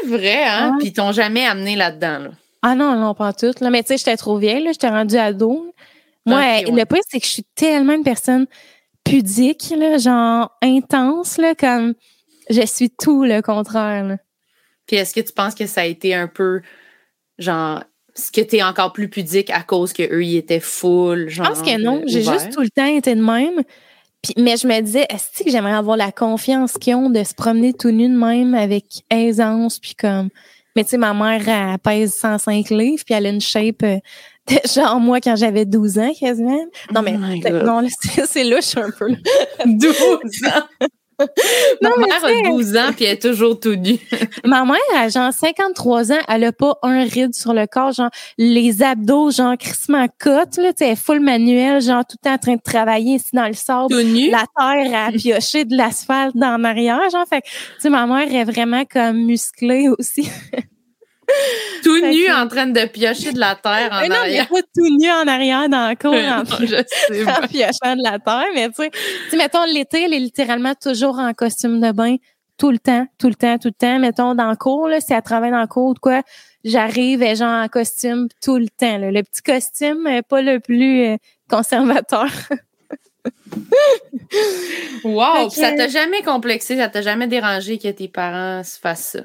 [0.05, 0.75] vrai, hein?
[0.79, 2.29] Puis ils t'ont jamais amené là-dedans, là?
[2.61, 3.53] Ah non, non, pas tout.
[3.61, 3.69] Là.
[3.69, 5.73] Mais tu sais, j'étais trop vieille, là, j'étais rendue ado.
[6.25, 6.63] Moi, ouais.
[6.63, 8.45] le pire, c'est que je suis tellement une personne
[9.03, 11.93] pudique, là, genre intense, là, comme
[12.49, 14.03] je suis tout le contraire.
[14.03, 14.17] Là.
[14.85, 16.61] Puis est-ce que tu penses que ça a été un peu,
[17.37, 17.83] genre,
[18.17, 21.47] ce que t'es encore plus pudique à cause que eux ils étaient full, Je genre.
[21.49, 22.01] pense que non.
[22.07, 23.61] J'ai juste tout le temps été de même.
[24.23, 27.35] Puis, mais je me disais, est-ce que j'aimerais avoir la confiance qu'ils ont de se
[27.35, 30.29] promener tout nu de même avec aisance, puis comme...
[30.75, 33.97] Mais tu sais, ma mère, elle pèse 105 livres, puis elle a une shape euh,
[34.47, 36.59] de genre moi quand j'avais 12 ans quasiment.
[36.93, 37.15] Non, mais
[37.45, 37.87] Oh non,
[38.27, 39.09] c'est louche un peu.
[39.09, 39.17] là.
[39.65, 39.95] 12
[40.45, 40.87] ans?
[41.81, 43.99] Non, Ma mère a 12 ans puis elle est toujours tout nue.
[44.45, 48.09] Ma mère, à genre 53 ans, elle a pas un ride sur le corps, genre
[48.37, 52.37] les abdos, genre crissement cote, là, tu sais, full manuel, genre tout le temps en
[52.37, 53.89] train de travailler ici dans le sable.
[53.89, 54.29] Tout nu.
[54.29, 58.33] La terre à piocher de l'asphalte dans l'arrière, genre, fait que, tu sais, ma mère
[58.33, 60.29] est vraiment comme musclée aussi.
[61.83, 64.47] Tout nu que- en train de piocher de la terre en Mais non, mais arrière.
[64.47, 66.39] pas tout nu en arrière dans la cour, en,
[67.43, 68.75] en piochant de la terre, mais tu
[69.29, 72.15] sais, mettons, l'été, elle est littéralement toujours en costume de bain,
[72.57, 73.99] tout le temps, tout le temps, tout le temps.
[73.99, 76.21] Mettons, dans le cours, là, si elle travaille dans le cours ou de quoi,
[76.63, 79.11] j'arrive, est genre en costume tout le temps, là.
[79.11, 81.17] Le petit costume, euh, pas le plus euh,
[81.49, 82.27] conservateur.
[85.03, 85.49] Wow!
[85.49, 89.19] Puis Ça t'a jamais complexé, ça t'a jamais dérangé que tes parents se fassent ça?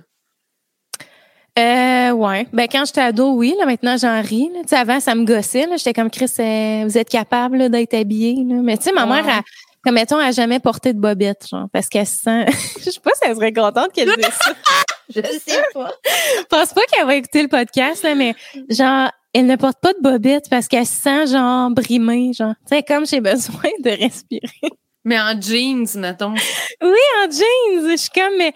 [1.59, 2.47] Euh, ouais.
[2.53, 3.55] Ben, quand j'étais ado, oui.
[3.59, 4.49] Là, maintenant, j'en ris.
[4.55, 4.61] Là.
[4.63, 5.67] Tu sais, avant, ça me gossait.
[5.67, 5.77] Là.
[5.77, 8.43] J'étais comme, Chris, euh, vous êtes capable là, d'être habillé.
[8.45, 9.23] Mais tu sais, ma Ouais.
[9.23, 9.43] mère, elle,
[9.85, 12.47] comme mettons, elle a jamais porté de bobette, genre, parce qu'elle se sent...
[12.85, 14.53] Je sais pas si elle serait contente qu'elle dise ça.
[15.15, 15.91] Je sais pas.
[16.39, 18.35] Je pense pas qu'elle va écouter le podcast, là, mais
[18.71, 22.55] genre, elle ne porte pas de bobette parce qu'elle se sent genre brimée, genre.
[22.67, 24.71] Tu sais, comme j'ai besoin de respirer.
[25.05, 26.33] Mais en jeans, mettons.
[26.81, 27.91] Oui, en jeans.
[27.91, 28.53] Je suis comme, mais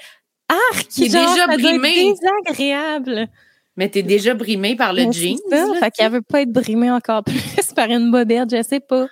[0.48, 2.12] arc, T'es genre, déjà brimée.
[2.46, 3.28] désagréable.
[3.76, 5.36] Mais t'es déjà brimée par le Mais jeans.
[5.50, 8.62] c'est ça, là, fait qu'elle veut pas être brimée encore plus par une bobette, je
[8.62, 9.06] sais pas.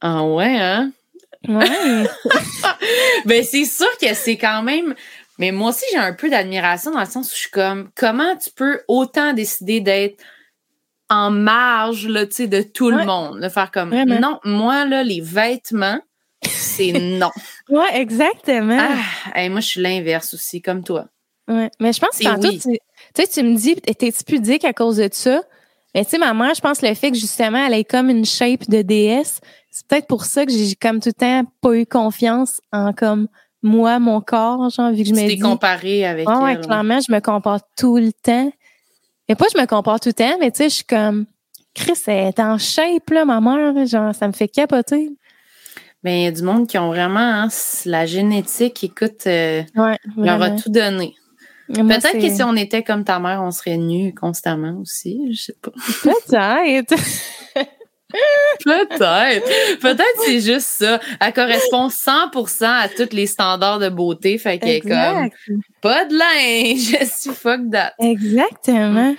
[0.00, 0.92] Ah ouais, hein?
[1.48, 1.66] Ouais.
[3.26, 4.94] Ben, c'est sûr que c'est quand même.
[5.38, 8.36] Mais moi aussi, j'ai un peu d'admiration dans le sens où je suis comme, comment
[8.36, 10.22] tu peux autant décider d'être
[11.10, 13.40] en marge, là, de tout le monde?
[13.40, 14.20] De faire comme, Vraiment.
[14.20, 15.98] non, moi, là, les vêtements,
[16.48, 17.30] c'est non.
[17.68, 18.78] ouais, exactement.
[18.80, 21.06] Ah, hey, moi, je suis l'inverse aussi, comme toi.
[21.48, 21.70] Ouais.
[21.80, 22.58] Mais je pense que tantôt, oui.
[22.60, 22.70] tu
[23.14, 25.42] tu sais, tu me dis, t'es-tu pudique à cause de ça?
[25.94, 28.24] Mais tu sais, ma mère, je pense le fait que justement, elle ait comme une
[28.24, 29.40] shape de déesse,
[29.70, 33.28] c'est peut-être pour ça que j'ai comme tout le temps pas eu confiance en comme
[33.62, 35.38] moi, mon corps, genre, vu que je Tu me t'es dis.
[35.38, 36.60] comparé avec ouais, elle.
[36.60, 38.50] clairement, je me compare tout le temps.
[39.28, 41.26] Mais pas je me compare tout le temps, mais tu sais, je suis comme
[41.74, 45.10] Chris, elle est en shape, là, ma mère, genre, ça me fait capoter.
[46.04, 47.48] Mais il y a du monde qui ont vraiment, hein,
[47.86, 51.14] la génétique, écoute, euh, Ouais, leur a tout donné.
[51.72, 55.32] Peut-être que si on était comme ta mère, on serait nus constamment aussi.
[55.32, 55.70] Je sais pas.
[56.02, 56.94] Peut-être.
[58.64, 59.80] Peut-être.
[59.80, 61.00] Peut-être c'est juste ça.
[61.20, 64.38] Elle correspond 100% à tous les standards de beauté.
[64.38, 65.30] Fait qu'elle est comme,
[65.80, 66.98] pas de linge.
[67.00, 67.94] Je suis fuck that.
[67.98, 69.16] Exactement.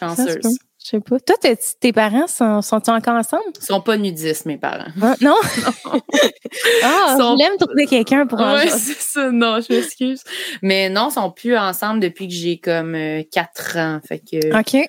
[0.00, 0.58] Chanceuse.
[0.82, 1.20] Je sais pas.
[1.20, 1.36] Toi,
[1.80, 3.44] tes parents sont, sont encore ensemble?
[3.60, 4.90] Ils sont pas nudistes, mes parents.
[5.00, 5.36] Ah, non?
[6.82, 9.30] ah, Sont- je voulais me trouver quelqu'un pour en Ouais, c'est ça.
[9.30, 10.22] Non, je m'excuse.
[10.60, 12.96] Mais non, ils sont plus ensemble depuis que j'ai comme
[13.30, 14.00] 4 ans.
[14.06, 14.86] Fait que, OK.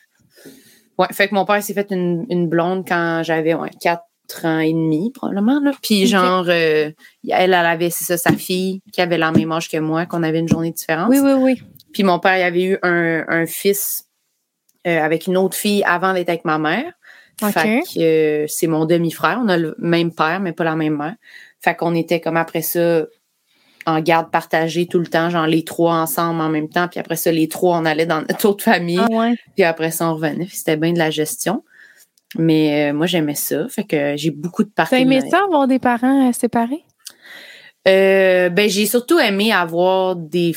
[0.98, 4.02] ouais, fait que mon père s'est fait une, une blonde quand j'avais ouais, 4
[4.46, 5.60] ans et demi, probablement.
[5.60, 5.74] Là.
[5.84, 6.94] Puis genre, euh, elle,
[7.30, 10.40] elle avait, c'est ça, sa fille qui avait la même âge que moi, qu'on avait
[10.40, 11.10] une journée de différence.
[11.10, 11.62] Oui, oui, oui.
[11.94, 14.13] Puis mon père, il avait eu un, un fils euh,
[14.86, 16.94] avec une autre fille avant d'être avec ma mère.
[17.40, 19.40] Fait que euh, c'est mon demi-frère.
[19.44, 21.16] On a le même père, mais pas la même mère.
[21.62, 23.06] Fait qu'on était comme après ça
[23.86, 26.88] en garde partagée tout le temps, genre les trois ensemble en même temps.
[26.88, 29.00] Puis après ça, les trois, on allait dans notre autre famille.
[29.02, 29.34] Ah ouais.
[29.56, 30.48] Puis après ça, on revenait.
[30.52, 31.64] C'était bien de la gestion.
[32.38, 33.68] Mais euh, moi, j'aimais ça.
[33.68, 35.04] Fait que j'ai beaucoup de T'as parties.
[35.04, 36.84] aimé ça, avoir des parents euh, séparés?
[37.88, 40.56] Euh, ben, j'ai surtout aimé avoir des,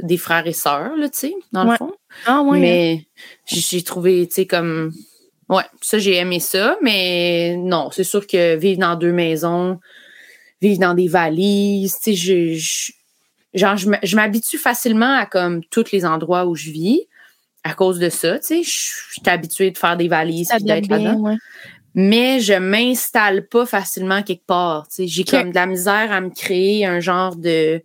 [0.00, 1.92] des frères et sœurs, là, tu sais, dans le fond.
[2.26, 2.58] Ah ouais.
[2.60, 3.06] Mais
[3.46, 4.92] j'ai trouvé, tu sais, comme.
[5.48, 9.80] Ouais, ça, j'ai aimé ça, mais non, c'est sûr que vivre dans deux maisons,
[10.60, 12.92] vivre dans des valises, tu sais, je, je-
[13.54, 17.00] genre, je m'habitue facilement à comme tous les endroits où je vis
[17.64, 18.62] à cause de ça, tu sais.
[18.62, 21.20] Je suis habituée de faire des valises doit d'être là-dedans.
[21.20, 21.36] ouais.
[21.94, 24.86] Mais je m'installe pas facilement quelque part.
[24.98, 27.82] J'ai comme de la misère à me créer un genre de.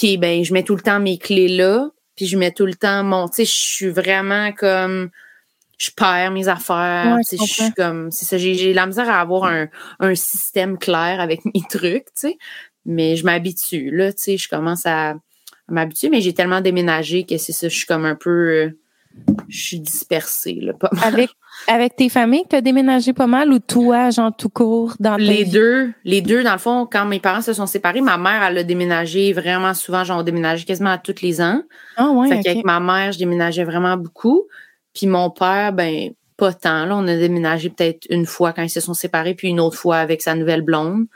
[0.00, 2.74] OK, ben, je mets tout le temps mes clés là, puis je mets tout le
[2.74, 3.26] temps mon.
[3.36, 5.10] Je suis vraiment comme.
[5.78, 7.16] Je perds mes affaires.
[7.16, 8.10] Ouais, je suis comme.
[8.10, 9.68] C'est ça, j'ai la misère à avoir un,
[10.00, 12.38] un système clair avec mes trucs, tu sais.
[12.84, 15.16] Mais je m'habitue, là, tu sais, je commence à, à
[15.68, 18.30] m'habituer, mais j'ai tellement déménagé que c'est ça, je suis comme un peu.
[18.30, 18.78] euh,
[19.48, 21.04] je suis dispersée, là, pas mal.
[21.04, 21.30] Avec,
[21.66, 25.92] avec tes familles, t'as déménagé pas mal ou toi, genre tout court, dans Les deux,
[26.04, 28.62] les deux, dans le fond, quand mes parents se sont séparés, ma mère, elle a
[28.62, 31.62] déménagé vraiment souvent, genre, on déménageait quasiment à tous les ans.
[31.96, 34.46] Ah ouais, fait qu'avec ma mère, je déménageais vraiment beaucoup.
[34.94, 36.86] Puis mon père, ben, pas tant.
[36.86, 39.76] Là, on a déménagé peut-être une fois quand ils se sont séparés, puis une autre
[39.76, 41.06] fois avec sa nouvelle blonde.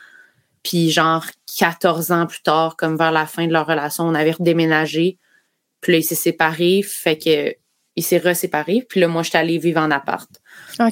[0.62, 1.24] Puis genre
[1.58, 5.18] 14 ans plus tard, comme vers la fin de leur relation, on avait redéménagé.
[5.80, 7.54] Puis là, il s'est séparé, fait que
[7.96, 8.84] il s'est reséparé.
[8.88, 10.28] Puis là, moi, j'étais allée vivre en appart.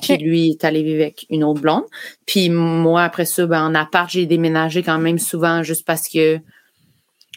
[0.03, 1.85] Puis lui il est allé vivre avec une autre blonde.
[2.27, 6.39] Puis moi, après ça, ben, en appart, j'ai déménagé quand même souvent juste parce que,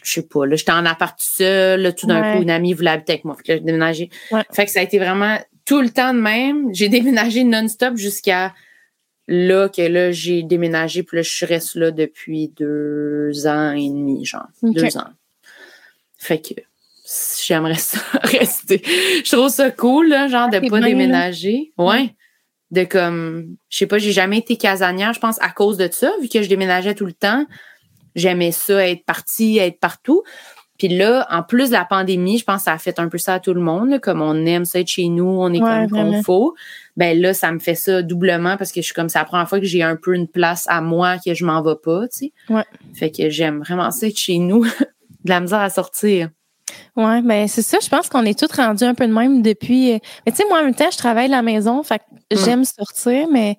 [0.02, 1.80] je sais pas, là, j'étais en appart tout seul.
[1.80, 2.36] Là, tout d'un Ouais.
[2.36, 3.36] coup, une amie voulait habiter avec moi.
[3.36, 4.10] Fait que là, j'ai déménagé.
[4.30, 4.42] Ouais.
[4.52, 6.74] Fait que ça a été vraiment tout le temps de même.
[6.74, 8.52] J'ai déménagé non-stop jusqu'à
[9.26, 11.02] là que là, j'ai déménagé.
[11.04, 14.46] Puis là, je reste là depuis deux ans et demi, genre.
[14.62, 15.08] Deux ans.
[16.18, 16.54] Fait que
[17.46, 18.82] j'aimerais ça rester.
[19.24, 20.86] Je trouve ça cool, là, genre, de c'est pas bien, là.
[20.86, 21.72] déménager.
[21.78, 22.14] Ouais.
[22.70, 26.10] De comme, je sais pas, j'ai jamais été casanière, je pense, à cause de ça,
[26.20, 27.46] vu que je déménageais tout le temps.
[28.16, 30.22] J'aimais ça, être partie, être partout.
[30.78, 33.18] Puis là, en plus de la pandémie, je pense que ça a fait un peu
[33.18, 35.62] ça à tout le monde, là, comme on aime ça être chez nous, on est
[35.62, 36.54] Ouais, comme qu'on faut.
[36.96, 39.48] Ben là, ça me fait ça doublement parce que je suis comme, c'est la première
[39.48, 42.26] fois que j'ai un peu une place à moi que je m'en vais pas, tu
[42.26, 42.32] sais.
[42.48, 42.64] Ouais.
[42.92, 44.64] Fait que j'aime vraiment ça être chez nous.
[45.24, 46.30] de la misère à sortir.
[46.96, 47.78] Ouais, ben c'est ça.
[47.82, 49.92] Je pense qu'on est tous rendus un peu de même depuis.
[49.94, 51.98] euh, Mais tu sais, moi, en même temps, je travaille à la maison, fait
[52.30, 53.58] que j'aime sortir, mais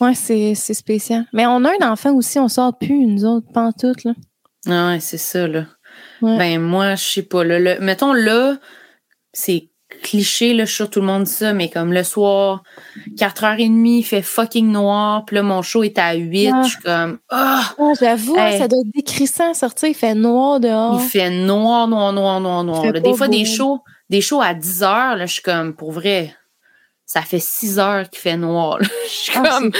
[0.00, 1.26] ouais, c'est c'est spécial.
[1.32, 4.12] Mais on a un enfant aussi, on sort plus, nous autres, pas en tout, là.
[4.66, 5.66] Ah ouais, c'est ça, là.
[6.22, 6.36] Ouais.
[6.38, 7.58] Ben, moi, je sais pas, là.
[7.58, 8.56] le- mettons, là,
[9.32, 9.68] c'est
[10.02, 12.62] cliché, là, je suis tout le monde dit ça, mais comme le soir,
[13.18, 16.62] 4h30, il fait fucking noir, puis là, mon show est à 8, Ah.
[16.64, 17.74] je suis comme, ah!
[17.78, 18.58] Ah, J'avoue, Hey.
[18.58, 19.88] ça doit être décrissant à sortir.
[19.88, 21.00] Il fait noir dehors.
[21.02, 22.84] Il fait noir, noir, noir, noir, noir.
[22.84, 23.00] là.
[23.00, 23.80] Des fois, des shows,
[24.10, 26.34] des shows à 10 heures, là, je suis comme, pour vrai,
[27.06, 28.78] ça fait 6 heures qu'il fait noir.
[28.80, 28.86] là.
[29.04, 29.72] Je suis Ah, comme,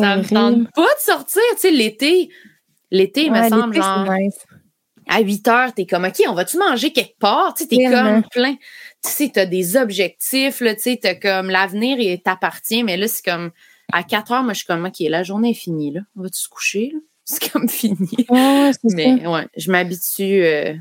[0.00, 1.42] ça me tente pas de sortir.
[1.54, 2.28] Tu sais, l'été,
[2.90, 4.38] l'été, il me semble, genre, nice.
[5.08, 7.54] à 8 heures, t'es comme, OK, on va-tu manger quelque part?
[7.54, 8.54] Tu sais, t'es comme plein.
[9.04, 13.06] Tu sais, t'as des objectifs, là, tu sais, t'as comme l'avenir, il t'appartient, mais là,
[13.08, 13.50] c'est comme,
[13.92, 16.00] à 4 heures, moi, je suis comme, OK, la journée est finie, là.
[16.16, 17.00] On va-tu se coucher, là?
[17.30, 18.08] C'est comme fini.
[18.30, 18.78] Ouais, ça.
[18.94, 20.72] Mais ouais, je m'habitue euh,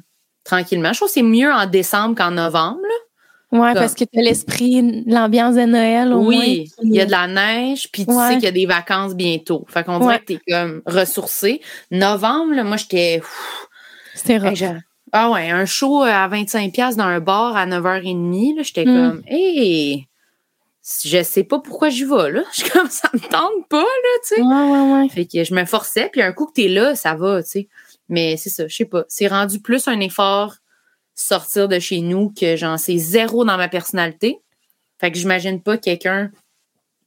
[0.46, 0.94] tranquillement.
[0.94, 2.80] Je trouve que c'est mieux en décembre qu'en novembre.
[2.82, 3.60] là.
[3.60, 6.38] Ouais, comme- parce que t'as l'esprit, l'ambiance de Noël au moins.
[6.40, 8.28] Oui, il y a de la neige, puis tu Ouais.
[8.30, 9.66] sais qu'il y a des vacances bientôt.
[9.68, 10.20] Fait qu'on dirait Ouais.
[10.20, 11.60] que t'es comme ressourcé.
[11.92, 13.22] Novembre, là, moi, j'étais...
[14.16, 14.64] C'était rough.
[15.12, 18.86] Ah ouais, un show euh, à 25$ piastres dans un bar à 9h30, là, j'étais
[18.86, 18.86] Mm.
[19.12, 20.08] comme, hey,
[21.04, 22.44] je sais pas pourquoi j'y vais, là.
[22.54, 24.42] Je suis comme, ça me tente pas, là, tu sais.
[24.42, 25.10] Ouais, ouais, ouais.
[25.10, 27.68] Fait que je me forçais, puis un coup que t'es là, ça va, tu sais.
[28.10, 29.04] Mais c'est ça, je sais pas.
[29.10, 30.56] C'est rendu plus un effort
[31.14, 34.40] sortir de chez nous que j'en sais zéro dans ma personnalité.
[35.00, 36.32] Fait que j'imagine pas quelqu'un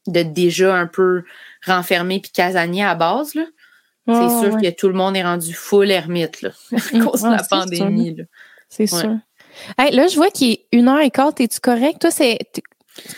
[0.06, 1.22] de déjà un peu
[1.66, 3.44] renfermé puis casanier à base, là.
[4.14, 4.62] C'est sûr ouais.
[4.70, 7.48] que tout le monde est rendu full ermite, là, à Mm, cause de la c'est
[7.50, 8.24] pandémie, là.
[8.68, 9.16] C'est sûr.
[9.78, 11.34] Hey, là, je vois qu'il est une heure et quart.
[11.34, 12.00] T'es-tu correct?
[12.00, 12.38] Toi, c'est.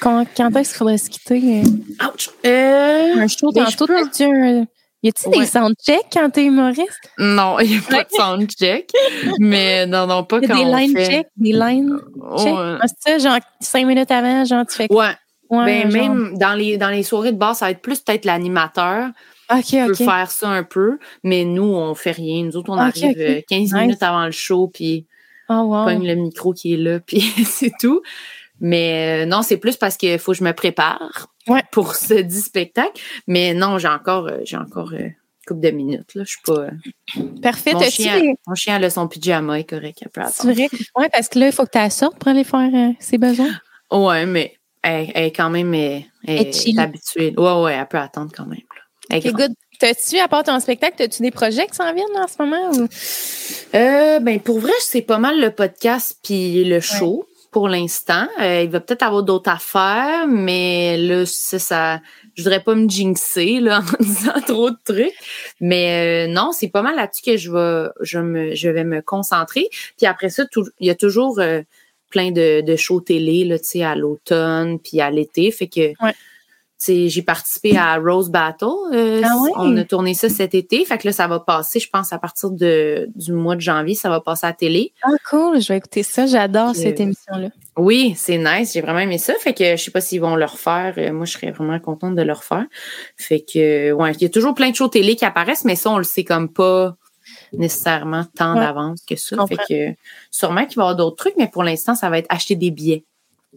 [0.01, 1.63] Quand, quand est-ce qu'il faudrait se quitter?
[2.03, 2.31] Ouch!
[2.47, 4.67] Euh, Un show ben, tantôt, t'as-tu un.
[5.05, 5.39] Y a-tu Ouais.
[5.41, 7.11] des soundchecks quand t'es humoriste?
[7.19, 8.89] Non, il n'y a pas de soundcheck.
[9.41, 11.27] mais non, non, pas Y a quand des on line fait...
[11.37, 11.99] des line
[12.39, 12.55] checks?
[12.55, 12.77] Ouais.
[12.81, 15.09] Ah, c'est ça, genre cinq minutes avant, genre tu fais quoi?
[15.51, 17.83] Ouais, Ouais, ben, genre- même dans les, dans les soirées de bar, ça va être
[17.83, 19.09] plus peut-être l'animateur
[19.59, 22.45] Ok, qui peut faire ça un peu, mais nous, on fait rien.
[22.45, 23.17] Nous autres, on arrive ok.
[23.19, 23.73] euh, 15 Nice.
[23.75, 25.07] minutes avant le show, puis
[25.49, 25.85] Oh, wow.
[25.85, 28.01] pogne le micro qui est là, puis c'est tout.
[28.61, 31.63] Mais euh, non, c'est plus parce qu'il faut que je me prépare Ouais.
[31.73, 33.01] pour ce dit spectacle.
[33.27, 35.15] Mais non, j'ai encore, euh, j'ai encore euh, une
[35.49, 36.15] couple de minutes.
[36.15, 36.23] Là.
[36.25, 36.53] Je suis pas.
[36.61, 36.71] euh,
[37.43, 37.73] Parfait.
[37.75, 40.05] mon, chien, des- mon chien, a son pyjama, est correct.
[40.33, 40.69] C'est vrai?
[40.97, 43.19] Ouais, parce que là, il faut que tu la sortes pour aller faire euh, ses
[43.19, 43.51] besoins.
[43.91, 47.35] Ouais, mais elle, est quand même elle, est habituée.
[47.37, 48.61] Ouais, ouais, elle peut attendre quand même.
[49.21, 49.53] Good.
[49.79, 52.71] T'as-tu, à part ton spectacle, t'as-tu des projets qui s'en viennent en ce moment?
[52.71, 52.89] Ou...
[53.75, 58.27] Euh, ben pour vrai, c'est pas mal le podcast puis le show pour l'instant.
[58.41, 62.01] Euh, il va peut-être avoir d'autres affaires, mais là, ça, ça,
[62.35, 65.15] je voudrais pas me jinxer là en disant trop de trucs.
[65.61, 69.03] Mais euh, non, c'est pas mal là-dessus que je vais, je me, je vais me
[69.03, 69.69] concentrer.
[69.99, 70.45] Puis après ça,
[70.81, 71.61] il y a toujours euh,
[72.09, 75.93] plein de, de shows télé là, tu sais, à l'automne puis à l'été, fait que.
[76.03, 76.15] Ouais.
[76.87, 78.67] J'ai participé à Rose Battle.
[78.93, 79.35] euh, Ah?
[79.57, 80.85] On a tourné ça cet été.
[80.85, 83.95] Fait que là, ça va passer, je pense, à partir de, du mois de janvier,
[83.95, 84.93] ça va passer à la télé.
[85.03, 85.61] Ah, cool.
[85.61, 86.27] Je vais écouter ça.
[86.27, 87.49] J'adore cette euh, émission-là.
[87.77, 88.73] Oui, c'est nice.
[88.75, 89.35] J'ai vraiment aimé ça.
[89.41, 90.95] Fait que je sais pas s'ils vont le refaire.
[90.99, 92.67] Euh, Moi, je serais vraiment contente de le refaire.
[93.17, 95.91] Fait que, ouais, il y a toujours plein de shows télé qui apparaissent, mais ça,
[95.91, 96.97] on le sait comme pas
[97.53, 98.61] nécessairement tant Ouais.
[98.61, 99.37] d'avance que ça.
[99.47, 99.97] Fait que,
[100.31, 102.71] sûrement qu'il va y avoir d'autres trucs, mais pour l'instant, ça va être acheter des
[102.71, 103.05] billets.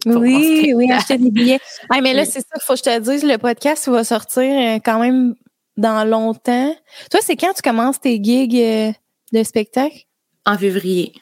[0.04, 1.58] Oui, oui, acheter des billets.
[1.90, 2.28] Ah, mais là, Oui.
[2.30, 3.24] c'est ça qu'il faut que je te dise.
[3.24, 5.34] Le podcast, va sortir euh, quand même
[5.76, 6.74] dans longtemps.
[7.10, 8.92] Toi, c'est quand tu commences tes gigs euh,
[9.32, 10.04] de spectacle?
[10.44, 11.12] En février.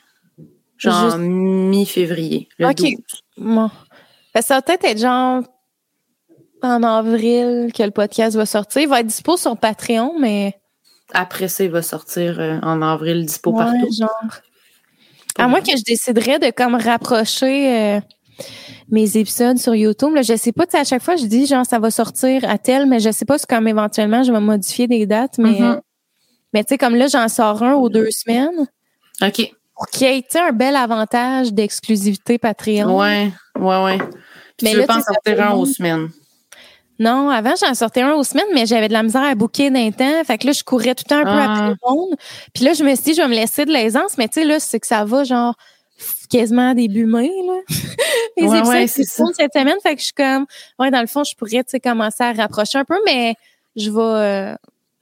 [0.76, 2.48] Genre Juste- mi-février.
[2.60, 2.76] Ok.
[2.80, 2.94] 12.
[3.38, 3.70] Bon.
[4.40, 5.42] Ça va peut-être être genre
[6.62, 8.82] en avril que le podcast va sortir.
[8.82, 10.54] Il va être dispo sur Patreon, mais
[11.12, 13.88] Après ça, il va sortir euh, en avril, dispo ouais, partout.
[13.96, 14.40] genre.
[15.38, 18.00] À moins que je déciderais de comme rapprocher euh,
[18.88, 20.14] mes épisodes sur YouTube.
[20.14, 22.42] Là, je sais pas, tu sais, à chaque fois, je dis genre ça va sortir
[22.48, 25.58] à tel, mais je sais pas si comme éventuellement je vais modifier des dates, mais
[25.60, 25.80] Mhm.
[26.52, 28.66] mais tu sais, comme là, j'en sors un aux deux semaines
[29.22, 29.52] OK.
[29.74, 32.96] pour qu'il y ait un bel avantage d'exclusivité Patreon.
[32.98, 33.98] Ouais, ouais, ouais.
[34.56, 36.08] Puis Mais tu là, veux pas en sortir un aux semaines.
[37.00, 39.90] Non, avant, j'en sortais un aux semaines, mais j'avais de la misère à bouquer d'un
[39.90, 40.22] temps.
[40.24, 41.52] Fait que là, je courais tout le temps un peu Ah.
[41.52, 42.14] après le monde.
[42.54, 44.44] Puis là, je me suis dit, je vais me laisser de l'aisance, mais tu sais,
[44.46, 45.56] là, c'est que ça va, genre,
[46.30, 47.60] quasiment début mai, là.
[48.36, 49.76] Les Ouais, épisodes ouais, qui c'est se tournent cette semaine.
[49.82, 50.46] Fait que je suis comme,
[50.78, 53.34] ouais, dans le fond, je pourrais, tu sais, commencer à rapprocher un peu, mais
[53.76, 54.54] je vais, euh,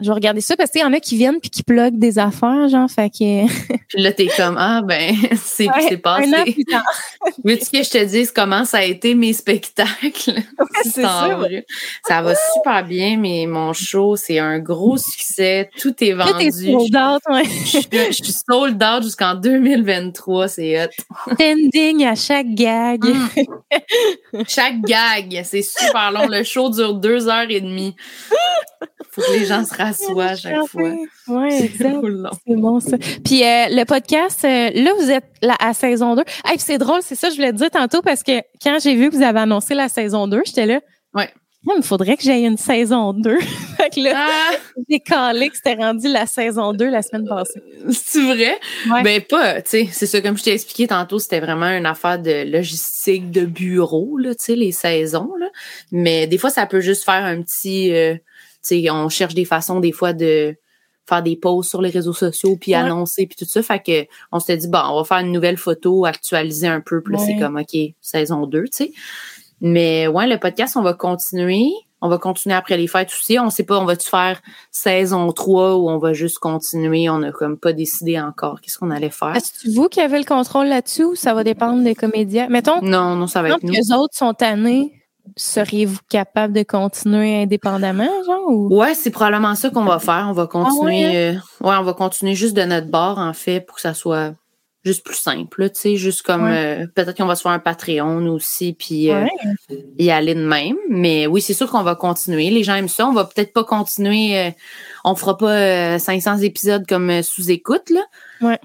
[0.02, 2.18] je vais regarder ça parce qu'il y en a qui viennent puis qui pluguent des
[2.18, 3.46] affaires, genre, fait que.
[3.88, 6.28] Puis là, t'es comme, ah, ben, c'est Ouais, passé.
[6.34, 6.82] un an plus tard.
[7.44, 10.40] Veux-tu que je te dise comment ça a été mes spectacles?
[10.82, 11.38] c'est ça.
[12.22, 15.70] va super bien, mais mon show, c'est un gros succès.
[15.80, 16.72] Tout est Là, t'es vendu.
[16.72, 17.44] sold out, ouais.
[17.44, 21.34] Je suis- sold out jusqu'en 2023, c'est hot.
[21.38, 23.04] Pending à chaque gag.
[23.04, 24.42] Mm.
[24.48, 26.26] Chaque gag, c'est super long.
[26.28, 27.94] Le show dure deux heures et demie.
[29.10, 30.90] Faut que les gens se rassoient à chaque fois.
[31.28, 31.96] Oui, exact.
[32.46, 32.96] C'est bon, ça.
[33.24, 36.22] Puis euh, le podcast, euh, là, vous êtes là, à saison 2.
[36.44, 39.10] Hey, c'est drôle, c'est ça, je voulais te dire tantôt parce que quand j'ai vu
[39.10, 40.80] que vous avez annoncé la saison 2, j'étais là.
[41.14, 41.30] Ouais.
[41.64, 43.38] Il me faudrait que j'aille une saison 2.
[43.76, 44.56] fait que là, ah!
[44.90, 47.62] j'ai calé que c'était rendu la saison 2 la semaine passée.
[47.90, 48.58] C'est vrai?
[49.04, 52.18] Ben pas, tu sais, c'est ça, comme je t'ai expliqué tantôt, c'était vraiment une affaire
[52.18, 55.46] de logistique, de bureau, là, tu sais, les saisons, là.
[55.92, 57.94] Mais des fois, ça peut juste faire un petit...
[57.94, 58.16] Euh,
[58.90, 60.56] on cherche des façons des fois de
[61.08, 63.62] faire des posts sur les réseaux sociaux puis annoncer puis tout ça.
[63.62, 67.02] Fait que on s'était dit bon on va faire une nouvelle photo actualiser un peu
[67.02, 68.92] puis c'est comme OK saison 2 tu sais.
[69.60, 71.70] Mais ouais le podcast on va continuer.
[72.04, 73.38] On va continuer après les fêtes aussi.
[73.38, 74.40] On sait pas on va-tu faire
[74.72, 77.08] saison 3 ou on va juste continuer?
[77.08, 79.36] On a comme pas décidé encore qu'est-ce qu'on allait faire.
[79.36, 82.48] Est-ce que vous qui avez le contrôle là-dessus ou ça va dépendre des comédiens?
[82.48, 83.72] Mettons Non non ça va être nous.
[83.72, 85.01] les autres sont tannés
[85.36, 88.48] seriez-vous capable de continuer indépendamment, genre?
[88.48, 88.76] Ou?
[88.76, 90.26] Ouais, c'est probablement ça qu'on va faire.
[90.28, 91.04] On va continuer.
[91.04, 91.32] Ah euh,
[91.68, 94.34] ouais, on va continuer juste de notre bord, en fait, pour que ça soit
[94.84, 98.26] juste plus simple, tu sais, juste comme euh, peut-être qu'on va se faire un Patreon
[98.26, 99.26] aussi, puis euh,
[99.98, 100.76] y aller de même.
[100.88, 102.50] Mais oui, c'est sûr qu'on va continuer.
[102.50, 103.06] Les gens aiment ça.
[103.06, 104.52] On va peut-être pas continuer.
[105.04, 108.02] on fera pas 500 épisodes comme sous écoute là,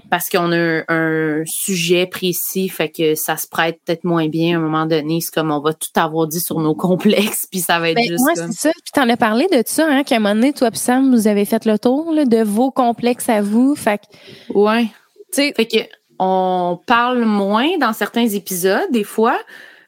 [0.10, 4.60] parce qu'on a un, sujet précis, fait que ça se prête peut-être moins bien à
[4.60, 5.22] un moment donné.
[5.22, 8.08] C'est comme on va tout avoir dit sur nos complexes, puis ça va être ben,
[8.08, 8.72] juste ouais, c'est ça.
[8.72, 11.28] Puis t'en as parlé de ça, hein, qu'à un moment donné, toi et Sam, vous
[11.28, 13.76] avez fait le tour de vos complexes à vous.
[13.76, 14.86] Fait que, ouais.
[15.34, 15.78] Tu sais, fait que
[16.20, 19.40] on parle moins dans certains épisodes, des fois,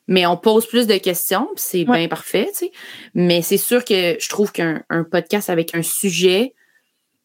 [0.08, 2.72] mais on pose plus de questions, puis c'est bien parfait, tu sais.
[3.14, 6.56] Mais c'est sûr que je trouve qu'un podcast avec un sujet,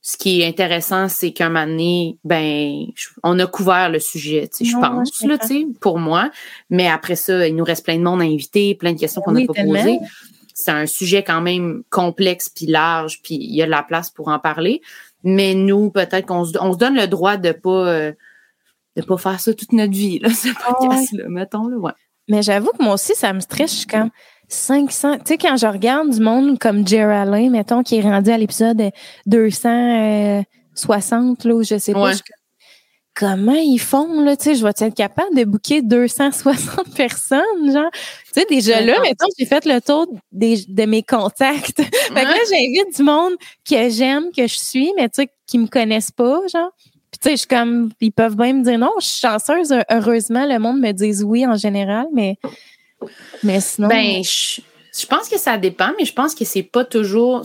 [0.03, 2.85] ce qui est intéressant, c'est qu'un moment donné, ben,
[3.23, 6.31] on a couvert le sujet, tu sais, je pense, là, tu sais, pour moi.
[6.69, 9.33] Mais après ça, il nous reste plein de monde à inviter, plein de questions qu'on
[9.33, 9.99] n'a pas posées.
[10.53, 14.11] C'est un sujet quand même complexe puis large, puis il y a de la place
[14.11, 14.83] pour en parler.
[15.25, 18.13] Mais nous, peut-être qu'on se, donne le droit de pas euh,
[18.97, 21.93] de pas faire ça toute notre vie, là, ce podcast-là, mettons, ouais.
[22.29, 23.73] Mais j'avoue que moi aussi, ça me stresse.
[23.73, 24.11] Je suis comme,
[24.49, 25.19] 500.
[25.19, 28.91] Tu sais, quand je regarde du monde comme Jerry mettons, qui est rendu à l'épisode
[29.27, 32.13] 260, là, où je sais pas,
[33.15, 37.91] comment ils font, là, tu sais, je vais être capable de booker 260 personnes, genre?
[37.93, 41.77] Tu sais, déjà là, mettons, j'ai fait le tour des, de mes contacts.
[41.83, 43.35] fait que là, j'invite du monde
[43.69, 46.71] que j'aime, que je suis, mais tu sais, qui me connaissent pas, genre.
[47.25, 50.59] Sais, je suis comme, ils peuvent bien me dire non, je suis chanceuse, heureusement, le
[50.59, 52.37] monde me dise oui en général, mais
[53.43, 53.89] mais sinon.
[53.89, 57.41] Ben, je, pense que ça dépend, mais je pense que c'est pas toujours.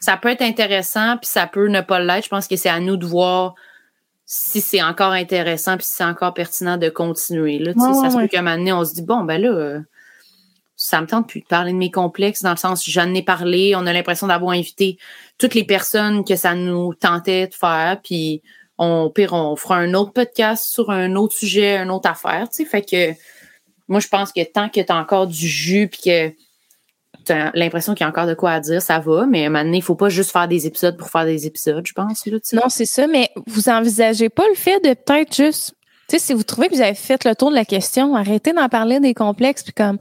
[0.00, 2.24] Ça peut être intéressant, puis ça peut ne pas l'être.
[2.24, 3.54] Je pense que c'est à nous de voir
[4.24, 7.60] si c'est encore intéressant, puis si c'est encore pertinent de continuer.
[7.60, 9.50] Là, ça se peut qu'à un moment donné, on se dit bon, ben là.
[9.50, 9.80] Euh,
[10.78, 13.74] ça me tente plus de parler de mes complexes dans le sens j'en ai parlé,
[13.74, 14.98] on a l'impression d'avoir invité
[15.38, 18.42] toutes les personnes que ça nous tentait de faire, puis
[18.78, 22.56] on pire on fera un autre podcast sur un autre sujet, une autre affaire, tu
[22.56, 23.14] sais, fait que
[23.88, 26.28] moi, je pense que tant que tu as encore du jus puis que
[27.24, 29.26] tu as l'impression qu'il y a encore de quoi à dire, ça va.
[29.26, 32.26] Mais maintenant, il faut pas juste faire des épisodes pour faire des épisodes, je pense.
[32.52, 33.06] non, c'est ça.
[33.06, 35.74] Mais vous envisagez pas le fait de peut-être juste,
[36.08, 38.52] tu sais, si vous trouvez que vous avez fait le tour de la question, arrêtez
[38.52, 39.62] d'en parler des complexes.
[39.62, 39.98] Puis comme,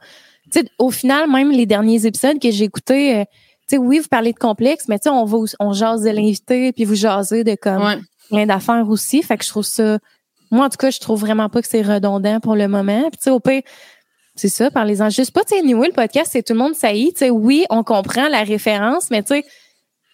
[0.51, 3.23] tu sais, au final, même les derniers épisodes que j'ai écoutés, euh,
[3.67, 6.09] tu sais, oui, vous parlez de complexes, mais tu sais, on va, on jase de
[6.09, 9.21] l'invité, puis vous jasez de comme plein d'affaires aussi.
[9.23, 9.99] Fait que je trouve ça
[10.51, 13.01] moi, en tout cas, je trouve vraiment pas que c'est redondant pour le moment.
[13.09, 13.61] Puis, tu sais, au pire,
[14.35, 15.43] c'est ça, parlez-en juste pas.
[15.43, 17.83] Tu sais, anyway, le podcast, c'est tout le monde ça y Tu sais, oui, on
[17.83, 19.45] comprend la référence, mais tu sais,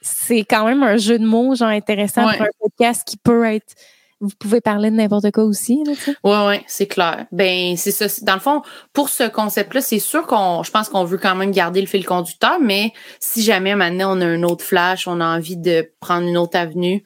[0.01, 3.75] c'est quand même un jeu de mots, genre, intéressant pour un podcast qui peut être
[4.21, 5.83] vous pouvez parler de n'importe quoi aussi.
[5.83, 5.93] Là,
[6.23, 7.25] ouais, ouais, c'est clair.
[7.31, 8.05] Ben, c'est ça.
[8.21, 8.61] Dans le fond,
[8.93, 12.05] pour ce concept-là, c'est sûr qu'on, je pense qu'on veut quand même garder le fil
[12.05, 16.27] conducteur, mais si jamais maintenant on a un autre flash, on a envie de prendre
[16.27, 17.03] une autre avenue,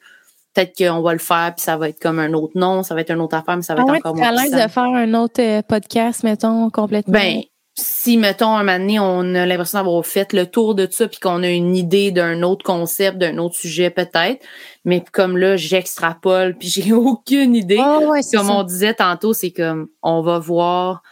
[0.56, 3.02] peut-être qu'on va le faire, puis ça va être comme un autre nom, ça va
[3.02, 4.28] être une autre affaire, mais ça va ah être encore moins.
[4.28, 7.12] à l'aise de faire un autre euh, podcast, mettons, complètement.
[7.12, 7.42] Ben,
[7.74, 11.18] si, mettons, un moment donné, on a l'impression d'avoir fait le tour de ça, puis
[11.20, 14.42] qu'on a une idée d'un autre concept, d'un autre sujet, peut-être.
[14.84, 17.78] Mais comme là, j'extrapole, puis j'ai aucune idée.
[17.80, 18.00] Ah
[18.32, 21.02] comme on disait tantôt, c'est comme, on va voir.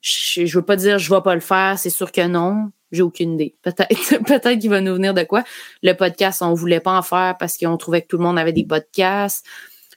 [0.00, 2.70] Je, je veux pas dire je vais pas le faire, c'est sûr que non.
[2.90, 3.54] J'ai aucune idée.
[3.62, 3.88] Peut-être,
[4.26, 5.44] peut-être qu'il va nous venir de quoi.
[5.82, 8.52] Le podcast, on voulait pas en faire parce qu'on trouvait que tout le monde avait
[8.52, 9.44] des podcasts.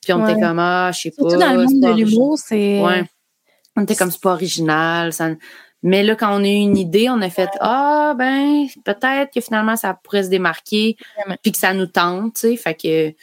[0.02, 1.36] Puis on était comme, ah, je sais pas.
[1.38, 2.82] dans le monde de l'humour, c'est.
[2.82, 3.04] Ouais.
[3.76, 5.14] On était comme, c'est pas original.
[5.14, 5.30] Ça...
[5.84, 9.42] Mais là, quand on a eu une idée, on a fait, ah, ben, peut-être que
[9.42, 10.98] finalement, ça pourrait se démarquer.
[11.44, 12.56] Puis que ça nous tente, tu sais.
[12.58, 13.14] Fait que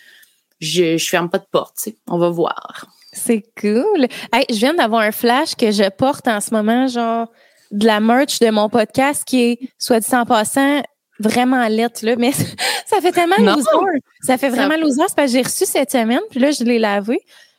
[0.61, 1.97] je, je ferme pas de porte, tu sais.
[2.07, 2.87] On va voir.
[3.13, 4.07] C'est cool.
[4.33, 7.29] Hey, je viens d'avoir un flash que je porte en ce moment, genre
[7.71, 10.83] de la merch de mon podcast qui est, soit dit en passant,
[11.21, 12.33] vraiment lettre, là, mais
[12.87, 13.57] ça fait tellement Non.
[13.57, 14.01] loser.
[14.23, 15.03] Ça fait Ça- vraiment loser.
[15.09, 17.19] C'est parce que j'ai reçu cette semaine, puis là, je l'ai lavé.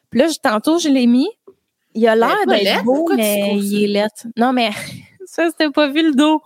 [0.09, 1.27] Puis là, je- tantôt, je l'ai mis.
[1.93, 4.27] Il a l'air d'être beau, Pourquoi mais il est lettre.
[4.37, 4.69] Non, mais
[5.25, 6.41] ça, c'était pas vu le dos.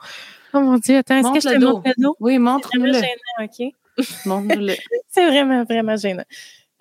[0.53, 1.73] Oh mon Dieu, attends, est-ce que je te dos.
[1.77, 2.15] montre le dos?
[2.19, 2.93] Oui, C'est vraiment montre-le.
[2.93, 3.73] gênant, OK?
[4.25, 4.73] Montre-le.
[5.09, 6.23] C'est vraiment, vraiment gênant.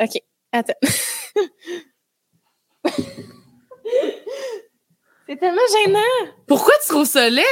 [0.01, 0.19] OK,
[0.53, 0.73] attends.
[5.33, 6.31] C'est tellement gênant.
[6.47, 7.43] Pourquoi tu trouves ça laid?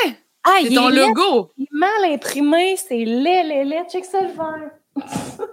[0.44, 1.50] Ah, C'est ton laid, logo.
[1.56, 3.84] il est mal imprimé, c'est laid, laid, laid.
[3.90, 4.70] Check ça le vert.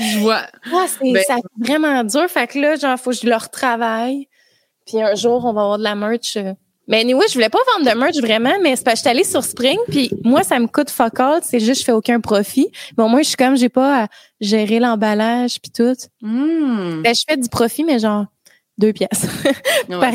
[0.00, 0.40] Je vois.
[0.72, 2.26] Ah, c'est Ben- ça, vraiment dur.
[2.28, 4.26] Fait que là, genre, faut que je le retravaille.
[4.86, 6.36] Puis un jour, on va avoir de la merch.
[6.88, 9.10] Mais anyway, je voulais pas vendre de merch vraiment, mais c'est parce que je suis
[9.10, 11.40] allée sur Spring, puis moi, ça me coûte fuck all.
[11.42, 12.70] C'est juste, je fais aucun profit.
[12.96, 14.06] Mais au moins, je suis comme, j'ai pas à
[14.40, 15.96] gérer l'emballage puis tout.
[16.22, 17.02] Hmm.
[17.02, 18.26] Ben, je fais du profit, mais genre,
[18.78, 19.26] deux pièces
[19.88, 20.12] Ouais, par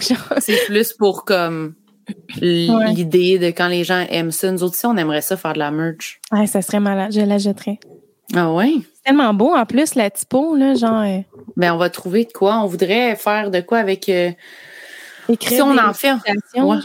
[0.00, 0.16] genre.
[0.40, 1.74] C'est plus pour comme
[2.40, 2.92] Ouais.
[2.92, 4.50] l'idée de quand les gens aiment ça.
[4.50, 6.20] Nous autres aussi, on aimerait ça faire de la merch.
[6.32, 7.12] Ouais, ça serait malade.
[7.14, 7.78] Je la jetterais.
[8.34, 8.72] Ah ouais?
[8.94, 11.18] C'est tellement beau, en plus, la typo, là, genre, euh,
[11.56, 12.58] Ben, on va trouver de quoi.
[12.62, 14.08] On voudrait faire de quoi avec.
[14.08, 14.30] euh,
[15.28, 16.12] écrire si on en fait.
[16.56, 16.76] Ouais.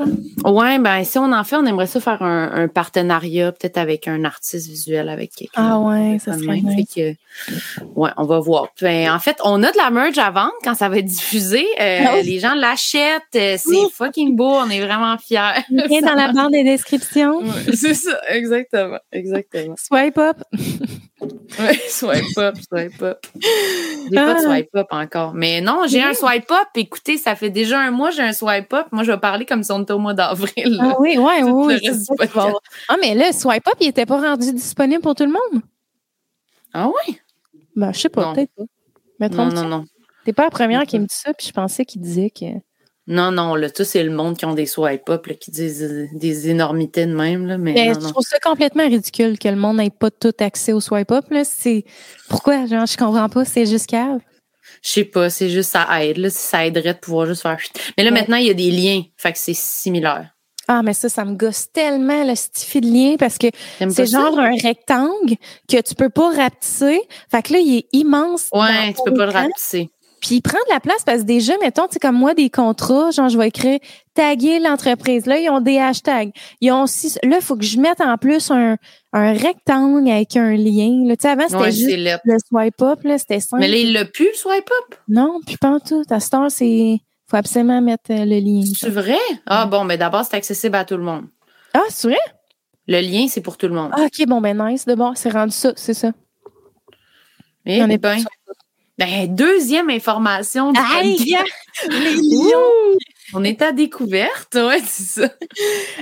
[0.45, 4.07] Ouais, ben, si on en fait, on aimerait ça faire un, un partenariat, peut-être avec
[4.07, 5.51] un artiste visuel, avec quelqu'un.
[5.55, 6.87] Ah ouais, ça serait nice.
[6.95, 7.15] Fait
[7.51, 8.67] que, ouais, on va voir.
[8.81, 11.65] Ben, en fait, on a de la merch à vendre quand ça va être diffusé.
[11.79, 12.21] Euh, Ah.
[12.21, 13.21] Les gens l'achètent.
[13.35, 14.49] euh, C'est fucking beau.
[14.49, 15.39] On est vraiment fiers.
[15.69, 17.39] Lien dans la barre des descriptions.
[17.39, 18.99] Ouais, c'est ça, exactement.
[19.11, 19.75] Exactement.
[19.77, 20.37] Swipe up.
[21.19, 23.25] Ouais, swipe up, swipe up.
[23.33, 24.41] J'ai pas de Ah.
[24.41, 25.33] swipe up encore.
[25.33, 26.67] Mais non, j'ai un swipe up.
[26.75, 28.87] Écoutez, ça fait déjà un mois, j'ai un swipe up.
[28.91, 30.77] Moi, je vais parler comme si on était au mois d'avril.
[30.79, 31.79] Ah oui, ouais, oui.
[32.19, 32.59] avoir.
[32.87, 35.61] Ah, mais là, Swipe Up, il était pas rendu disponible pour tout le monde?
[36.73, 37.19] Ah ouais?
[37.75, 38.33] Ben, je sais pas, Non.
[38.35, 39.29] peut-être pas.
[39.29, 39.85] Non, non, non.
[40.25, 42.45] T'es pas la première qui me dit ça, puis je pensais qu'il disait que.
[43.07, 45.81] Non, non, là, tout, c'est le monde qui ont des swipe up, là, qui disent
[45.83, 47.57] euh, des énormités de même, là.
[47.57, 48.11] Mais Mais non, je non.
[48.11, 51.43] trouve ça complètement ridicule que le monde n'ait pas tout accès au Swipe Up, là.
[51.45, 51.85] C'est.
[52.27, 52.65] Pourquoi?
[52.65, 54.19] Genre, je comprends pas, c'est juste cave.
[54.83, 56.29] Je sais pas, c'est juste ça aide, là.
[56.29, 57.57] Ça aiderait de pouvoir juste faire.
[57.97, 58.19] Mais là, Ouais.
[58.19, 59.03] maintenant, il y a des liens.
[59.15, 60.31] Fait que c'est similaire.
[60.67, 63.47] Ah, mais ça, ça me gosse tellement, le stifi de lien, parce que
[63.79, 64.03] c'est ça?
[64.05, 65.35] genre un rectangle
[65.69, 66.99] que tu peux pas rapetisser.
[67.31, 68.49] Fait que là, il est immense.
[68.51, 69.89] Ouais, tu peux pas le rapetisser.
[70.27, 72.49] Puis il prend de la place parce que déjà, mettons, tu sais, comme moi, des
[72.49, 73.79] contrats, genre, je vais écrire
[74.13, 75.25] taguer l'entreprise.
[75.25, 76.31] Là, ils ont des hashtags.
[76.59, 78.75] Ils ont aussi, là, il faut que je mette en plus un,
[79.13, 81.07] un rectangle avec un lien.
[81.07, 83.61] Là, tu sais, avant, c'était Ouais, juste c'est le swipe up, là, c'était simple.
[83.61, 84.95] Mais là, il l'a plus, le swipe up?
[85.07, 86.03] Non, puis pas en tout.
[86.09, 86.99] À cette heure, c'est,
[87.29, 88.69] faut absolument mettre euh, le lien.
[88.77, 89.15] C'est vrai?
[89.45, 91.23] Ah bon, mais d'abord, c'est accessible à tout le monde.
[91.73, 92.17] Ah, c'est vrai?
[92.85, 93.91] Le lien, c'est pour tout le monde.
[93.93, 94.85] Ah, ok, bon, ben, nice.
[94.85, 96.11] De bon, c'est rendu ça, c'est ça.
[97.65, 98.17] Eh on est ben,
[98.97, 100.79] ben, deuxième information du.
[101.89, 102.97] Les Ouh!
[103.33, 105.29] On est à découverte, ouais, c'est ça.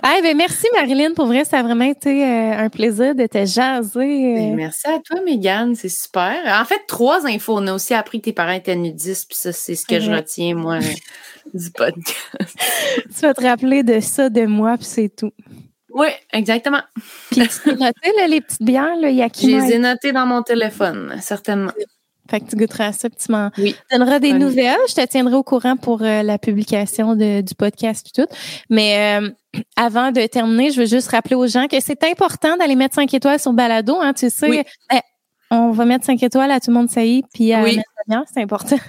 [0.04, 1.14] Ben, merci, Marilyn.
[1.16, 4.00] Pour vrai, ça a vraiment été euh, un plaisir de te jaser.
[4.00, 4.36] euh.
[4.36, 6.36] Ben, Merci à toi, Mégane, c'est super.
[6.62, 7.58] En fait, trois infos.
[7.58, 10.12] On a aussi appris que tes parents étaient nudistes, puis ça, c'est ce que je
[10.12, 10.78] retiens, moi,
[11.54, 12.58] du podcast.
[13.06, 15.32] Tu vas te rappeler de ça, de moi, puis c'est tout.
[15.90, 16.82] Oui, exactement.
[17.32, 19.66] Puis tu peux noter là, les petites bières, là, Je Yakima.
[19.66, 21.72] les ai notés dans mon téléphone, certainement.
[22.30, 23.76] Fait que tu goûteras à ça, puis tu m'en Oui.
[23.92, 24.78] donneras des nouvelles.
[24.90, 28.28] Je te tiendrai au courant pour euh, la publication de- du podcast et tout.
[28.70, 29.30] Mais euh,
[29.76, 33.14] avant de terminer, je veux juste rappeler aux gens que c'est important d'aller mettre 5
[33.14, 33.96] étoiles sur Balado.
[34.02, 34.62] Hein, tu sais, Oui.
[34.92, 34.98] Eh,
[35.52, 37.64] on va mettre 5 étoiles à tout le monde, ça y est, puis à
[38.34, 38.78] c'est important.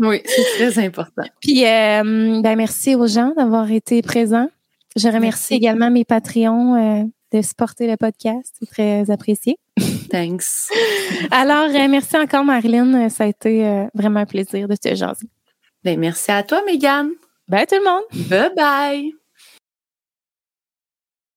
[0.00, 1.22] Oui, c'est très important.
[1.40, 4.48] Puis, euh, ben, merci aux gens d'avoir été présents.
[4.96, 5.54] Je remercie Merci.
[5.54, 8.54] également mes Patreons euh, de supporter le podcast.
[8.58, 9.58] C'est très apprécié.
[10.08, 10.70] Thanks.
[11.30, 13.08] Alors, euh, merci encore, Marilyn.
[13.08, 15.28] Ça a été euh, vraiment un plaisir de te jaser.
[15.84, 17.10] Ben, merci à toi, Mégane.
[17.48, 18.28] Bye tout le monde!
[18.28, 19.15] Bye bye.